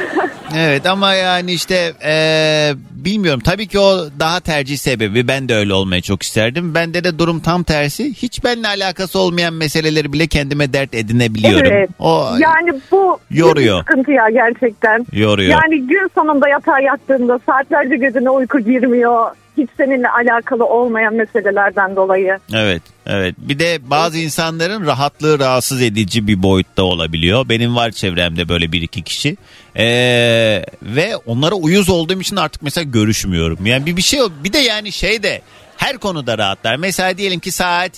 Evet 0.57 0.87
ama 0.87 1.15
yani 1.15 1.53
işte 1.53 1.93
eee, 2.05 2.75
bilmiyorum. 2.91 3.41
Tabii 3.45 3.67
ki 3.67 3.79
o 3.79 4.07
daha 4.19 4.41
tercih 4.41 4.77
sebebi. 4.77 5.29
Ben 5.29 5.49
de 5.49 5.55
öyle 5.55 5.75
olmayı 5.75 6.03
çok 6.03 6.23
isterdim. 6.23 6.75
Bende 6.75 7.05
de 7.05 7.19
durum 7.19 7.41
tam 7.41 7.63
tersi. 7.63 8.15
Hiç 8.15 8.45
benimle 8.45 8.69
alakası 8.69 9.19
olmayan 9.19 9.55
meseleleri 9.55 10.13
bile 10.13 10.27
kendime 10.27 10.73
dert 10.73 10.95
edinebiliyorum. 10.95 11.73
Evet. 11.73 11.91
O 11.99 12.27
Yani 12.39 12.81
bu 12.93 13.19
Yoruyor. 13.31 13.79
sıkıntı 13.81 14.11
ya 14.11 14.31
gerçekten. 14.31 15.07
yoruyor. 15.13 15.51
Yani 15.51 15.87
gün 15.87 16.11
sonunda 16.15 16.49
yatağa 16.49 16.81
yattığında 16.81 17.41
saatlerce 17.47 17.97
gözüne 17.97 18.31
uyku 18.31 18.61
girmiyor. 18.61 19.31
Hiç 19.59 19.69
seninle 19.77 20.09
alakalı 20.09 20.65
olmayan 20.65 21.15
meselelerden 21.15 21.97
dolayı. 21.97 22.39
Evet, 22.55 22.83
evet. 23.07 23.35
Bir 23.39 23.59
de 23.59 23.79
bazı 23.91 24.19
insanların 24.19 24.87
rahatlığı 24.87 25.39
rahatsız 25.39 25.83
edici 25.83 26.27
bir 26.27 26.43
boyutta 26.43 26.83
olabiliyor. 26.83 27.49
Benim 27.49 27.77
var 27.77 27.91
çevremde 27.91 28.49
böyle 28.49 28.73
bir 28.73 28.83
iki 28.83 29.03
kişi. 29.03 29.37
Ee, 29.77 30.65
ve 30.83 31.17
onlara 31.17 31.55
uyuz 31.55 31.89
olduğum 31.89 32.21
için 32.21 32.37
artık 32.37 32.63
mesela 32.63 32.85
görüşmüyorum. 32.85 33.67
Yani 33.67 33.87
bir 33.87 33.97
bir 33.97 34.03
şey 34.03 34.21
bir 34.45 34.53
de 34.53 34.59
yani 34.59 34.93
şey 34.93 35.23
de 35.23 35.43
her 35.77 35.99
konuda 35.99 36.39
rahatlar. 36.39 36.77
Mesela 36.77 37.19
diyelim 37.19 37.41
ki 37.41 37.53
saat 37.53 37.93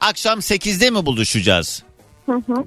akşam 0.00 0.38
8'de 0.38 0.90
mi 0.90 1.06
buluşacağız? 1.06 1.82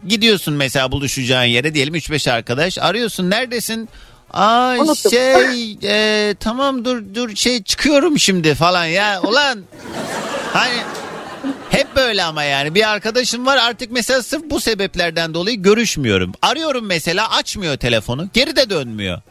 Gidiyorsun 0.08 0.54
mesela 0.54 0.92
buluşacağın 0.92 1.46
yere 1.46 1.74
diyelim 1.74 1.96
3-5 1.96 2.32
arkadaş 2.32 2.78
arıyorsun 2.78 3.30
neredesin? 3.30 3.90
Aa 4.34 4.76
Unuttum. 4.80 5.12
şey 5.12 5.78
e, 5.84 6.36
tamam 6.40 6.86
dur 6.86 7.02
dur 7.16 7.36
şey 7.36 7.64
çıkıyorum 7.64 8.20
şimdi 8.20 8.56
falan 8.56 8.86
ya 8.86 9.22
ulan 9.22 9.60
hani 10.54 10.74
hep 11.70 11.96
böyle 11.96 12.24
ama 12.24 12.44
yani 12.44 12.76
bir 12.76 12.90
arkadaşım 12.90 13.46
var 13.46 13.58
artık 13.58 13.92
mesela 13.92 14.24
sırf 14.24 14.44
bu 14.50 14.60
sebeplerden 14.60 15.34
dolayı 15.34 15.62
görüşmüyorum. 15.62 16.32
Arıyorum 16.42 16.86
mesela 16.86 17.32
açmıyor 17.32 17.78
telefonu 17.78 18.30
geri 18.34 18.56
de 18.56 18.70
dönmüyor. 18.70 19.22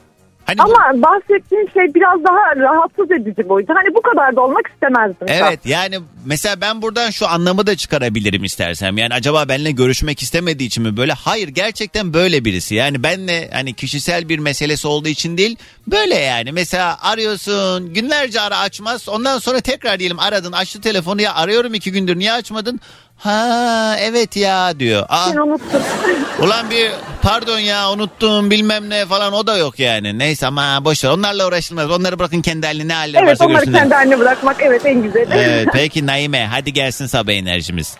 Hani 0.48 0.58
bu- 0.58 0.62
Ama 0.62 1.02
bahsettiğin 1.02 1.70
şey 1.74 1.94
biraz 1.94 2.24
daha 2.24 2.56
rahatsız 2.56 3.10
edici 3.10 3.48
boyutu. 3.48 3.74
Hani 3.76 3.94
bu 3.94 4.02
kadar 4.02 4.36
da 4.36 4.40
olmak 4.40 4.66
istemezdim. 4.74 5.26
Evet 5.30 5.60
yani 5.64 5.98
mesela 6.26 6.60
ben 6.60 6.82
buradan 6.82 7.10
şu 7.10 7.28
anlamı 7.28 7.66
da 7.66 7.76
çıkarabilirim 7.76 8.44
istersem. 8.44 8.98
Yani 8.98 9.14
acaba 9.14 9.48
benimle 9.48 9.70
görüşmek 9.70 10.22
istemediği 10.22 10.66
için 10.66 10.82
mi 10.82 10.96
böyle? 10.96 11.12
Hayır 11.12 11.48
gerçekten 11.48 12.14
böyle 12.14 12.44
birisi. 12.44 12.74
Yani 12.74 13.02
benle 13.02 13.50
hani 13.52 13.74
kişisel 13.74 14.28
bir 14.28 14.38
meselesi 14.38 14.88
olduğu 14.88 15.08
için 15.08 15.38
değil. 15.38 15.56
Böyle 15.86 16.14
yani 16.14 16.52
mesela 16.52 16.98
arıyorsun 17.02 17.94
günlerce 17.94 18.40
ara 18.40 18.58
açmaz. 18.58 19.08
Ondan 19.08 19.38
sonra 19.38 19.60
tekrar 19.60 19.98
diyelim 19.98 20.18
aradın 20.18 20.52
açtı 20.52 20.80
telefonu 20.80 21.22
ya 21.22 21.34
arıyorum 21.34 21.74
iki 21.74 21.92
gündür 21.92 22.18
niye 22.18 22.32
açmadın? 22.32 22.80
Ha 23.18 23.96
evet 24.00 24.36
ya 24.36 24.78
diyor. 24.80 25.06
Aa, 25.08 25.30
ulan 26.42 26.70
bir 26.70 26.90
pardon 27.22 27.58
ya 27.58 27.90
unuttum 27.92 28.50
bilmem 28.50 28.90
ne 28.90 29.06
falan 29.06 29.32
o 29.32 29.46
da 29.46 29.56
yok 29.56 29.78
yani. 29.78 30.18
Neyse 30.18 30.46
ama 30.46 30.84
boş 30.84 31.04
ver 31.04 31.10
onlarla 31.10 31.48
uğraşılmaz. 31.48 31.90
Onları 31.90 32.18
bırakın 32.18 32.42
kendi 32.42 32.66
haline 32.66 32.88
ne 32.88 32.94
halleri 32.94 33.16
evet 33.22 33.28
varsa 33.30 33.44
onları 33.44 33.58
görsünler. 33.58 33.80
kendi 33.80 33.94
haline 33.94 34.18
bırakmak 34.18 34.56
evet 34.62 34.86
en 34.86 35.02
güzeli. 35.02 35.28
Evet, 35.32 35.68
peki 35.72 36.06
Naime 36.06 36.46
hadi 36.46 36.72
gelsin 36.72 37.06
sabah 37.06 37.32
enerjimiz. 37.32 37.94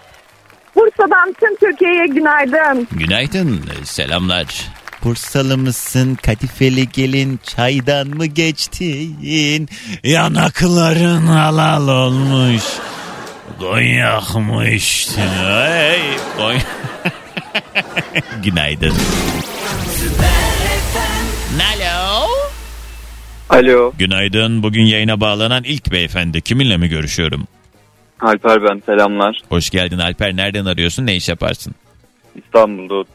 Bursa'dan 0.77 1.35
tüm 1.41 1.57
Türkiye'ye 1.57 2.07
günaydın. 2.07 2.89
Günaydın 2.93 3.61
selamlar. 3.85 4.47
Bursalı 5.05 5.59
mısın 5.59 6.15
kadifeli 6.15 6.89
gelin 6.89 7.41
çaydan 7.57 8.07
mı 8.09 8.27
geçtin? 8.27 9.69
Yanakların 10.05 11.27
halal 11.27 11.89
olmuş. 11.89 12.63
Konyak 13.59 14.35
mı 14.37 14.69
içtin? 14.69 15.21
Hey, 15.23 16.01
Konya- 16.37 16.61
Günaydın. 18.45 18.93
Alo. 21.61 22.29
Alo, 23.51 23.93
Günaydın. 23.99 24.63
Bugün 24.63 24.83
yayına 24.85 25.21
bağlanan 25.21 25.65
ilk 25.65 25.93
beyefendi. 25.93 26.41
Kiminle 26.41 26.77
mi 26.77 26.89
görüşüyorum? 26.89 27.45
Alper 28.21 28.63
ben 28.65 28.83
selamlar. 28.87 29.41
Hoş 29.49 29.71
geldin 29.71 29.99
Alper. 29.99 30.37
Nereden 30.37 30.65
arıyorsun? 30.65 31.07
Ne 31.07 31.17
iş 31.17 31.29
yaparsın? 31.29 31.75
İstanbul'da 32.45 33.09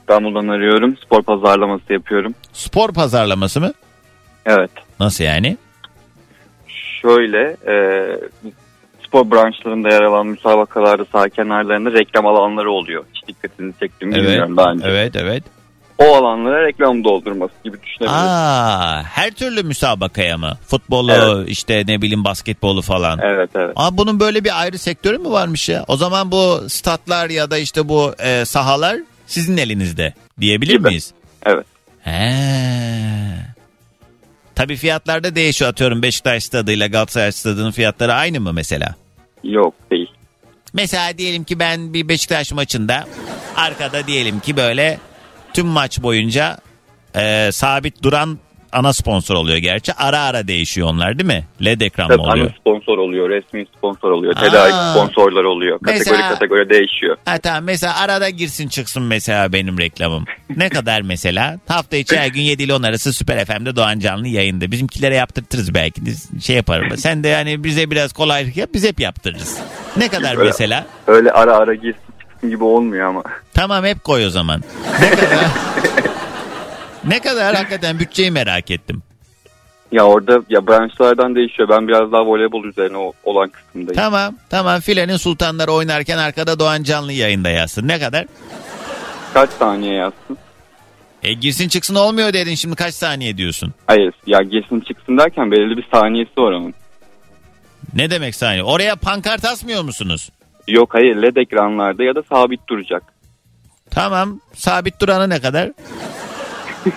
İstanbul'dan 0.00 0.48
arıyorum. 0.48 0.96
Spor 1.04 1.22
pazarlaması 1.22 1.92
yapıyorum. 1.92 2.34
Spor 2.52 2.92
pazarlaması 2.92 3.60
mı? 3.60 3.72
Evet. 4.46 4.70
Nasıl 5.00 5.24
yani? 5.24 5.56
Şöyle 7.02 7.56
e, 7.66 7.74
spor 9.10 9.30
branşlarında 9.30 9.88
yer 9.88 10.02
alan 10.02 10.26
müsabakalarda 10.26 11.04
sağ 11.12 11.28
kenarlarında 11.28 11.92
reklam 11.92 12.26
alanları 12.26 12.70
oluyor. 12.70 13.04
Hiç 13.14 13.28
dikkatinizi 13.28 13.78
çektim 13.80 14.12
Evet. 14.12 14.22
bilmiyorum 14.22 14.56
daha 14.56 14.72
önce. 14.72 14.88
Evet, 14.88 15.16
evet. 15.16 15.44
O 15.98 16.14
alanlara 16.16 16.66
reklam 16.66 17.04
doldurması 17.04 17.52
gibi 17.64 17.76
düşünebiliriz. 17.82 18.22
Aa, 18.22 19.02
her 19.02 19.30
türlü 19.30 19.62
müsabakaya 19.62 20.38
mı? 20.38 20.58
Futbolu, 20.66 21.44
işte 21.46 21.84
ne 21.86 22.02
bileyim 22.02 22.24
basketbolu 22.24 22.82
falan. 22.82 23.18
Evet 23.22 23.50
evet. 23.54 23.72
Aa, 23.76 23.96
bunun 23.96 24.20
böyle 24.20 24.44
bir 24.44 24.60
ayrı 24.60 24.78
sektörü 24.78 25.18
mü 25.18 25.30
varmış 25.30 25.68
ya? 25.68 25.84
O 25.88 25.96
zaman 25.96 26.32
bu 26.32 26.60
statlar 26.68 27.30
ya 27.30 27.50
da 27.50 27.58
işte 27.58 27.88
bu 27.88 28.14
e, 28.18 28.44
sahalar 28.44 28.96
sizin 29.26 29.56
elinizde 29.56 30.14
diyebilir 30.40 30.72
Gibi. 30.72 30.88
miyiz? 30.88 31.12
Evet. 31.46 31.66
He. 32.00 32.32
Tabii 34.54 34.76
fiyatlarda 34.76 35.34
değişiyor. 35.34 35.70
Atıyorum 35.70 36.02
Beşiktaş 36.02 36.44
stadıyla 36.44 36.86
Galatasaray 36.86 37.32
stadının 37.32 37.70
fiyatları 37.70 38.14
aynı 38.14 38.40
mı 38.40 38.52
mesela? 38.52 38.94
Yok 39.44 39.74
değil. 39.90 40.10
Mesela 40.72 41.18
diyelim 41.18 41.44
ki 41.44 41.58
ben 41.58 41.94
bir 41.94 42.08
Beşiktaş 42.08 42.52
maçında 42.52 43.06
arkada 43.56 44.06
diyelim 44.06 44.40
ki 44.40 44.56
böyle 44.56 44.98
tüm 45.54 45.66
maç 45.66 46.02
boyunca 46.02 46.58
e, 47.14 47.52
sabit 47.52 48.02
duran 48.02 48.38
ana 48.72 48.92
sponsor 48.92 49.34
oluyor 49.34 49.58
gerçi. 49.58 49.92
Ara 49.94 50.20
ara 50.20 50.48
değişiyor 50.48 50.88
onlar 50.88 51.18
değil 51.18 51.26
mi? 51.26 51.44
LED 51.64 51.80
ekran 51.80 52.08
mı 52.08 52.16
Tabii 52.16 52.22
oluyor? 52.30 52.46
ana 52.46 52.54
sponsor 52.60 52.98
oluyor, 52.98 53.28
resmi 53.30 53.66
sponsor 53.78 54.10
oluyor, 54.10 54.34
tedarik 54.34 54.74
Aa. 54.74 54.92
sponsorlar 54.94 55.44
oluyor. 55.44 55.78
Kategori 55.78 56.10
Mesela- 56.10 56.28
kategori 56.28 56.70
değişiyor. 56.70 57.16
Ha 57.24 57.38
tamam 57.38 57.64
mesela 57.64 57.98
arada 58.00 58.28
girsin 58.30 58.68
çıksın 58.68 59.02
mesela 59.02 59.52
benim 59.52 59.78
reklamım. 59.78 60.24
Ne 60.56 60.68
kadar 60.78 61.00
mesela? 61.02 61.58
Hafta 61.68 61.96
içi 61.96 62.16
her 62.16 62.26
gün 62.28 62.42
7 62.42 62.62
ile 62.62 62.74
10 62.74 62.82
arası 62.82 63.12
Süper 63.12 63.44
FM'de 63.44 63.76
Doğan 63.76 63.98
Canlı 63.98 64.28
yayında. 64.28 64.70
Bizimkilere 64.70 65.14
yaptırtırız 65.14 65.74
belki. 65.74 66.06
Biz 66.06 66.44
şey 66.44 66.56
yaparım. 66.56 66.86
Sen 66.96 67.24
de 67.24 67.28
yani 67.28 67.64
bize 67.64 67.90
biraz 67.90 68.12
kolaylık 68.12 68.56
yap 68.56 68.70
biz 68.74 68.84
hep 68.84 69.00
yaptırırız. 69.00 69.58
Ne 69.96 70.08
kadar 70.08 70.36
Öyle. 70.36 70.44
mesela? 70.44 70.86
Öyle 71.06 71.32
ara 71.32 71.56
ara 71.56 71.74
girsin 71.74 72.00
çıksın 72.30 72.50
gibi 72.50 72.64
olmuyor 72.64 73.06
ama. 73.08 73.22
Tamam 73.54 73.84
hep 73.84 74.04
koy 74.04 74.26
o 74.26 74.30
zaman. 74.30 74.62
Ne 75.00 75.10
kadar? 75.10 75.38
ne 77.04 77.20
kadar 77.20 77.54
hakikaten 77.54 77.98
bütçeyi 77.98 78.30
merak 78.30 78.70
ettim. 78.70 79.02
Ya 79.92 80.04
orada 80.06 80.42
ya 80.48 80.66
branşlardan 80.66 81.34
değişiyor. 81.34 81.68
Ben 81.68 81.88
biraz 81.88 82.12
daha 82.12 82.26
voleybol 82.26 82.64
üzerine 82.64 83.12
olan 83.24 83.48
kısımdayım. 83.48 83.94
Tamam 83.96 84.34
tamam 84.50 84.80
filenin 84.80 85.16
sultanları 85.16 85.72
oynarken 85.72 86.18
arkada 86.18 86.58
Doğan 86.58 86.82
Canlı 86.82 87.12
yayında 87.12 87.48
yazsın. 87.50 87.88
Ne 87.88 87.98
kadar? 88.00 88.26
Kaç 89.34 89.50
saniye 89.50 89.94
yazsın? 89.94 90.38
E 91.22 91.32
girsin 91.32 91.68
çıksın 91.68 91.94
olmuyor 91.94 92.32
dedin 92.32 92.54
şimdi 92.54 92.76
kaç 92.76 92.94
saniye 92.94 93.36
diyorsun? 93.36 93.74
Hayır 93.86 94.14
ya 94.26 94.42
girsin 94.42 94.80
çıksın 94.80 95.18
derken 95.18 95.50
belirli 95.50 95.76
bir 95.76 95.86
saniyesi 95.92 96.36
var 96.36 96.52
onun. 96.52 96.74
Ne 97.94 98.10
demek 98.10 98.34
saniye? 98.34 98.62
Oraya 98.62 98.96
pankart 98.96 99.44
asmıyor 99.44 99.82
musunuz? 99.82 100.30
Yok 100.68 100.94
hayır 100.94 101.16
led 101.16 101.36
ekranlarda 101.36 102.04
ya 102.04 102.14
da 102.14 102.22
sabit 102.22 102.68
duracak. 102.68 103.02
Tamam 103.90 104.40
sabit 104.54 105.00
duranı 105.00 105.30
ne 105.30 105.40
kadar? 105.40 105.70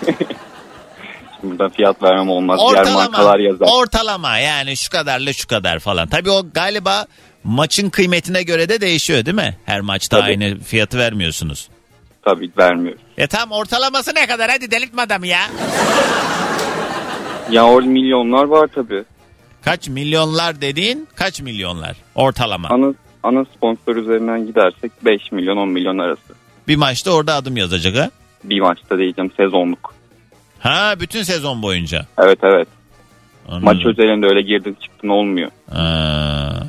Şimdi 1.41 1.51
buradan 1.59 1.69
fiyat 1.69 2.03
vermem 2.03 2.29
olmaz. 2.29 2.59
Diğer 2.71 2.93
markalar 2.93 3.39
yazar. 3.39 3.67
ortalama 3.71 4.37
yani 4.37 4.77
şu 4.77 4.91
kadarla 4.91 5.33
şu 5.33 5.47
kadar 5.47 5.79
falan. 5.79 6.07
Tabii 6.07 6.29
o 6.29 6.45
galiba 6.53 7.05
maçın 7.43 7.89
kıymetine 7.89 8.43
göre 8.43 8.69
de 8.69 8.81
değişiyor 8.81 9.25
değil 9.25 9.35
mi? 9.35 9.57
Her 9.65 9.81
maçta 9.81 10.19
Tabii. 10.19 10.29
aynı 10.29 10.59
fiyatı 10.59 10.97
vermiyorsunuz. 10.97 11.69
Tabii 12.25 12.51
vermiyor. 12.57 12.97
E 13.17 13.27
tam 13.27 13.51
ortalaması 13.51 14.15
ne 14.15 14.27
kadar 14.27 14.51
hadi 14.51 14.71
delirtme 14.71 15.01
adamı 15.01 15.27
ya. 15.27 15.41
Ya 17.51 17.65
orada 17.65 17.89
milyonlar 17.89 18.43
var 18.43 18.69
tabii. 18.75 19.03
Kaç 19.61 19.87
milyonlar 19.87 20.61
dediğin 20.61 21.07
kaç 21.15 21.41
milyonlar 21.41 21.95
ortalama. 22.15 22.67
Ana, 22.69 22.93
ana 23.23 23.45
sponsor 23.45 23.95
üzerinden 23.95 24.45
gidersek 24.47 24.91
5 25.05 25.31
milyon 25.31 25.57
10 25.57 25.69
milyon 25.69 25.97
arası. 25.97 26.21
Bir 26.67 26.75
maçta 26.75 27.11
orada 27.11 27.35
adım 27.35 27.57
yazacak 27.57 27.95
ha. 27.95 28.09
Bir 28.43 28.59
maçta 28.61 28.97
diyeceğim 28.97 29.31
sezonluk. 29.37 29.93
Ha 30.59 30.95
bütün 30.99 31.23
sezon 31.23 31.61
boyunca. 31.61 32.05
Evet 32.17 32.39
evet. 32.43 32.67
Anladım. 33.47 33.63
Maç 33.65 33.85
özelinde 33.85 34.25
öyle 34.25 34.41
girdin 34.41 34.77
çıktın 34.81 35.09
olmuyor. 35.09 35.49
Aa. 35.71 36.63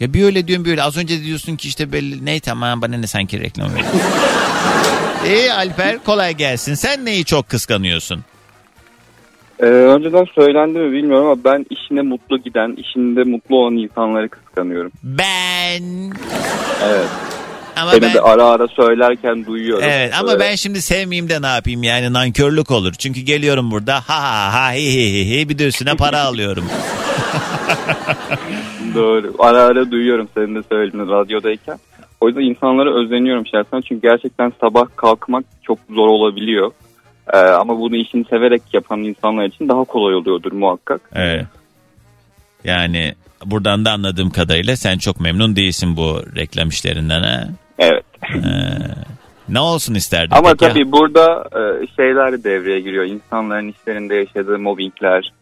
Ya 0.00 0.12
bir 0.14 0.24
öyle 0.24 0.46
diyorsun 0.48 0.64
bir 0.64 0.70
öyle. 0.70 0.82
Az 0.82 0.96
önce 0.96 1.22
diyorsun 1.24 1.56
ki 1.56 1.68
işte 1.68 1.92
belli. 1.92 2.24
Ne 2.24 2.40
tamam 2.40 2.82
bana 2.82 2.96
ne 2.96 3.06
sanki 3.06 3.40
reklam 3.40 3.74
veriyor. 3.74 3.88
İyi 5.26 5.52
Alper 5.52 5.98
kolay 6.04 6.34
gelsin. 6.34 6.74
Sen 6.74 7.04
neyi 7.04 7.24
çok 7.24 7.48
kıskanıyorsun? 7.48 8.24
Ee, 9.60 9.66
önceden 9.66 10.26
söylendi 10.34 10.78
mi 10.78 10.92
bilmiyorum 10.92 11.26
ama 11.26 11.44
ben 11.44 11.66
işine 11.70 12.02
mutlu 12.02 12.38
giden, 12.38 12.76
işinde 12.76 13.22
mutlu 13.22 13.56
olan 13.56 13.76
insanları 13.76 14.28
kıskanıyorum. 14.28 14.92
Ben. 15.02 15.82
Evet. 16.84 17.08
Ama 17.76 17.90
Seni 17.90 18.02
ben... 18.02 18.14
de 18.14 18.20
ara 18.20 18.44
ara 18.44 18.68
söylerken 18.68 19.46
duyuyorum. 19.46 19.84
Evet 19.90 20.14
ama 20.20 20.28
Böyle- 20.28 20.40
ben 20.40 20.54
şimdi 20.54 20.82
sevmeyeyim 20.82 21.28
de 21.28 21.42
ne 21.42 21.46
yapayım 21.46 21.82
yani 21.82 22.12
nankörlük 22.12 22.70
olur. 22.70 22.92
Çünkü 22.92 23.20
geliyorum 23.20 23.70
burada 23.70 23.94
ha 23.94 24.22
ha 24.22 24.52
ha 24.54 24.72
hi 24.72 24.92
hi 24.92 25.40
hi 25.40 25.48
bir 25.48 25.58
de 25.58 25.66
üstüne 25.66 25.94
para 25.96 26.20
alıyorum. 26.24 26.64
Doğru. 28.94 29.34
Ara 29.38 29.62
ara 29.62 29.90
duyuyorum 29.90 30.28
senin 30.34 30.54
de 30.54 30.62
söylediğin 30.72 31.08
radyodayken. 31.08 31.78
O 32.20 32.28
yüzden 32.28 32.42
insanlara 32.42 33.02
özeniyorum 33.04 33.46
şahsen. 33.46 33.80
Çünkü 33.80 34.02
gerçekten 34.02 34.52
sabah 34.60 34.86
kalkmak 34.96 35.44
çok 35.62 35.78
zor 35.90 36.08
olabiliyor. 36.08 36.70
Ee, 37.32 37.36
ama 37.36 37.78
bunu 37.78 37.96
işini 37.96 38.24
severek 38.24 38.62
yapan 38.72 39.00
insanlar 39.02 39.44
için 39.44 39.68
daha 39.68 39.84
kolay 39.84 40.14
oluyordur 40.14 40.52
muhakkak. 40.52 41.00
Evet. 41.14 41.46
Yani 42.64 43.14
buradan 43.44 43.84
da 43.84 43.92
anladığım 43.92 44.30
kadarıyla 44.30 44.76
sen 44.76 44.98
çok 44.98 45.20
memnun 45.20 45.56
değilsin 45.56 45.96
bu 45.96 46.22
reklam 46.36 46.68
işlerinden 46.68 47.22
ha. 47.22 47.48
Evet. 47.78 48.04
Ne 49.48 49.60
olsun 49.60 49.94
isterdin 49.94 50.34
Ama 50.34 50.48
peki? 50.50 50.68
tabii 50.68 50.92
burada 50.92 51.44
e, 51.52 51.86
şeyler 51.96 52.32
de 52.32 52.44
devreye 52.44 52.80
giriyor. 52.80 53.04
İnsanların 53.04 53.68
işlerinde 53.68 54.14
yaşadığı 54.14 54.58
mobbingler, 54.58 55.32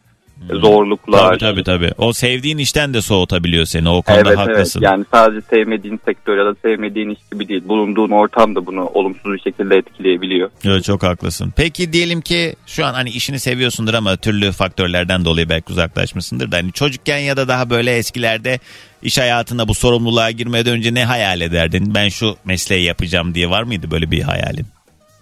zorluklar. 0.49 1.29
Tabii 1.29 1.39
tabii 1.39 1.65
tabii. 1.65 1.91
O 1.99 2.13
sevdiğin 2.13 2.59
işten 2.59 2.95
de 2.95 3.03
soğutabiliyor 3.03 3.65
seni. 3.65 3.89
O 3.89 4.03
konuda 4.03 4.21
Evet 4.29 4.39
haklısın. 4.39 4.81
evet 4.83 4.93
yani 4.93 5.05
sadece 5.13 5.41
sevmediğin 5.41 6.01
sektör 6.05 6.39
ya 6.39 6.45
da 6.47 6.55
sevmediğin 6.63 7.11
iş 7.11 7.19
gibi 7.33 7.49
değil. 7.49 7.63
Bulunduğun 7.69 8.11
ortam 8.11 8.55
da 8.55 8.67
bunu 8.67 8.85
olumsuz 8.87 9.33
bir 9.35 9.41
şekilde 9.41 9.77
etkileyebiliyor. 9.77 10.51
Evet, 10.65 10.85
çok 10.85 11.03
haklısın. 11.03 11.53
Peki 11.57 11.93
diyelim 11.93 12.21
ki 12.21 12.55
şu 12.67 12.85
an 12.87 12.95
hani 12.95 13.11
işini 13.11 13.39
seviyorsundur 13.39 13.95
ama 13.95 14.17
türlü 14.17 14.53
faktörlerden 14.53 15.25
dolayı 15.25 15.49
belki 15.49 15.73
uzaklaşmışsındır 15.73 16.53
da 16.53 16.57
hani 16.57 16.73
çocukken 16.73 17.19
ya 17.19 17.37
da 17.37 17.49
daha 17.49 17.71
böyle 17.71 17.97
eskilerde 17.97 18.59
iş 19.03 19.19
hayatında 19.19 19.69
bu 19.69 19.75
sorumluluğa 19.75 20.31
girmeden 20.31 20.73
önce 20.73 20.95
ne 20.95 21.05
hayal 21.05 21.41
ederdin? 21.41 21.95
Ben 21.95 22.09
şu 22.09 22.37
mesleği 22.45 22.85
yapacağım 22.85 23.35
diye 23.35 23.51
var 23.51 23.63
mıydı 23.63 23.91
böyle 23.91 24.11
bir 24.11 24.23
hayalin? 24.23 24.67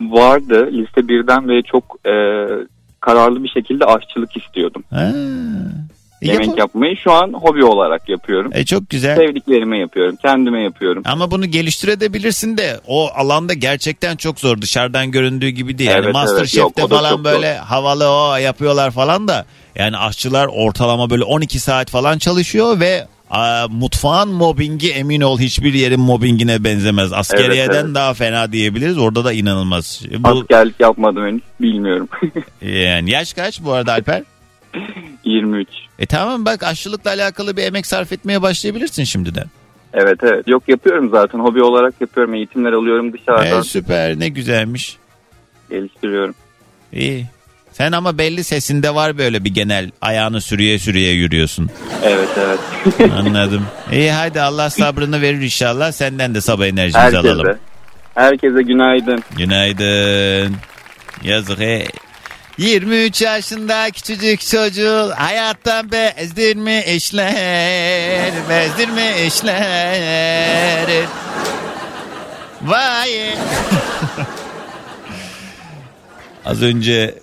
Vardı 0.00 0.68
lise 0.72 1.08
birden 1.08 1.48
ve 1.48 1.62
çok 1.62 1.84
e, 2.06 2.12
kararlı 3.00 3.42
bir 3.44 3.48
şekilde 3.48 3.84
aşçılık 3.84 4.36
istiyordum. 4.36 4.84
Ha. 4.90 5.12
E, 6.22 6.26
Yemek 6.26 6.46
yapın. 6.46 6.58
yapmayı 6.58 6.96
şu 6.96 7.12
an 7.12 7.32
hobi 7.32 7.64
olarak 7.64 8.08
yapıyorum. 8.08 8.50
E 8.54 8.64
çok 8.64 8.90
güzel. 8.90 9.16
Sevdiklerime 9.16 9.78
yapıyorum, 9.78 10.16
kendime 10.22 10.62
yapıyorum. 10.62 11.02
Ama 11.06 11.30
bunu 11.30 11.46
geliştirebilirsin 11.46 12.56
de 12.58 12.80
o 12.86 13.08
alanda 13.14 13.52
gerçekten 13.54 14.16
çok 14.16 14.40
zor. 14.40 14.60
Dışarıdan 14.62 15.10
göründüğü 15.10 15.48
gibi 15.48 15.78
değil. 15.78 15.90
Yani 15.90 15.96
Evet, 15.98 16.04
evet. 16.04 16.14
Masterchef'te 16.14 16.82
da 16.82 16.88
falan 16.88 17.24
böyle 17.24 17.56
havalı 17.56 18.08
o 18.10 18.36
yapıyorlar 18.36 18.90
falan 18.90 19.28
da. 19.28 19.46
Yani 19.76 19.96
aşçılar 19.96 20.46
ortalama 20.46 21.10
böyle 21.10 21.24
12 21.24 21.60
saat 21.60 21.90
falan 21.90 22.18
çalışıyor 22.18 22.80
ve 22.80 23.06
a, 23.30 23.66
mutfağın 23.70 24.28
mobbingi 24.28 24.92
emin 24.92 25.20
ol 25.20 25.38
hiçbir 25.38 25.74
yerin 25.74 26.00
mobbingine 26.00 26.64
benzemez. 26.64 27.12
Askeriyeden 27.12 27.74
Evet, 27.74 27.84
evet. 27.84 27.94
daha 27.94 28.14
fena 28.14 28.52
diyebiliriz. 28.52 28.98
Orada 28.98 29.24
da 29.24 29.32
inanılmaz. 29.32 30.02
Bu 30.18 30.28
Askerlik 30.28 30.80
yapmadım 30.80 31.26
henüz 31.26 31.42
bilmiyorum. 31.60 32.08
yani 32.62 33.10
yaş 33.10 33.32
kaç 33.32 33.60
bu 33.64 33.72
arada 33.72 33.92
Alper? 33.92 34.22
23. 35.24 35.68
E 35.98 36.06
tamam 36.06 36.44
bak 36.44 36.62
aşçılıkla 36.62 37.10
alakalı 37.10 37.56
bir 37.56 37.62
emek 37.62 37.86
sarf 37.86 38.12
etmeye 38.12 38.42
başlayabilirsin 38.42 39.04
şimdiden. 39.04 39.46
Evet 39.94 40.18
evet. 40.22 40.48
Yok 40.48 40.62
yapıyorum 40.68 41.10
zaten. 41.10 41.38
Hobi 41.38 41.62
olarak 41.62 41.94
yapıyorum. 42.00 42.34
Eğitimler 42.34 42.72
alıyorum 42.72 43.12
dışarıdan. 43.12 43.60
E, 43.60 43.62
süper 43.62 44.18
ne 44.20 44.28
güzelmiş. 44.28 44.96
Geliştiriyorum. 45.70 46.34
İyi. 46.92 47.26
Sen 47.78 47.92
ama 47.92 48.18
belli 48.18 48.44
sesinde 48.44 48.94
var 48.94 49.18
böyle 49.18 49.44
bir 49.44 49.54
genel 49.54 49.90
ayağını 50.00 50.40
sürüye 50.40 50.78
sürüye 50.78 51.12
yürüyorsun. 51.12 51.70
Evet 52.04 52.28
evet. 52.38 52.58
Anladım. 53.18 53.66
İyi 53.92 54.12
hadi 54.12 54.40
Allah 54.40 54.70
sabrını 54.70 55.20
verir 55.20 55.40
inşallah. 55.40 55.92
Senden 55.92 56.34
de 56.34 56.40
sabah 56.40 56.66
enerjimizi 56.66 57.18
alalım. 57.18 57.46
Herkese. 57.46 57.58
Herkese 58.14 58.62
günaydın. 58.62 59.22
Günaydın. 59.36 60.56
Yazık 61.22 61.60
he. 61.60 61.86
23 62.58 63.22
yaşında 63.22 63.90
küçücük 63.90 64.40
çocuğu 64.40 65.10
hayattan 65.16 65.92
bezdirmişler, 65.92 68.32
bezdirmişler. 68.50 70.86
Vay. 72.62 73.10
Az 76.44 76.62
önce 76.62 77.14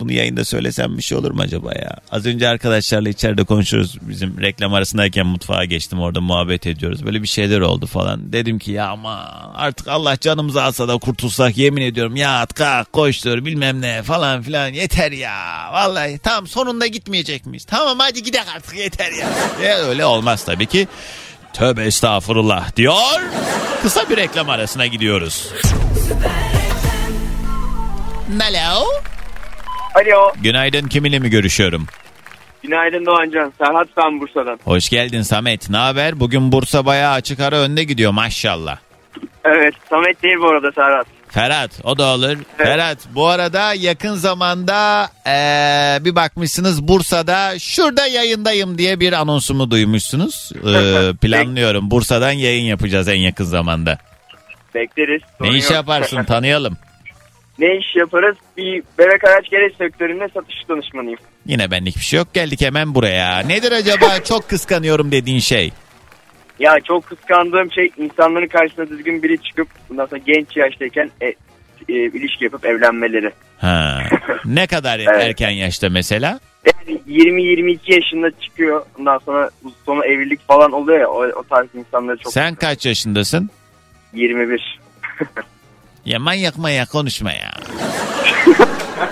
bunu 0.00 0.12
yayında 0.12 0.44
söylesem 0.44 0.98
bir 0.98 1.02
şey 1.02 1.18
olur 1.18 1.30
mu 1.30 1.42
acaba 1.42 1.72
ya? 1.72 1.96
Az 2.10 2.26
önce 2.26 2.48
arkadaşlarla 2.48 3.08
içeride 3.08 3.44
konuşuyoruz. 3.44 3.96
Bizim 4.02 4.40
reklam 4.40 4.74
arasındayken 4.74 5.26
mutfağa 5.26 5.64
geçtim 5.64 6.00
orada 6.00 6.20
muhabbet 6.20 6.66
ediyoruz. 6.66 7.06
Böyle 7.06 7.22
bir 7.22 7.28
şeyler 7.28 7.60
oldu 7.60 7.86
falan. 7.86 8.32
Dedim 8.32 8.58
ki 8.58 8.72
ya 8.72 8.88
ama 8.88 9.14
artık 9.54 9.88
Allah 9.88 10.16
canımızı 10.20 10.62
alsa 10.62 10.88
da 10.88 10.98
kurtulsak 10.98 11.56
yemin 11.58 11.82
ediyorum 11.82 12.16
ya 12.16 12.46
kalk 12.54 12.92
koştur 12.92 13.44
bilmem 13.44 13.80
ne 13.80 14.02
falan 14.02 14.42
filan 14.42 14.68
yeter 14.68 15.12
ya. 15.12 15.68
Vallahi 15.72 16.18
tamam 16.18 16.46
sonunda 16.46 16.86
gitmeyecek 16.86 17.46
miyiz? 17.46 17.64
Tamam 17.64 17.98
hadi 17.98 18.22
gidelim 18.22 18.44
artık 18.56 18.78
yeter 18.78 19.12
ya. 19.12 19.28
ya 19.68 19.78
öyle 19.78 20.04
olmaz 20.04 20.44
tabii 20.44 20.66
ki. 20.66 20.88
Tövbe 21.52 21.84
estağfurullah 21.84 22.76
diyor. 22.76 23.20
Kısa 23.82 24.10
bir 24.10 24.16
reklam 24.16 24.50
arasına 24.50 24.86
gidiyoruz. 24.86 25.48
Hello. 28.38 28.86
Alo. 29.94 30.32
Günaydın 30.42 30.88
kiminle 30.88 31.18
mi 31.18 31.30
görüşüyorum? 31.30 31.86
Günaydın 32.62 33.06
Doğancan. 33.06 33.52
Serhat 33.58 33.88
ben 33.96 34.20
Bursa'dan. 34.20 34.58
Hoş 34.64 34.88
geldin 34.88 35.22
Samet. 35.22 35.70
Ne 35.70 35.76
haber? 35.76 36.20
Bugün 36.20 36.52
Bursa 36.52 36.86
bayağı 36.86 37.12
açık 37.12 37.40
ara 37.40 37.56
önde 37.56 37.84
gidiyor 37.84 38.12
maşallah. 38.12 38.78
Evet. 39.44 39.74
Samet 39.90 40.22
değil 40.22 40.36
bu 40.42 40.48
arada 40.50 40.72
Serhat. 40.72 41.06
Ferhat 41.28 41.70
o 41.84 41.98
da 41.98 42.04
olur. 42.06 42.36
Ferhat 42.56 42.98
bu 43.14 43.26
arada 43.28 43.74
yakın 43.74 44.14
zamanda 44.14 45.08
eee, 45.26 46.04
bir 46.04 46.16
bakmışsınız 46.16 46.88
Bursa'da 46.88 47.58
şurada 47.58 48.06
yayındayım 48.06 48.78
diye 48.78 49.00
bir 49.00 49.12
anonsumu 49.12 49.70
duymuşsunuz. 49.70 50.52
Eee, 50.64 51.12
planlıyorum 51.22 51.90
Bursa'dan 51.90 52.32
yayın 52.32 52.64
yapacağız 52.64 53.08
en 53.08 53.18
yakın 53.18 53.44
zamanda. 53.44 53.98
Bekleriz. 54.74 55.22
Ne 55.40 55.48
iş 55.48 55.70
yaparsın 55.70 56.24
tanıyalım. 56.28 56.76
Ne 57.60 57.76
iş 57.76 57.96
yaparız? 57.96 58.36
Bir 58.56 58.82
bebek 58.98 59.24
araç 59.24 59.50
gereç 59.50 59.76
sektöründe 59.76 60.28
satış 60.34 60.68
danışmanıyım. 60.68 61.18
Yine 61.46 61.70
benlik 61.70 61.96
bir 61.96 62.00
şey 62.00 62.18
yok 62.18 62.34
geldik 62.34 62.60
hemen 62.60 62.94
buraya. 62.94 63.38
Nedir 63.38 63.72
acaba 63.72 64.06
çok 64.24 64.48
kıskanıyorum 64.48 65.12
dediğin 65.12 65.38
şey? 65.38 65.72
Ya 66.58 66.76
çok 66.84 67.06
kıskandığım 67.06 67.72
şey 67.72 67.90
insanların 67.96 68.46
karşısına 68.46 68.88
düzgün 68.88 69.22
biri 69.22 69.42
çıkıp 69.42 69.68
bundan 69.88 70.06
sonra 70.06 70.20
genç 70.26 70.56
yaştayken 70.56 71.10
e, 71.20 71.26
e, 71.26 71.34
ilişki 71.88 72.44
yapıp 72.44 72.66
evlenmeleri. 72.66 73.32
Ha. 73.58 74.02
Ne 74.44 74.66
kadar 74.66 74.98
Evet. 74.98 75.22
erken 75.22 75.50
yaşta 75.50 75.88
mesela? 75.88 76.40
Yani 76.66 77.00
20-22 77.08 77.78
yaşında 77.92 78.30
çıkıyor. 78.40 78.86
Ondan 78.98 79.18
sonra 79.18 79.50
sonu 79.86 80.04
evlilik 80.04 80.46
falan 80.48 80.72
oluyor 80.72 81.00
ya 81.00 81.08
o, 81.08 81.24
o 81.24 81.42
tarz 81.42 81.68
insanları 81.74 82.18
çok... 82.18 82.32
Sen 82.32 82.54
kaç 82.54 82.86
yaşındasın? 82.86 83.50
21. 84.12 84.80
Ya 86.06 86.18
manyak 86.18 86.58
manyak 86.58 86.90
konuşma 86.90 87.32
ya. 87.32 87.50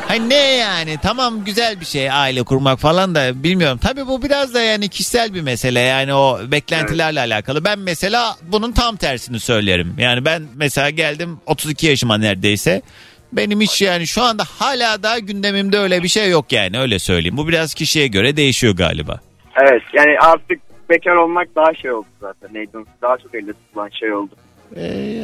Hay 0.08 0.28
ne 0.28 0.34
yani 0.56 0.98
tamam 1.02 1.44
güzel 1.44 1.80
bir 1.80 1.84
şey 1.84 2.10
aile 2.10 2.42
kurmak 2.42 2.78
falan 2.78 3.14
da 3.14 3.42
bilmiyorum. 3.42 3.78
Tabii 3.82 4.06
bu 4.06 4.22
biraz 4.22 4.54
da 4.54 4.60
yani 4.60 4.88
kişisel 4.88 5.34
bir 5.34 5.40
mesele 5.40 5.80
yani 5.80 6.14
o 6.14 6.40
beklentilerle 6.50 7.20
alakalı. 7.20 7.64
Ben 7.64 7.78
mesela 7.78 8.36
bunun 8.42 8.72
tam 8.72 8.96
tersini 8.96 9.40
söylerim. 9.40 9.94
Yani 9.98 10.24
ben 10.24 10.42
mesela 10.56 10.90
geldim 10.90 11.40
32 11.46 11.86
yaşıma 11.86 12.18
neredeyse. 12.18 12.82
Benim 13.32 13.60
hiç 13.60 13.82
yani 13.82 14.06
şu 14.06 14.22
anda 14.22 14.44
hala 14.58 15.02
da 15.02 15.18
gündemimde 15.18 15.78
öyle 15.78 16.02
bir 16.02 16.08
şey 16.08 16.30
yok 16.30 16.52
yani 16.52 16.78
öyle 16.78 16.98
söyleyeyim. 16.98 17.36
Bu 17.36 17.48
biraz 17.48 17.74
kişiye 17.74 18.06
göre 18.06 18.36
değişiyor 18.36 18.76
galiba. 18.76 19.20
Evet 19.62 19.82
yani 19.92 20.18
artık 20.20 20.60
bekar 20.90 21.14
olmak 21.14 21.48
daha 21.56 21.74
şey 21.74 21.92
oldu 21.92 22.06
zaten. 22.20 22.54
Neydi? 22.54 22.70
Daha 23.02 23.18
çok 23.18 23.34
elde 23.34 23.52
tutulan 23.52 23.88
şey 23.88 24.12
oldu. 24.12 24.30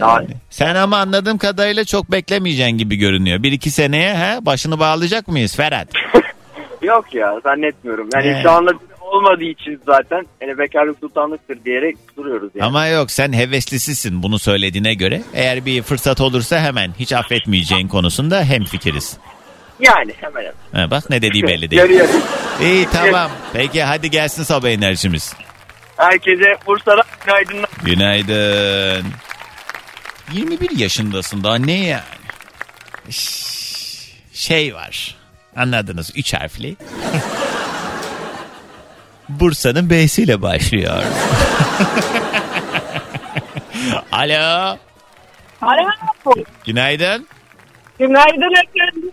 Daha, 0.01 0.23
Sen 0.51 0.75
ama 0.75 0.99
anladığım 0.99 1.39
kadarıyla 1.39 1.85
çok 1.85 2.11
beklemeyeceksin 2.13 2.79
gibi 2.79 2.97
görünüyor. 2.97 3.43
Bir 3.43 3.53
iki 3.53 3.71
seneye 3.71 4.15
he, 4.17 4.47
başını 4.47 4.79
bağlayacak 4.79 5.29
mıyız 5.29 5.57
Ferhat? 5.57 5.89
Yok 6.83 7.15
ya 7.15 7.41
zannetmiyorum. 7.45 8.09
Yani 8.15 8.27
Ee. 8.27 8.43
şu 8.43 8.51
anda 8.51 8.73
olmadığı 9.01 9.45
için 9.45 9.81
zaten 9.87 10.27
yani 10.41 10.59
bekarlık 10.59 10.99
sultanlıktır 11.01 11.65
diyerek 11.65 11.97
duruyoruz 12.17 12.51
yani. 12.55 12.67
Ama 12.67 12.87
yok 12.87 13.11
sen 13.11 13.33
heveslisisin 13.33 14.23
bunu 14.23 14.39
söylediğine 14.39 14.95
göre. 14.95 15.23
Eğer 15.35 15.67
bir 15.67 15.83
fırsat 15.83 16.21
olursa 16.21 16.61
hemen 16.61 16.91
hiç 16.99 17.13
affetmeyeceğin 17.13 17.89
konusunda 17.89 18.45
hem 18.45 18.65
fikiriz. 18.65 19.17
Yani 19.81 20.13
hemen 20.21 20.53
hemen. 20.73 20.91
bak 20.91 21.11
ne 21.11 21.23
dediği 21.23 21.43
belli 21.43 21.71
değil. 21.71 21.83
Yarı. 21.83 22.07
İyi 22.63 22.87
tamam. 22.93 23.31
Peki 23.53 23.83
hadi 23.83 24.11
gelsin 24.11 24.43
sabah 24.43 24.69
enerjimiz. 24.69 25.35
Herkese 25.97 26.57
Bursa'dan 26.67 27.05
günaydınlar. 27.27 27.71
Günaydın. 27.85 29.07
21 30.33 30.79
yaşındasın 30.79 31.45
daha 31.45 31.57
ne 31.57 31.73
yani? 31.73 32.03
Şey 34.33 34.75
var. 34.75 35.15
Anladınız 35.57 36.11
3 36.17 36.35
harfli. 36.35 36.77
Bursa'nın 39.29 39.91
B'siyle 39.91 40.43
başlıyor. 40.43 41.03
Alo. 44.13 44.77
Alo. 45.63 45.89
Günaydın. 46.67 47.27
Günaydın 47.99 48.55
efendim. 48.65 49.11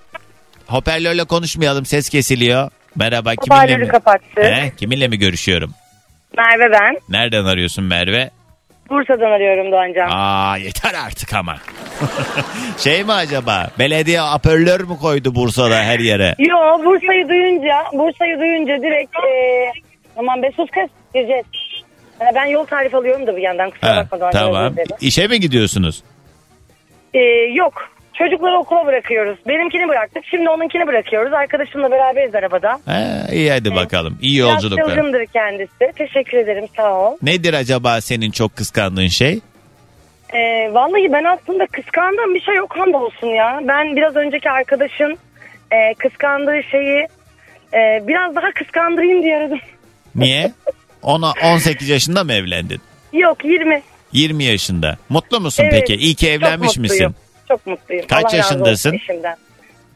Hoparlörle 0.67 1.23
konuşmayalım 1.23 1.85
ses 1.85 2.09
kesiliyor. 2.09 2.71
Merhaba 2.95 3.35
kiminle 3.35 3.55
Hoparlörü 3.61 3.81
mi? 3.85 3.87
kapattı. 3.87 4.41
He, 4.41 4.71
kiminle 4.77 5.07
mi 5.07 5.19
görüşüyorum? 5.19 5.73
Merve 6.37 6.71
ben. 6.71 6.97
Nereden 7.09 7.45
arıyorsun 7.45 7.83
Merve? 7.83 8.31
Bursa'dan 8.91 9.31
arıyorum 9.31 9.71
Doğancan. 9.71 10.09
Aa 10.11 10.57
yeter 10.57 10.93
artık 11.05 11.33
ama. 11.33 11.55
şey 12.77 13.03
mi 13.03 13.11
acaba? 13.13 13.69
Belediye 13.79 14.21
apörlör 14.21 14.79
mü 14.79 14.97
koydu 15.01 15.35
Bursa'da 15.35 15.83
her 15.83 15.99
yere? 15.99 16.35
Yo 16.39 16.85
Bursa'yı 16.85 17.29
duyunca, 17.29 17.75
Bursa'yı 17.93 18.39
duyunca 18.39 18.73
direkt 18.81 19.15
e, 19.15 19.71
aman 20.17 20.43
be 20.43 20.51
sus 20.55 20.69
kız 20.69 20.89
gireceğiz. 21.13 21.45
Yani 22.21 22.31
ben 22.35 22.45
yol 22.45 22.65
tarifi 22.65 22.97
alıyorum 22.97 23.27
da 23.27 23.37
bir 23.37 23.41
yandan 23.41 23.69
kusura 23.69 23.95
Ha, 23.95 23.97
bakma 24.03 24.19
Doğancan. 24.19 24.41
tamam. 24.41 24.63
özür 24.65 24.75
dilerim. 24.75 24.95
İşe 25.01 25.27
mi 25.27 25.39
gidiyorsunuz? 25.39 26.03
E, 27.13 27.19
yok. 27.53 27.73
Çocukları 28.13 28.57
okula 28.57 28.85
bırakıyoruz. 28.85 29.37
Benimkini 29.47 29.87
bıraktık. 29.87 30.23
Şimdi 30.25 30.49
onunkini 30.49 30.87
bırakıyoruz. 30.87 31.33
Arkadaşımla 31.33 31.91
beraberiz 31.91 32.35
arabada. 32.35 32.79
Ha, 32.85 33.27
iyi 33.31 33.51
hadi 33.51 33.75
bakalım. 33.75 34.17
İyi 34.21 34.39
Biraz 34.39 34.63
yolculuklar. 34.63 34.85
çılgındır 34.95 35.25
kendisi. 35.25 35.91
Teşekkür 35.95 36.37
ederim 36.37 36.65
sağ 36.77 36.93
ol. 36.99 37.17
Nedir 37.21 37.53
acaba 37.53 38.01
senin 38.01 38.31
çok 38.31 38.55
kıskandığın 38.55 39.07
şey? 39.07 39.39
E, 40.33 40.39
vallahi 40.73 41.13
ben 41.13 41.23
aslında 41.23 41.65
kıskandığım 41.65 42.35
bir 42.35 42.41
şey 42.41 42.55
yok 42.55 42.77
hamdolsun 42.77 43.27
ya. 43.27 43.59
Ben 43.63 43.95
biraz 43.95 44.15
önceki 44.15 44.49
arkadaşın 44.51 45.17
e, 45.71 45.93
kıskandığı 45.93 46.63
şeyi 46.71 47.07
e, 47.73 48.07
biraz 48.07 48.35
daha 48.35 48.51
kıskandırayım 48.51 49.23
diye 49.23 49.37
aradım. 49.37 49.59
Niye? 50.15 50.51
Ona 51.01 51.33
18 51.43 51.89
yaşında 51.89 52.23
mı 52.23 52.33
evlendin? 52.33 52.81
Yok 53.13 53.45
20. 53.45 53.81
20 54.13 54.43
yaşında. 54.43 54.97
Mutlu 55.09 55.39
musun 55.39 55.63
Evet, 55.63 55.73
peki? 55.73 55.95
İyi 55.95 56.15
ki 56.15 56.29
evlenmiş 56.29 56.77
misin? 56.77 57.15
Çok 57.51 57.67
mutluyum. 57.67 58.05
Kaç 58.07 58.25
Allah 58.25 58.37
razı 58.37 58.37
olsun 58.37 58.59
yaşındasın? 58.59 58.93
eşimden. 58.93 59.37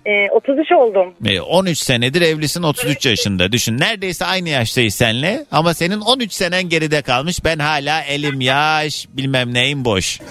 Ee, 0.06 0.30
33 0.32 0.72
oldum. 0.72 1.14
E, 1.26 1.42
13 1.42 1.78
senedir 1.78 2.22
evlisin 2.22 2.64
33 2.64 3.06
yaşında. 3.06 3.52
Düşün 3.52 3.80
neredeyse 3.80 4.26
aynı 4.26 4.50
yaştayız 4.50 4.96
senle 4.96 5.46
ama 5.52 5.74
senin 5.74 6.02
13 6.02 6.34
senen 6.34 6.70
geride 6.70 7.02
kalmış. 7.02 7.44
Ben 7.46 7.60
hala 7.60 8.02
elim 8.02 8.42
yaş 8.42 9.08
bilmem 9.14 9.54
neyim 9.54 9.86
boş. 9.86 10.20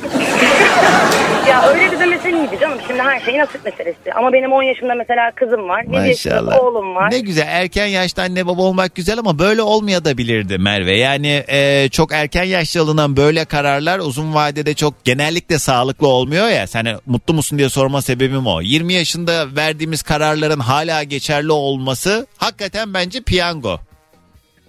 Ya 1.48 1.68
öyle 1.68 1.92
bir 1.92 2.00
demesen 2.00 2.34
iyiydi 2.34 2.58
canım. 2.60 2.78
Şimdi 2.86 3.02
her 3.02 3.20
şey 3.20 3.38
nasip 3.38 3.64
meselesi. 3.64 4.12
Ama 4.14 4.32
benim 4.32 4.52
10 4.52 4.62
yaşında 4.62 4.94
mesela 4.94 5.30
kızım 5.34 5.68
var. 5.68 5.84
7 5.84 6.08
yaşında 6.08 6.60
oğlum 6.60 6.94
var. 6.94 7.10
Ne 7.10 7.18
güzel 7.20 7.46
erken 7.48 7.86
yaşta 7.86 8.22
anne 8.22 8.46
baba 8.46 8.62
olmak 8.62 8.94
güzel 8.94 9.18
ama 9.18 9.38
böyle 9.38 9.62
olmayabilirdi 9.62 10.58
Merve. 10.58 10.96
Yani 10.96 11.44
e, 11.48 11.88
çok 11.88 12.12
erken 12.12 12.44
yaşta 12.44 12.80
alınan 12.82 13.16
böyle 13.16 13.44
kararlar 13.44 13.98
uzun 13.98 14.34
vadede 14.34 14.74
çok 14.74 15.04
genellikle 15.04 15.58
sağlıklı 15.58 16.08
olmuyor 16.08 16.48
ya. 16.48 16.66
Sen 16.66 16.86
mutlu 17.06 17.34
musun 17.34 17.58
diye 17.58 17.68
sorma 17.68 18.02
sebebim 18.02 18.46
o. 18.46 18.60
20 18.60 18.92
yaşında 18.92 19.56
verdiğimiz 19.64 20.02
kararların 20.02 20.60
hala 20.60 21.02
geçerli 21.02 21.52
olması 21.52 22.26
hakikaten 22.38 22.94
bence 22.94 23.20
piyango. 23.20 23.78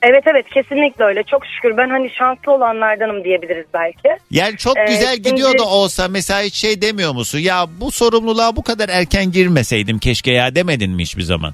Evet 0.02 0.24
evet 0.28 0.46
kesinlikle 0.54 1.04
öyle. 1.06 1.24
Çok 1.24 1.42
şükür 1.46 1.78
ben 1.78 1.90
hani 1.90 2.10
şanslı 2.10 2.52
olanlardanım 2.52 3.24
diyebiliriz 3.24 3.66
belki. 3.74 4.10
Yani 4.32 4.58
çok 4.58 4.78
Ee, 4.78 4.86
güzel 4.88 5.14
şimdi- 5.16 5.30
gidiyor 5.30 5.58
da 5.58 5.64
olsa 5.64 6.08
mesela 6.08 6.42
hiç 6.42 6.56
şey 6.56 6.82
demiyor 6.82 7.14
musun? 7.14 7.40
Ya 7.40 7.66
bu 7.82 7.92
sorumluluğa 7.92 8.56
bu 8.56 8.64
kadar 8.64 8.90
erken 8.90 9.32
girmeseydim 9.32 10.00
keşke 10.00 10.32
ya 10.32 10.56
demedin 10.56 10.92
mi 10.92 11.02
hiçbir 11.02 11.22
zaman? 11.24 11.54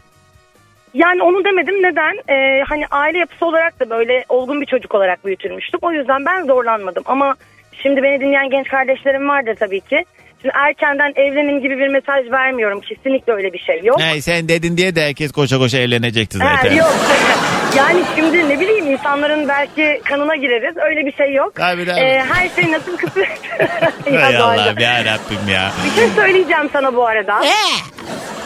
Yani 0.93 1.23
onu 1.23 1.45
demedim 1.45 1.75
neden? 1.75 2.15
Ee, 2.35 2.63
hani 2.69 2.83
aile 2.91 3.17
yapısı 3.17 3.45
olarak 3.45 3.79
da 3.79 3.89
böyle 3.89 4.25
olgun 4.29 4.61
bir 4.61 4.65
çocuk 4.65 4.95
olarak 4.95 5.25
büyütülmüştüm. 5.25 5.79
O 5.83 5.91
yüzden 5.91 6.25
ben 6.25 6.45
zorlanmadım. 6.45 7.03
Ama 7.05 7.35
şimdi 7.83 8.03
beni 8.03 8.19
dinleyen 8.19 8.49
genç 8.49 8.67
kardeşlerim 8.67 9.29
vardır 9.29 9.55
tabii 9.59 9.81
ki. 9.81 10.05
Şimdi 10.41 10.53
erkenden 10.57 11.13
evlenin 11.15 11.61
gibi 11.61 11.77
bir 11.77 11.87
mesaj 11.87 12.31
vermiyorum. 12.31 12.81
Kesinlikle 12.81 13.33
öyle 13.33 13.53
bir 13.53 13.59
şey 13.59 13.81
yok. 13.83 14.01
Hey, 14.01 14.21
sen 14.21 14.49
dedin 14.49 14.77
diye 14.77 14.95
de 14.95 15.01
herkes 15.07 15.31
koşa 15.31 15.57
koşa 15.57 15.77
evlenecekti 15.77 16.37
Ha, 16.39 16.55
zaten. 16.55 16.75
yok. 16.75 16.93
yani 17.77 18.01
şimdi 18.15 18.49
ne 18.49 18.59
bileyim 18.59 18.91
insanların 18.91 19.47
belki 19.47 20.01
kanına 20.03 20.35
gireriz. 20.35 20.77
Öyle 20.77 21.05
bir 21.05 21.11
şey 21.13 21.33
yok. 21.33 21.55
Tabii, 21.55 21.85
tabii. 21.85 21.99
Ee, 21.99 22.23
her 22.33 22.49
şey 22.61 22.71
nasıl 22.71 22.97
kısmet. 22.97 23.27
Ya 24.11 24.21
Hay. 24.25 24.37
Allah'ım 24.37 24.79
ya 24.79 25.05
Rabbim 25.05 25.49
ya. 25.53 25.71
Bir 25.85 25.91
şey 26.01 26.07
söyleyeceğim 26.09 26.69
sana 26.73 26.95
bu 26.95 27.07
arada. 27.07 27.41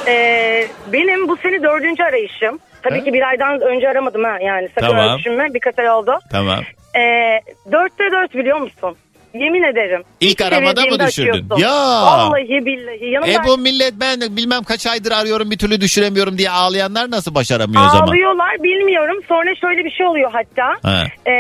Ee, 0.07 0.67
benim 0.93 1.27
bu 1.27 1.37
seni 1.37 1.63
dördüncü 1.63 2.03
arayışım. 2.03 2.59
Tabii 2.83 3.03
ki 3.03 3.13
bir 3.13 3.27
aydan 3.29 3.61
önce 3.61 3.89
aramadım 3.89 4.23
ha 4.23 4.37
yani 4.41 4.69
sakın 4.75 4.87
Tamam. 4.87 5.17
düşünme 5.19 5.53
birkaç 5.53 5.79
ay 5.79 5.89
oldu. 5.89 6.19
Tamam. 6.31 6.59
Ee, 6.95 7.41
dörtte 7.71 8.03
dört 8.11 8.35
biliyor 8.35 8.57
musun? 8.57 8.95
Yemin 9.39 9.63
ederim. 9.63 10.03
İlk 10.19 10.41
aramada 10.41 10.81
mı 10.86 10.99
düşürdün? 11.07 11.45
Ya. 11.57 11.71
Vallahi 12.05 12.65
billahi. 12.65 13.05
Yanımda 13.11 13.31
E 13.31 13.47
bu 13.47 13.57
millet 13.57 13.93
ben 13.93 14.19
bilmem 14.38 14.63
kaç 14.63 14.88
aydır 14.88 15.11
arıyorum 15.11 15.51
bir 15.51 15.57
türlü 15.57 15.81
düşüremiyorum 15.81 16.38
diye 16.38 16.49
ağlayanlar 16.49 17.11
nasıl 17.11 17.36
başaramıyor 17.36 17.86
o 17.86 17.89
zaman? 17.89 18.07
Ağlıyorlar 18.07 18.63
bilmiyorum. 18.63 19.17
Sonra 19.27 19.55
şöyle 19.55 19.86
bir 19.86 19.91
şey 19.91 20.05
oluyor 20.05 20.31
hatta. 20.33 20.89
Ha. 20.89 21.03
Ee, 21.27 21.31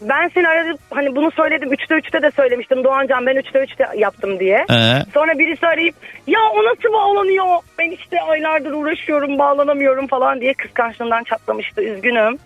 ben 0.00 0.30
seni 0.34 0.48
aradım 0.48 0.76
hani 0.90 1.16
bunu 1.16 1.30
söyledim. 1.30 1.72
Üçte 1.72 1.94
üçte 1.94 2.22
de 2.22 2.30
söylemiştim. 2.36 2.84
Doğancan 2.84 3.26
ben 3.26 3.36
üçte 3.36 3.58
üçte 3.58 3.86
yaptım 3.96 4.40
diye. 4.40 4.58
He. 4.68 5.02
Sonra 5.14 5.38
birisi 5.38 5.66
arayıp 5.66 5.94
ya 6.26 6.40
o 6.54 6.64
nasıl 6.64 6.92
bağlanıyor? 6.92 7.44
Ben 7.78 7.90
işte 7.90 8.20
aylardır 8.20 8.72
uğraşıyorum 8.72 9.38
bağlanamıyorum 9.38 10.06
falan 10.06 10.40
diye 10.40 10.54
kıskançlığından 10.54 11.24
çatlamıştı. 11.24 11.82
Üzgünüm. 11.82 12.38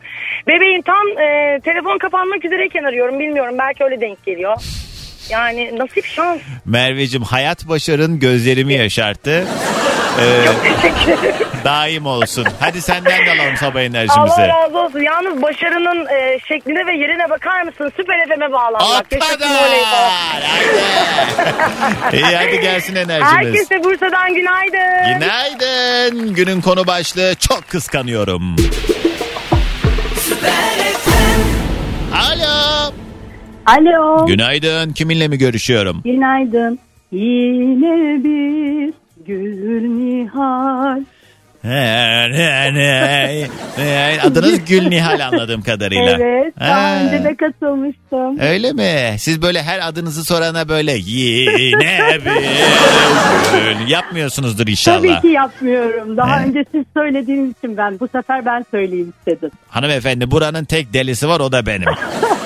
Bebeğim 0.49 0.83
tam 0.83 1.09
e, 1.19 1.61
telefon 1.65 1.99
kapanmak 1.99 2.45
üzereyken 2.45 2.85
arıyorum. 2.85 3.21
Bilmiyorum 3.21 3.55
belki 3.59 3.85
öyle 3.85 4.01
denk 4.01 4.25
geliyor. 4.25 4.57
Yani 5.31 5.79
nasip 5.79 6.07
şans. 6.07 6.39
Merveciğim 6.65 7.25
hayat 7.25 7.69
başarın 7.69 8.19
gözlerimi 8.19 8.75
yaşarttı. 8.75 9.47
Ee, 10.21 10.45
daim 11.65 12.07
olsun. 12.07 12.47
Hadi 12.61 12.83
senden 12.83 13.27
de 13.27 13.31
alalım 13.41 13.57
sabah 13.57 13.81
enerjimizi. 13.81 14.33
Allah 14.35 14.49
razı 14.49 14.79
olsun. 14.79 15.01
Yalnız 15.01 15.43
başarının 15.43 16.07
e, 16.07 16.39
şekline 16.49 16.87
ve 16.87 16.97
yerine 16.97 17.31
bakar 17.31 17.63
mısın? 17.63 17.93
Süper 17.97 18.29
FM'e 18.29 18.53
bağlanmak. 18.53 19.13
Yaşasın 19.13 19.41
oley 19.41 19.83
falan. 19.85 20.13
İyi 22.13 22.37
hadi 22.37 22.61
gelsin 22.61 22.95
enerjimiz. 22.95 23.33
Herkese 23.33 23.85
Bursa'dan 23.85 24.35
günaydın. 24.35 25.21
Günaydın. 25.21 26.35
Günün 26.35 26.61
konu 26.61 26.87
başlığı 26.87 27.35
çok 27.35 27.69
kıskanıyorum. 27.69 28.57
Alo. 32.15 32.93
Alo. 33.67 34.27
Günaydın. 34.27 34.93
Kiminle 34.93 35.29
mi 35.29 35.39
görüşüyorum? 35.39 36.01
Günaydın. 36.05 36.79
Yine 37.13 38.25
bir 38.25 38.93
Gül 39.27 39.83
Nihal. 39.89 41.01
Adınız 44.27 44.65
Gül 44.69 44.83
Nihal 44.89 45.27
anladığım 45.27 45.63
kadarıyla. 45.63 46.17
Evet. 46.21 46.55
Daha 46.61 46.83
Ha. 46.83 47.01
önce 47.05 47.25
de 47.25 47.37
katılmıştım. 47.37 48.41
Öyle 48.41 48.73
mi? 48.73 49.19
Siz 49.19 49.43
böyle 49.43 49.63
her 49.63 49.89
adınızı 49.89 50.25
sorana 50.25 50.69
böyle 50.69 50.93
yine 50.93 52.19
bir 52.25 52.49
gül 53.53 53.89
yapmıyorsunuzdur 53.89 54.67
inşallah. 54.67 54.99
Tabii 54.99 55.21
ki 55.21 55.29
yapmıyorum. 55.29 56.17
Daha 56.17 56.41
He. 56.41 56.45
önce 56.47 56.65
siz 56.73 56.85
söylediğiniz 56.97 57.51
için 57.59 57.77
ben 57.77 58.01
bu 58.01 58.09
sefer 58.09 58.47
ben 58.47 58.65
söyleyeyim 58.71 59.13
istedim. 59.19 59.51
Hanımefendi 59.69 60.31
buranın 60.31 60.65
tek 60.65 60.93
delisi 60.95 61.29
var 61.29 61.41
o 61.41 61.53
da 61.53 61.67
benim. 61.67 61.89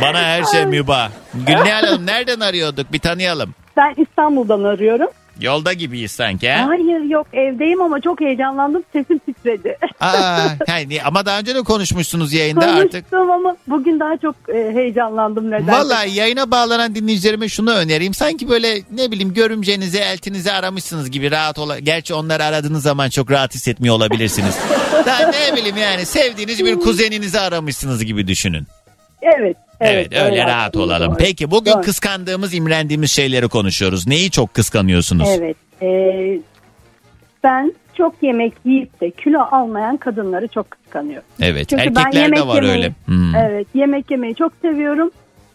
Bana 0.00 0.22
her 0.22 0.44
şey 0.44 0.66
mübah. 0.66 1.10
Gülnihal 1.34 1.86
Hanım 1.86 2.06
nereden 2.06 2.40
arıyorduk 2.40 2.92
bir 2.92 2.98
tanıyalım. 2.98 3.54
Ben 3.76 3.94
İstanbul'dan 3.96 4.64
arıyorum. 4.64 5.08
Yolda 5.40 5.72
gibiyiz 5.72 6.10
sanki 6.12 6.50
ha? 6.50 6.68
Hayır 6.68 7.10
yok 7.10 7.26
evdeyim 7.32 7.80
ama 7.80 8.00
çok 8.00 8.20
heyecanlandım. 8.20 8.84
Sesim 8.92 9.18
titredi. 9.18 9.78
Aa, 10.00 10.38
yani, 10.68 11.02
ama 11.02 11.26
daha 11.26 11.38
önce 11.38 11.54
de 11.54 11.62
konuşmuşsunuz 11.62 12.32
yayında 12.32 12.66
artık. 12.66 13.10
Konuştum 13.10 13.30
ama 13.30 13.56
bugün 13.66 14.00
daha 14.00 14.16
çok 14.16 14.34
e, 14.48 14.74
heyecanlandım 14.74 15.50
neden? 15.50 15.68
Vallahi 15.68 16.10
yayına 16.10 16.50
bağlanan 16.50 16.94
dinleyicilerime 16.94 17.48
şunu 17.48 17.72
önereyim. 17.72 18.14
Sanki 18.14 18.48
böyle 18.48 18.82
ne 18.92 19.10
bileyim 19.10 19.34
görümcenizi, 19.34 19.98
eltinizi 19.98 20.52
aramışsınız 20.52 21.10
gibi 21.10 21.30
rahat 21.30 21.58
ola. 21.58 21.78
Gerçi 21.78 22.14
onları 22.14 22.44
aradığınız 22.44 22.82
zaman 22.82 23.08
çok 23.08 23.30
rahat 23.30 23.54
hissetmiyor 23.54 23.94
olabilirsiniz. 23.94 24.58
Daha 25.06 25.30
ne 25.30 25.56
bileyim 25.56 25.76
yani 25.76 26.06
sevdiğiniz 26.06 26.64
bir 26.64 26.76
kuzeninizi 26.76 27.40
aramışsınız 27.40 28.04
gibi 28.04 28.28
düşünün. 28.28 28.66
Evet. 29.22 29.56
Evet, 29.80 30.12
öyle 30.12 30.24
öyle 30.24 30.44
rahat 30.44 30.76
olalım. 30.76 31.08
doğru. 31.10 31.16
Peki 31.18 31.50
bugün 31.50 31.72
Doğru. 31.72 31.82
kıskandığımız, 31.82 32.54
imrendiğimiz 32.54 33.10
şeyleri 33.10 33.48
konuşuyoruz. 33.48 34.06
Neyi 34.06 34.30
çok 34.30 34.54
kıskanıyorsunuz? 34.54 35.28
Evet. 35.38 35.56
e, 35.82 35.86
ben 37.44 37.72
çok 37.94 38.14
yemek 38.22 38.52
yiyip 38.64 39.00
de 39.00 39.10
kilo 39.10 39.40
almayan 39.40 39.96
kadınları 39.96 40.48
çok 40.48 40.70
kıskanıyorum. 40.70 41.28
Evet, 41.40 41.68
Çünkü 41.68 41.84
ben 41.94 42.00
erkeklerde 42.00 42.18
yemek 42.18 42.46
var 42.46 42.62
yemeyi, 42.62 42.72
öyle. 42.72 42.92
Hmm, 43.06 43.34
Evet 43.34 43.66
yemek 43.74 44.10
yemeyi 44.10 44.34
çok 44.34 44.52
seviyorum 44.62 45.10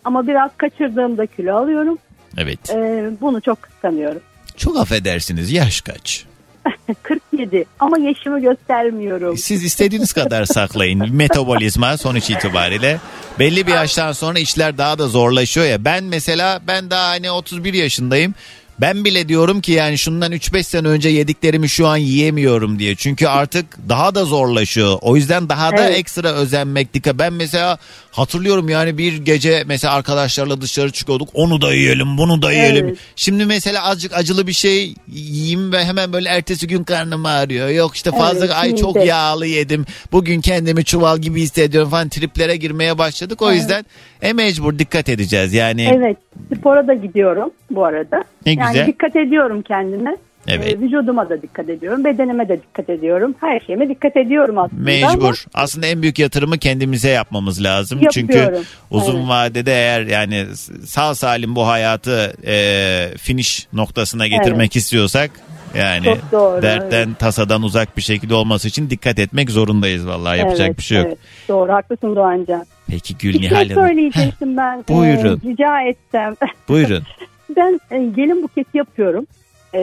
ama 0.06 0.28
biraz 0.28 0.52
kaçırdığımda 0.58 1.26
kilo 1.26 1.56
alıyorum. 1.56 1.98
evet. 2.38 2.70
E, 2.70 3.10
bunu 3.22 3.42
çok 3.42 3.62
kıskanıyorum. 3.62 4.22
Çok 4.58 4.78
affedersiniz 4.78 5.52
yaş 5.52 5.82
kaç? 5.82 6.26
47 7.04 7.66
ama 7.80 8.00
yaşımı 8.00 8.42
göstermiyorum. 8.42 9.38
Siz 9.38 9.64
istediğiniz 9.64 10.14
kadar 10.14 10.46
saklayın. 10.46 11.16
Metabolizma 11.16 11.98
sonuç 11.98 12.30
itibariyle. 12.30 12.98
Belli 13.40 13.68
bir 13.68 13.72
yaştan 13.72 14.12
sonra 14.12 14.40
işler 14.40 14.78
daha 14.78 15.00
da 15.00 15.08
zorlaşıyor 15.08 15.66
ya. 15.66 15.86
Ben 15.86 16.04
mesela 16.04 16.62
ben 16.68 16.90
daha 16.90 17.10
hani 17.10 17.32
31 17.32 17.74
yaşındayım. 17.74 18.36
Ben 18.82 19.06
bile 19.06 19.30
diyorum 19.30 19.62
ki 19.62 19.72
yani 19.72 19.98
şundan 19.98 20.32
3-5 20.32 20.64
sene 20.64 20.88
önce 20.88 21.10
yediklerimi 21.10 21.70
şu 21.70 21.88
an 21.88 21.98
yiyemiyorum 21.98 22.80
diye. 22.80 22.96
Çünkü 22.96 23.28
artık 23.28 23.66
daha 23.90 24.16
da 24.16 24.26
zorlaşıyor. 24.26 24.98
O 25.02 25.16
yüzden 25.16 25.50
daha 25.50 25.78
da 25.78 25.88
Evet. 25.88 26.00
ekstra 26.00 26.32
özenmek 26.32 26.94
dikkat. 26.94 27.20
Ben 27.20 27.34
mesela 27.34 27.78
hatırlıyorum 28.12 28.70
yani 28.70 28.98
bir 28.98 29.18
gece 29.18 29.64
mesela 29.68 29.94
arkadaşlarla 29.94 30.62
dışarı 30.62 30.92
çıkıyorduk. 30.92 31.30
Onu 31.34 31.62
da 31.62 31.74
yiyelim, 31.74 32.18
bunu 32.18 32.42
da 32.42 32.52
yiyelim. 32.52 32.86
Evet. 32.86 32.98
Şimdi 33.16 33.46
mesela 33.46 33.84
azıcık 33.84 34.14
acılı 34.14 34.48
bir 34.48 34.54
şey 34.54 34.96
yiyeyim 35.08 35.72
ve 35.72 35.86
hemen 35.86 36.14
böyle 36.14 36.30
ertesi 36.30 36.68
gün 36.68 36.84
karnım 36.84 37.26
ağrıyor. 37.26 37.70
Yok 37.70 37.96
işte 37.96 38.12
fazla 38.12 38.46
Evet, 38.46 38.56
ay 38.56 38.76
çok 38.76 39.06
yağlı 39.06 39.46
yedim. 39.46 39.86
Bugün 40.12 40.42
kendimi 40.42 40.86
çuval 40.86 41.18
gibi 41.18 41.42
hissediyorum 41.42 41.90
falan 41.90 42.10
triplere 42.10 42.56
girmeye 42.56 42.98
başladık. 42.98 43.42
O 43.42 43.52
yüzden 43.52 43.86
e 44.22 44.34
mecbur 44.34 44.80
dikkat 44.80 45.10
edeceğiz. 45.10 45.54
Yani 45.54 45.90
Evet 45.96 46.18
spora 46.58 46.88
da 46.88 46.94
gidiyorum 46.94 47.52
bu 47.72 47.86
arada. 47.86 48.24
Ne 48.46 48.54
yani 48.54 48.72
güzel. 48.72 48.88
dikkat 48.88 49.16
ediyorum 49.16 49.62
kendime. 49.62 50.18
Evet. 50.48 50.68
E, 50.74 50.80
vücuduma 50.80 51.30
da 51.30 51.42
dikkat 51.42 51.70
ediyorum. 51.70 52.04
Bedenime 52.04 52.50
de 52.50 52.62
dikkat 52.62 52.90
ediyorum. 52.90 53.36
Her 53.42 53.60
şeyime 53.60 53.90
dikkat 53.90 54.18
ediyorum 54.18 54.58
aslında. 54.58 54.92
ama- 55.06 55.14
Mecbur. 55.14 55.46
Aslında 55.54 55.88
en 55.88 56.02
büyük 56.02 56.20
yatırımı 56.20 56.58
kendimize 56.58 57.10
yapmamız 57.10 57.64
lazım. 57.64 58.00
Çünkü 58.12 58.38
Yapıyorum. 58.38 58.66
uzun 58.92 59.18
Evet. 59.18 59.28
vadede 59.30 59.72
eğer 59.74 60.02
yani 60.02 60.46
sağ 60.86 61.16
salim 61.16 61.56
bu 61.56 61.68
hayatı 61.68 62.34
e, 62.46 63.18
finish 63.18 63.68
noktasına 63.74 64.28
getirmek 64.28 64.76
istiyorsak 64.76 65.32
yani 65.78 66.06
Çok 66.06 66.32
doğru, 66.32 66.62
dertten 66.62 67.14
tasadan 67.14 67.64
uzak 67.64 67.98
bir 67.98 68.02
şekilde 68.02 68.34
olması 68.34 68.68
için 68.68 68.90
dikkat 68.90 69.20
etmek 69.20 69.50
zorundayız 69.52 70.08
vallahi 70.08 70.40
yapacak 70.40 70.68
Evet, 70.68 70.78
bir 70.78 70.84
şey 70.84 70.98
yok. 70.98 71.08
evet. 71.08 71.18
Doğru 71.50 71.74
haklısın 71.74 72.16
Doğancan. 72.16 72.66
Peki 72.88 73.18
Gül 73.18 73.34
Bir 73.34 73.42
Nihal 73.42 73.66
şey 73.66 73.76
Hanım. 73.76 73.88
söyleyecektim 73.88 74.58
ben. 74.58 74.84
buyurun. 74.90 75.42
rica 75.46 75.82
etsem. 75.82 76.36
Buyurun. 76.70 77.04
ben 77.56 77.80
e, 77.92 77.98
gelin 78.04 78.44
buketi 78.44 78.78
yapıyorum. 78.78 79.28
E, 79.76 79.82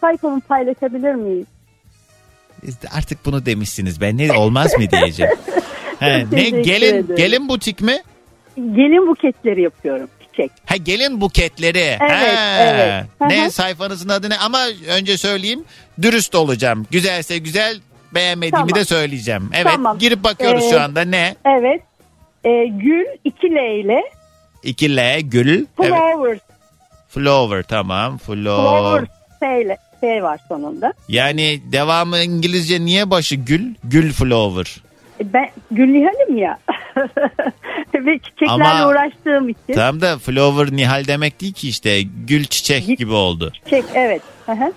sayfamı 0.00 0.40
paylaşabilir 0.40 1.14
miyiz? 1.14 1.46
Artık 2.96 3.26
bunu 3.26 3.46
demişsiniz. 3.46 4.00
Ben 4.00 4.18
ne 4.18 4.32
olmaz 4.32 4.78
mı 4.78 4.90
diyeceğim. 4.90 5.32
He, 6.00 6.24
ne 6.32 6.50
gelin 6.50 6.94
ederim. 6.94 7.16
gelin 7.16 7.48
butik 7.48 7.80
mi? 7.80 7.96
Gelin 8.56 9.08
buketleri 9.08 9.62
yapıyorum. 9.62 10.08
Çiçek. 10.20 10.50
Ha 10.66 10.76
gelin 10.76 11.20
buketleri. 11.20 11.78
Evet, 11.78 12.10
Ha. 12.10 12.56
evet. 12.60 13.04
Ne 13.20 13.50
sayfanızın 13.50 14.08
adı 14.08 14.30
ne? 14.30 14.38
Ama 14.38 14.58
önce 14.88 15.18
söyleyeyim. 15.18 15.64
Dürüst 16.02 16.34
olacağım. 16.34 16.86
Güzelse 16.90 17.38
güzel, 17.38 17.80
beğenmediğimi 18.14 18.68
Tamam. 18.68 18.74
de 18.74 18.84
söyleyeceğim. 18.84 19.50
Evet, 19.54 19.72
Tamam. 19.72 19.98
girip 19.98 20.24
bakıyoruz 20.24 20.64
Ee, 20.64 20.70
şu 20.70 20.80
anda. 20.80 21.00
Ne? 21.00 21.34
Evet. 21.44 21.82
E, 22.44 22.64
gül 22.66 23.04
2 23.24 23.46
L 23.46 23.80
ile 23.84 24.02
2 24.62 24.96
L 24.96 25.20
gül. 25.20 25.66
Evet. 25.82 26.40
Flower 27.14 27.62
tamam. 27.62 28.18
Flower. 28.18 28.44
Flowers. 29.00 29.08
S 29.40 29.76
S 30.00 30.22
var 30.22 30.40
sonunda. 30.48 30.92
Yani 31.08 31.60
devamı 31.72 32.18
İngilizce 32.18 32.80
niye 32.84 33.10
başı 33.10 33.34
gül? 33.36 33.74
Gül 33.84 34.12
flower. 34.12 34.76
Ben 35.24 35.50
Gülnihal'im 35.70 36.36
ya. 36.38 36.58
Ve 37.94 38.18
çiçeklerle 38.18 38.64
Ama- 38.64 38.88
uğraştığım 38.88 39.48
için. 39.48 39.72
Tam 39.74 40.00
da 40.00 40.18
flower 40.18 40.76
Nihal 40.76 41.04
demek 41.06 41.40
değil 41.40 41.52
ki 41.52 41.68
işte 41.68 42.02
gül 42.02 42.44
çiçek 42.44 42.98
gibi 42.98 43.12
oldu. 43.12 43.52
Çiçek 43.64 43.84
evet. 43.94 44.22
Hı 44.46 44.52
hı. 44.52 44.72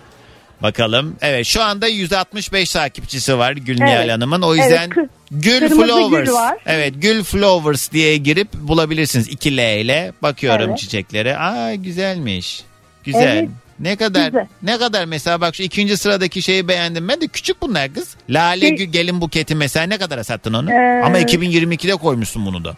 Bakalım. 0.64 1.16
Evet 1.22 1.46
şu 1.46 1.62
anda 1.64 1.88
165 1.88 2.72
takipçisi 2.74 3.38
var 3.38 3.52
Gül 3.52 3.78
Evet. 3.82 3.90
Nihal 3.90 4.10
Hanım'ın. 4.10 4.42
O 4.42 4.56
Evet, 4.56 4.64
yüzden 4.64 4.90
kı- 4.90 5.10
Gül 5.32 5.59
kırmızı 5.59 5.76
gül 5.76 5.88
Flowers. 5.88 6.30
var. 6.32 6.57
Evet 6.65 6.93
Gül 6.97 7.23
Flowers 7.23 7.91
diye 7.91 8.17
girip 8.17 8.53
bulabilirsiniz 8.53 9.28
2 9.28 9.57
L 9.57 9.82
ile. 9.82 10.13
Bakıyorum 10.21 10.69
Evet. 10.69 10.78
çiçeklere. 10.78 11.38
Aa 11.38 11.76
güzelmiş. 11.76 12.63
Güzel. 13.03 13.38
Evet. 13.38 13.49
Ne 13.80 13.95
kadar 13.95 14.26
Güzel. 14.28 14.47
ne 14.63 14.78
kadar 14.78 15.05
mesela 15.05 15.41
bak 15.41 15.55
şu 15.55 15.63
ikinci 15.63 15.97
sıradaki 15.97 16.41
şeyi 16.41 16.67
beğendim. 16.67 17.07
Ben 17.07 17.21
de 17.21 17.28
küçük 17.28 17.61
bunlar 17.61 17.93
kız. 17.93 18.15
Lale 18.30 18.67
Şey- 18.67 18.76
gül 18.76 18.86
gelin 18.86 19.21
buketi 19.21 19.55
mesela 19.55 19.86
ne 19.86 19.97
kadara 19.97 20.23
sattın 20.23 20.53
onu? 20.53 20.71
Ee, 20.71 21.01
Ama 21.05 21.19
2022'de 21.19 21.95
koymuşsun 21.95 22.45
bunu 22.45 22.65
da. 22.65 22.76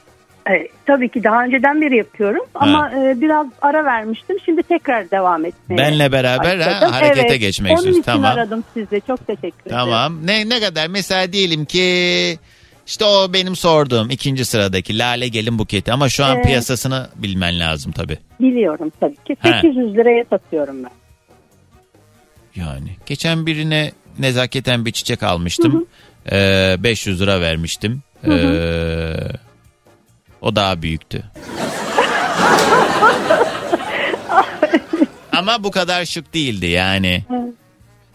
Evet, 0.49 0.71
tabii 0.85 1.09
ki 1.09 1.23
daha 1.23 1.43
önceden 1.43 1.81
beri 1.81 1.97
yapıyorum 1.97 2.45
ama 2.55 2.91
e, 2.91 3.21
biraz 3.21 3.47
ara 3.61 3.85
vermiştim. 3.85 4.37
Şimdi 4.45 4.63
tekrar 4.63 5.11
devam 5.11 5.45
etmeye 5.45 5.77
Benle 5.77 6.11
beraber 6.11 6.57
ha, 6.57 6.91
harekete 6.95 7.27
evet, 7.29 7.39
geçmek 7.39 7.71
Onun 7.71 7.77
istiyorsun. 7.77 8.01
için 8.01 8.11
Tamam. 8.11 8.31
aradım 8.31 8.63
sizi. 8.73 9.01
Çok 9.07 9.27
teşekkür 9.27 9.61
ederim. 9.61 9.69
Tamam. 9.77 10.25
Ne 10.27 10.49
ne 10.49 10.59
kadar 10.59 10.87
mesela 10.87 11.33
diyelim 11.33 11.65
ki 11.65 11.83
işte 12.87 13.05
o 13.05 13.33
benim 13.33 13.55
sorduğum 13.55 14.09
ikinci 14.09 14.45
sıradaki 14.45 14.99
lale 14.99 15.27
gelin 15.27 15.59
buketi 15.59 15.91
ama 15.93 16.09
şu 16.09 16.25
an 16.25 16.37
Ee, 16.39 16.41
piyasasını 16.41 17.07
bilmen 17.15 17.59
lazım 17.59 17.91
tabii. 17.91 18.17
Biliyorum 18.39 18.91
tabii 18.99 19.15
ki. 19.15 19.35
He. 19.39 19.49
800 19.61 19.95
liraya 19.95 20.25
satıyorum 20.29 20.83
ben. 20.83 20.91
Yani 22.55 22.89
geçen 23.05 23.45
birine 23.45 23.91
nezaketen 24.19 24.85
bir 24.85 24.91
çiçek 24.91 25.23
almıştım. 25.23 25.87
Ee, 26.31 26.75
500 26.79 27.21
lira 27.21 27.41
vermiştim. 27.41 28.01
Ee, 28.27 28.29
o 30.41 30.55
daha 30.55 30.81
büyüktü. 30.81 31.23
Ama 35.31 35.63
bu 35.63 35.71
kadar 35.71 36.05
şık 36.05 36.33
değildi 36.33 36.65
yani. 36.65 37.23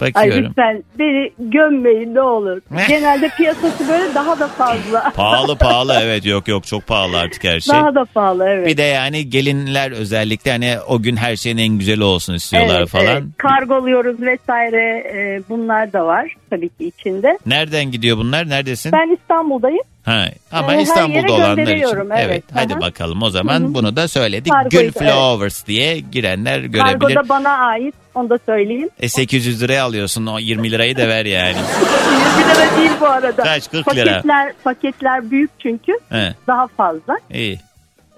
Ay 0.03 0.13
Bakıyorum. 0.13 0.49
lütfen 0.49 0.83
beni 0.99 1.31
gömmeyin 1.39 2.15
ne 2.15 2.21
olur. 2.21 2.61
Genelde 2.87 3.29
piyasası 3.37 3.87
böyle 3.89 4.15
daha 4.15 4.39
da 4.39 4.47
fazla. 4.47 5.11
Pahalı 5.15 5.57
pahalı 5.57 5.99
evet 6.03 6.25
yok 6.25 6.47
yok 6.47 6.67
çok 6.67 6.87
pahalı 6.87 7.19
artık 7.19 7.43
her 7.43 7.59
şey. 7.59 7.75
Daha 7.75 7.95
da 7.95 8.05
pahalı 8.13 8.45
evet. 8.49 8.67
Bir 8.67 8.77
de 8.77 8.81
yani 8.83 9.29
gelinler 9.29 9.91
özellikle 9.91 10.51
hani 10.51 10.75
o 10.87 11.01
gün 11.01 11.15
her 11.15 11.35
şeyin 11.35 11.57
en 11.57 11.77
güzeli 11.79 12.03
olsun 12.03 12.33
istiyorlar 12.33 12.79
Evet, 12.79 12.89
falan. 12.89 13.05
evet. 13.05 13.23
Kargoluyoruz 13.37 14.21
vesaire 14.21 14.83
e, 15.13 15.41
bunlar 15.49 15.93
da 15.93 16.05
var 16.05 16.35
tabii 16.49 16.69
ki 16.69 16.85
içinde. 16.97 17.37
Nereden 17.45 17.91
gidiyor 17.91 18.17
bunlar? 18.17 18.49
Neredesin? 18.49 18.91
Ben 18.91 19.13
İstanbul'dayım. 19.21 19.81
Ha, 20.05 20.25
ama 20.51 20.75
Ee, 20.75 20.81
İstanbul'da 20.81 21.33
olanlar 21.33 21.63
için. 21.63 21.73
Evet. 22.11 22.17
evet. 22.17 22.43
Hadi 22.53 22.81
bakalım 22.81 23.21
o 23.23 23.29
zaman 23.29 23.59
Hı 23.61 23.65
hı. 23.65 23.73
bunu 23.73 23.95
da 23.95 24.07
söyledik. 24.07 24.53
Kargoyu 24.53 24.69
Gül 24.69 24.79
da, 24.79 24.99
evet. 25.05 25.13
Flowers 25.13 25.67
diye 25.67 25.99
girenler 25.99 26.59
görebilir. 26.59 26.99
Kargoda 26.99 27.29
bana 27.29 27.49
ait 27.49 27.95
onu 28.15 28.29
da 28.29 28.39
söyleyeyim. 28.45 28.89
E 28.99 29.09
800 29.09 29.61
liraya 29.61 29.83
alıyorsun 29.83 30.25
o 30.25 30.39
20 30.39 30.71
lirayı 30.71 30.97
da 30.97 31.07
ver 31.07 31.25
yani. 31.25 31.55
20 32.37 32.49
lira 32.55 32.77
değil 32.77 32.91
bu 33.01 33.05
arada. 33.07 33.43
Kaç, 33.43 33.71
40 33.71 33.95
lira? 33.95 34.05
Paketler, 34.13 34.53
paketler 34.63 35.31
büyük 35.31 35.51
çünkü 35.59 35.91
He, 36.09 36.33
daha 36.47 36.67
fazla. 36.67 37.17
iyi. 37.33 37.59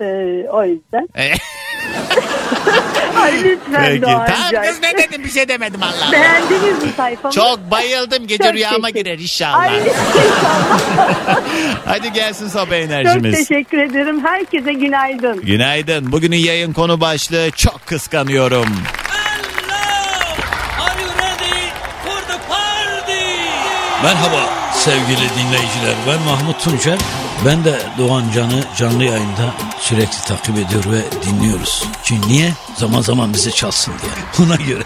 Ee, 0.01 0.05
o 0.51 0.63
yüzden. 0.65 1.07
E, 1.17 1.31
Ay 3.21 3.43
lütfen 3.43 3.85
Peki. 3.85 4.01
Tamam 4.01 4.25
kız 4.67 4.81
ne 4.81 4.97
dedim 4.97 5.23
bir 5.23 5.29
şey 5.29 5.47
demedim 5.47 5.83
Allah. 5.83 6.11
Beğendiniz 6.11 6.83
mi 6.83 6.89
sayfamı? 6.97 7.33
Çok 7.33 7.71
bayıldım 7.71 8.27
gece 8.27 8.43
Çok 8.43 8.53
rüyama 8.53 8.87
teşekkür- 8.87 8.99
girer 9.03 9.19
inşallah. 9.19 9.59
Ay 9.59 9.77
inşallah. 9.77 10.79
Hadi 11.85 12.13
gelsin 12.13 12.47
sabah 12.47 12.65
Çok 12.65 12.73
enerjimiz. 12.73 13.47
teşekkür 13.47 13.77
ederim. 13.77 14.25
Herkese 14.25 14.73
günaydın. 14.73 15.41
Günaydın. 15.41 16.11
Bugünün 16.11 16.37
yayın 16.37 16.73
konu 16.73 17.01
başlığı 17.01 17.51
çok 17.51 17.85
kıskanıyorum. 17.85 18.67
Merhaba 24.05 24.49
sevgili 24.73 25.29
dinleyiciler. 25.37 25.95
Ben 26.07 26.21
Mahmut 26.21 26.59
Tuncer. 26.59 26.99
Ben 27.45 27.65
de 27.65 27.79
Doğan 27.97 28.23
Can'ı 28.35 28.63
canlı 28.77 29.03
yayında 29.03 29.53
sürekli 29.79 30.21
takip 30.27 30.57
ediyor 30.57 30.83
ve 30.85 31.01
dinliyoruz. 31.25 31.83
Çünkü 32.03 32.27
niye? 32.27 32.53
Zaman 32.75 33.01
zaman 33.01 33.33
bize 33.33 33.51
çalsın 33.51 33.93
diye. 34.01 34.47
Ona 34.47 34.55
göre. 34.55 34.83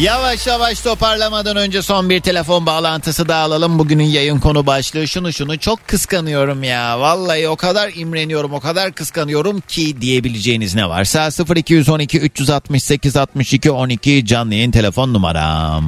Yavaş 0.00 0.46
yavaş 0.46 0.80
toparlamadan 0.80 1.56
önce 1.56 1.82
son 1.82 2.10
bir 2.10 2.20
telefon 2.20 2.66
bağlantısı 2.66 3.28
daha 3.28 3.42
alalım. 3.42 3.78
Bugünün 3.78 4.04
yayın 4.04 4.38
konu 4.38 4.66
başlığı 4.66 5.08
şunu 5.08 5.32
şunu 5.32 5.58
çok 5.58 5.88
kıskanıyorum 5.88 6.62
ya. 6.62 7.00
Vallahi 7.00 7.48
o 7.48 7.56
kadar 7.56 7.92
imreniyorum 7.94 8.52
o 8.52 8.60
kadar 8.60 8.92
kıskanıyorum 8.92 9.60
ki 9.60 10.00
diyebileceğiniz 10.00 10.74
ne 10.74 10.88
varsa 10.88 11.28
0212 11.56 12.20
368 12.20 13.16
62 13.16 13.70
12 13.70 14.26
canlı 14.26 14.54
yayın 14.54 14.70
telefon 14.70 15.12
numaram. 15.14 15.84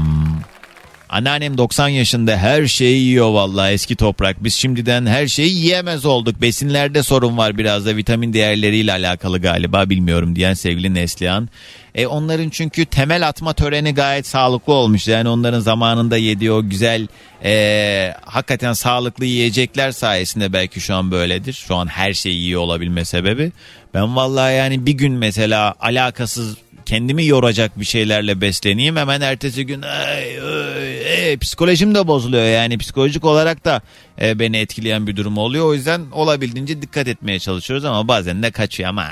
Anneannem 1.11 1.59
90 1.59 1.89
yaşında 1.89 2.37
her 2.37 2.67
şeyi 2.67 3.03
yiyor 3.03 3.31
vallahi 3.31 3.73
eski 3.73 3.97
toprak. 3.97 4.45
Biz 4.45 4.55
şimdiden 4.55 5.07
her 5.07 5.27
şeyi 5.27 5.57
yiyemez 5.57 6.05
olduk. 6.05 6.41
Besinlerde 6.41 7.03
sorun 7.03 7.39
var 7.39 7.59
biraz 7.59 7.87
da 7.87 7.97
vitamin 7.97 8.33
değerleriyle 8.33 8.93
alakalı 8.93 9.39
galiba 9.39 9.91
bilmiyorum 9.91 10.37
diyen 10.37 10.55
sevgili 10.55 10.95
Neslihan. 10.95 11.49
E 11.95 12.07
onların 12.07 12.49
çünkü 12.49 12.87
temel 12.87 13.29
atma 13.29 13.53
töreni 13.53 13.95
gayet 13.95 14.27
sağlıklı 14.27 14.73
olmuş. 14.73 15.09
Yani 15.09 15.29
onların 15.29 15.61
zamanında 15.61 16.17
yediği 16.17 16.53
o 16.53 16.69
güzel 16.69 17.07
e, 17.45 18.15
hakikaten 18.25 18.73
sağlıklı 18.73 19.25
yiyecekler 19.25 19.93
sayesinde 19.93 20.53
belki 20.53 20.81
şu 20.81 20.95
an 20.95 21.11
böyledir. 21.11 21.53
Şu 21.53 21.77
an 21.77 21.87
her 21.87 22.13
şeyi 22.15 22.37
yiyor 22.37 22.61
olabilme 22.61 23.05
sebebi. 23.05 23.53
Ben 23.95 24.17
vallahi 24.17 24.55
yani 24.55 24.87
bir 24.87 24.93
gün 24.93 25.13
mesela 25.13 25.75
alakasız 25.81 26.57
kendimi 26.91 27.27
yoracak 27.27 27.81
bir 27.81 27.85
şeylerle 27.85 28.41
besleneyim 28.41 28.97
hemen 28.97 29.21
ertesi 29.21 29.67
gün 29.67 29.83
ay, 29.83 30.41
ay, 30.41 31.33
e, 31.33 31.37
psikolojim 31.37 31.95
de 31.95 32.07
bozuluyor 32.07 32.45
yani 32.45 32.79
psikolojik 32.79 33.25
olarak 33.25 33.65
da 33.65 33.83
e, 34.21 34.39
beni 34.39 34.57
etkileyen 34.57 35.07
bir 35.07 35.17
durum 35.17 35.39
oluyor 35.39 35.67
o 35.67 35.75
yüzden 35.75 36.01
olabildiğince 36.13 36.83
dikkat 36.83 37.09
etmeye 37.09 37.39
çalışıyoruz 37.39 37.85
ama 37.85 38.09
bazen 38.09 38.43
de 38.43 38.51
kaçıyor 38.51 38.89
aman 38.89 39.09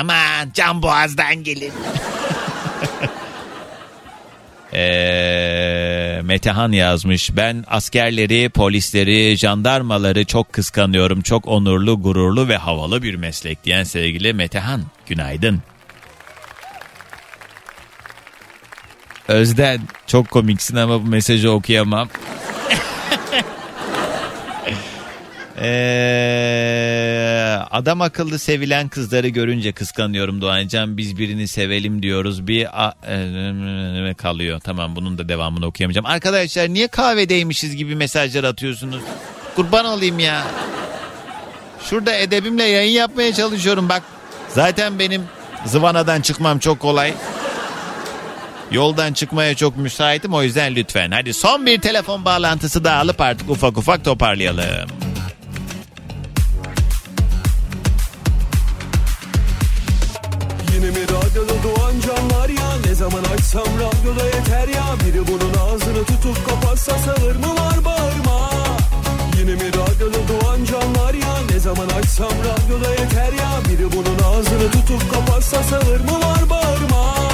aman 0.00 0.50
can 0.54 0.82
boğazdan 0.82 1.44
gelin. 1.44 1.72
Ee, 4.72 6.20
Metehan 6.24 6.72
yazmış. 6.72 7.36
Ben 7.36 7.64
askerleri, 7.66 8.48
polisleri, 8.48 9.36
jandarmaları 9.36 10.24
çok 10.24 10.52
kıskanıyorum. 10.52 11.22
Çok 11.22 11.48
onurlu, 11.48 12.02
gururlu 12.02 12.48
ve 12.48 12.56
havalı 12.56 13.02
bir 13.02 13.14
meslek 13.14 13.64
diyen 13.64 13.84
sevgili 13.84 14.32
Metehan. 14.32 14.82
Günaydın. 15.06 15.62
Özden 19.28 19.80
çok 20.06 20.30
komiksin 20.30 20.76
ama 20.76 21.02
bu 21.02 21.06
mesajı 21.08 21.50
okuyamam. 21.50 22.08
Ee, 25.62 27.58
adam 27.70 28.00
akıllı 28.00 28.38
sevilen 28.38 28.88
kızları 28.88 29.28
görünce 29.28 29.72
kıskanıyorum 29.72 30.40
Doğancan. 30.40 30.96
Biz 30.96 31.18
birini 31.18 31.48
sevelim 31.48 32.02
diyoruz. 32.02 32.46
Bir 32.46 32.84
a- 32.86 32.94
e, 34.10 34.14
kalıyor. 34.14 34.60
Tamam 34.60 34.96
bunun 34.96 35.18
da 35.18 35.28
devamını 35.28 35.66
okuyamayacağım. 35.66 36.06
Arkadaşlar 36.06 36.68
niye 36.68 36.88
kahvedeymişiz 36.88 37.76
gibi 37.76 37.96
mesajlar 37.96 38.44
atıyorsunuz? 38.44 39.02
Kurban 39.56 39.84
olayım 39.84 40.18
ya. 40.18 40.42
Şurada 41.90 42.14
edebimle 42.14 42.64
yayın 42.64 42.92
yapmaya 42.92 43.32
çalışıyorum 43.34 43.88
bak. 43.88 44.02
Zaten 44.48 44.98
benim 44.98 45.22
zıvanadan 45.66 46.20
çıkmam 46.20 46.58
çok 46.58 46.80
kolay. 46.80 47.14
Yoldan 48.72 49.12
çıkmaya 49.12 49.54
çok 49.54 49.76
müsaitim 49.76 50.34
o 50.34 50.42
yüzden 50.42 50.74
lütfen. 50.74 51.10
Hadi 51.10 51.34
son 51.34 51.66
bir 51.66 51.80
telefon 51.80 52.24
bağlantısı 52.24 52.84
daha 52.84 53.00
alıp 53.00 53.20
artık 53.20 53.50
ufak 53.50 53.78
ufak 53.78 54.04
toparlayalım. 54.04 54.88
Yine 60.74 60.86
mi 60.86 61.02
radyoda 61.02 61.62
doğan 61.62 61.94
canlar 62.00 62.48
ya? 62.48 62.68
Ne 62.86 62.94
zaman 62.94 63.24
açsam 63.34 63.66
radyoda 63.66 64.24
yeter 64.26 64.68
ya? 64.68 64.84
Biri 65.06 65.26
bunun 65.26 65.54
ağzını 65.54 66.04
tutup 66.04 66.48
kapatsa 66.48 66.98
sağır 66.98 67.36
mı 67.36 67.54
var 67.56 67.84
bağırma? 67.84 68.50
Yine 69.38 69.54
mi 69.54 69.68
radyoda 69.68 70.18
doğan 70.28 70.64
canlar 70.64 71.14
ya? 71.14 71.34
Ne 71.50 71.58
zaman 71.58 71.88
açsam 71.88 72.30
radyoda 72.30 72.90
yeter 72.90 73.32
ya? 73.32 73.50
Biri 73.68 73.92
bunun 73.92 74.18
ağzını 74.32 74.70
tutup 74.70 75.12
kapatsa 75.12 75.62
sağır 75.62 76.00
mı 76.00 76.20
var 76.20 76.50
bağırma 76.50 77.27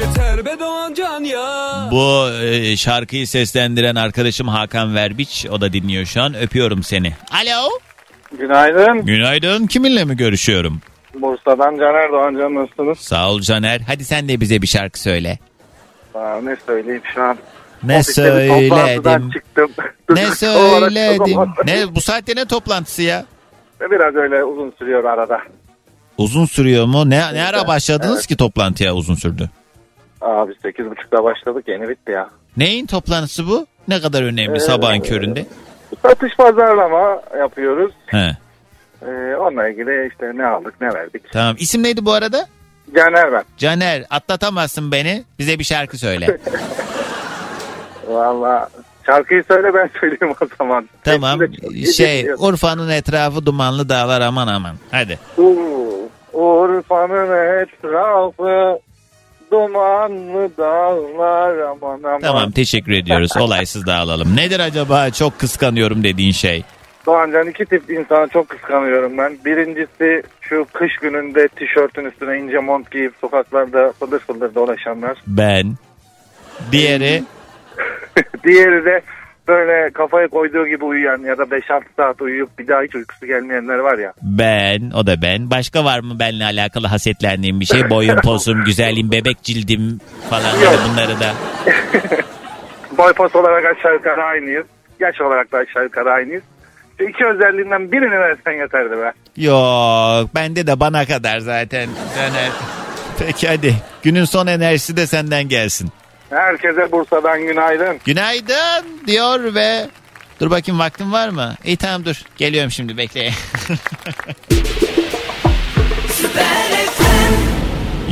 Yeter 0.00 0.44
be 0.46 0.58
doğan 0.60 0.94
can 0.94 1.20
ya 1.24 1.88
Bu 1.90 2.28
e, 2.44 2.76
şarkıyı 2.76 3.26
seslendiren 3.28 3.94
arkadaşım 3.94 4.48
Hakan 4.48 4.94
Verbiç. 4.94 5.46
O 5.50 5.60
da 5.60 5.72
dinliyor 5.72 6.04
şu 6.04 6.22
an. 6.22 6.34
Öpüyorum 6.34 6.82
seni. 6.82 7.12
Alo. 7.30 7.68
Günaydın. 8.38 9.06
Günaydın. 9.06 9.66
Kiminle 9.66 10.04
mi 10.04 10.16
görüşüyorum? 10.16 10.80
Bursa'dan 11.14 11.76
Caner 11.78 12.12
Doğancan 12.12 12.54
nasılsınız? 12.54 12.98
Sağ 12.98 13.30
ol 13.30 13.40
Caner. 13.40 13.80
Hadi 13.86 14.04
sen 14.04 14.28
de 14.28 14.40
bize 14.40 14.62
bir 14.62 14.66
şarkı 14.66 15.00
söyle. 15.00 15.38
Aa, 16.14 16.40
ne 16.42 16.56
söyleyeyim 16.66 17.02
şu 17.14 17.22
an? 17.22 17.38
Ne 17.82 17.96
Ofiste 17.98 18.22
bir 18.24 18.48
toplantıdan 18.68 19.12
söyledim? 19.18 19.30
çıktım. 19.30 19.70
Ne 20.10 20.48
olarak 20.50 20.92
söyledim? 20.92 21.38
Ne 21.66 21.94
bu 21.94 22.00
saatte 22.00 22.36
ne 22.36 22.44
toplantısı 22.44 23.02
ya? 23.02 23.24
Biraz 23.80 24.14
öyle 24.14 24.44
uzun 24.44 24.74
sürüyor 24.78 25.04
arada. 25.04 25.40
Uzun 26.18 26.46
sürüyor 26.46 26.86
mu? 26.86 27.10
Ne 27.10 27.34
ne 27.34 27.42
ara 27.44 27.66
başladınız 27.66 28.16
Evet. 28.16 28.26
ki 28.26 28.36
toplantıya 28.36 28.94
uzun 28.94 29.14
sürdü? 29.14 29.50
Abi 30.20 30.52
8.30'da 30.52 31.24
başladık 31.24 31.64
yeni 31.68 31.88
bitti 31.88 32.12
ya. 32.12 32.28
Neyin 32.56 32.86
toplantısı 32.86 33.46
bu? 33.48 33.66
Ne 33.88 34.00
kadar 34.00 34.22
önemli 34.22 34.56
Ee, 34.56 34.60
sabahın 34.60 35.00
köründe? 35.00 35.46
Satış 36.02 36.36
pazarlama 36.36 37.22
yapıyoruz. 37.38 37.92
He. 38.06 38.36
Ee, 39.02 39.36
onunla 39.36 39.68
ilgili 39.68 40.08
işte 40.12 40.30
ne 40.34 40.46
aldık 40.46 40.80
ne 40.80 40.94
verdik. 40.94 41.32
Tamam. 41.32 41.56
İsim 41.58 41.82
neydi 41.82 42.04
bu 42.04 42.12
arada? 42.12 42.46
Caner 42.94 43.32
ben. 43.32 43.44
Caner 43.56 44.04
atlatamazsın 44.10 44.92
beni. 44.92 45.24
Bize 45.38 45.58
bir 45.58 45.64
şarkı 45.64 45.98
söyle. 45.98 46.38
Valla 48.08 48.68
şarkıyı 49.06 49.44
söyle 49.48 49.74
ben 49.74 49.90
söyleyeyim 50.00 50.34
o 50.42 50.46
zaman. 50.58 50.88
tamam. 51.04 51.40
Hepsi 51.40 51.52
de 51.56 51.60
çok 51.66 51.72
iyi 51.72 51.92
Şey 51.92 52.18
gidiyor. 52.20 52.38
Urfa'nın 52.40 52.88
etrafı 52.90 53.46
dumanlı 53.46 53.88
dağlar 53.88 54.20
aman 54.20 54.46
aman. 54.48 54.76
Hadi. 54.90 55.18
Ur- 55.38 56.06
Urfa'nın 56.32 57.60
etrafı 57.62 58.78
dumanlı 59.50 60.50
dağlar 60.58 61.58
aman 61.58 62.02
aman. 62.02 62.20
Tamam 62.20 62.50
teşekkür 62.50 62.92
ediyoruz. 62.92 63.36
Olaysız 63.40 63.86
dağılalım. 63.86 64.36
Nedir 64.36 64.60
acaba 64.60 65.10
çok 65.10 65.38
kıskanıyorum 65.38 66.04
dediğin 66.04 66.32
şey? 66.32 66.64
Doğancan 67.06 67.48
iki 67.48 67.64
tip 67.64 67.90
insanı 67.90 68.28
çok 68.28 68.48
kıskanıyorum 68.48 69.18
ben. 69.18 69.38
Birincisi 69.44 70.22
şu 70.40 70.66
kış 70.72 70.96
gününde 70.96 71.48
tişörtün 71.48 72.04
üstüne 72.04 72.38
ince 72.38 72.58
mont 72.58 72.90
giyip 72.90 73.12
sokaklarda 73.20 73.92
fıldır 73.98 74.18
fıldır 74.18 74.54
dolaşanlar. 74.54 75.18
Ben. 75.26 75.74
Diğeri 76.72 77.22
Diğeri 78.44 78.84
de 78.84 79.00
böyle 79.48 79.90
kafaya 79.90 80.28
koyduğu 80.28 80.66
gibi 80.66 80.84
uyuyan 80.84 81.18
ya 81.18 81.38
da 81.38 81.42
5-6 81.42 81.82
saat 81.96 82.20
uyuyup 82.22 82.58
bir 82.58 82.68
daha 82.68 82.82
hiç 82.82 82.94
uykusu 82.94 83.26
gelmeyenler 83.26 83.78
var 83.78 83.98
ya. 83.98 84.12
ben. 84.22 84.90
O 84.90 85.06
da 85.06 85.22
ben. 85.22 85.50
Başka 85.50 85.84
var 85.84 86.00
mı 86.00 86.18
benimle 86.18 86.44
alakalı 86.44 86.86
hasetlendiğim 86.86 87.60
bir 87.60 87.64
şey? 87.64 87.90
Boyum, 87.90 88.20
posum, 88.24 88.64
güzelliğim, 88.64 89.10
bebek 89.10 89.42
cildim 89.42 90.00
falan 90.30 90.42
hani 90.42 90.78
bunları 90.90 91.20
da. 91.20 91.32
Boy 92.98 93.12
pos 93.12 93.36
olarak 93.36 93.64
aşağı 93.64 93.94
yukarı 93.94 94.22
aynıyız. 94.24 94.66
Yaş 95.00 95.20
olarak 95.20 95.52
da 95.52 95.58
aşağı 95.58 95.84
yukarı 95.84 96.10
aynıyız. 96.12 96.42
Şu 96.98 97.04
iki 97.04 97.26
özelliğinden 97.26 97.92
birini 97.92 98.18
versen 98.20 98.52
yeterdi 98.52 98.90
be. 98.98 99.12
Yok 99.36 100.34
bende 100.34 100.66
de 100.66 100.80
bana 100.80 101.04
kadar 101.06 101.38
zaten. 101.38 101.88
Caner. 102.16 102.50
Peki 103.18 103.48
hadi. 103.48 103.74
Günün 104.02 104.24
son 104.24 104.46
enerjisi 104.46 104.96
de 104.96 105.06
senden 105.06 105.48
gelsin. 105.48 105.88
Herkese 106.30 106.92
Bursa'dan 106.92 107.40
günaydın. 107.42 107.98
Günaydın 108.04 108.84
diyor 109.06 109.54
ve 109.54 109.86
dur 110.40 110.50
bakayım 110.50 110.78
vaktin 110.78 111.12
var 111.12 111.28
mı? 111.28 111.54
İyi 111.64 111.76
tamam 111.76 112.04
dur. 112.04 112.22
Geliyorum 112.36 112.70
şimdi 112.70 112.96
bekle. 112.96 113.30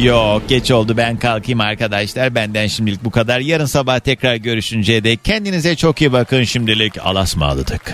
Yok 0.03 0.43
geç 0.49 0.71
oldu 0.71 0.97
ben 0.97 1.17
kalkayım 1.17 1.61
arkadaşlar. 1.61 2.35
Benden 2.35 2.67
şimdilik 2.67 3.05
bu 3.05 3.11
kadar. 3.11 3.41
Yarın 3.41 3.65
sabah 3.65 3.99
tekrar 3.99 4.35
görüşünceye 4.35 5.05
dek 5.05 5.25
kendinize 5.25 5.77
çok 5.77 6.01
iyi 6.01 6.13
bakın 6.13 6.43
şimdilik. 6.43 6.99
Alasmağladık. 7.07 7.93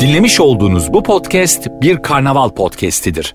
Dinlemiş 0.00 0.40
olduğunuz 0.40 0.92
bu 0.92 1.02
podcast 1.02 1.68
bir 1.82 2.02
karnaval 2.02 2.48
podcastidir. 2.50 3.34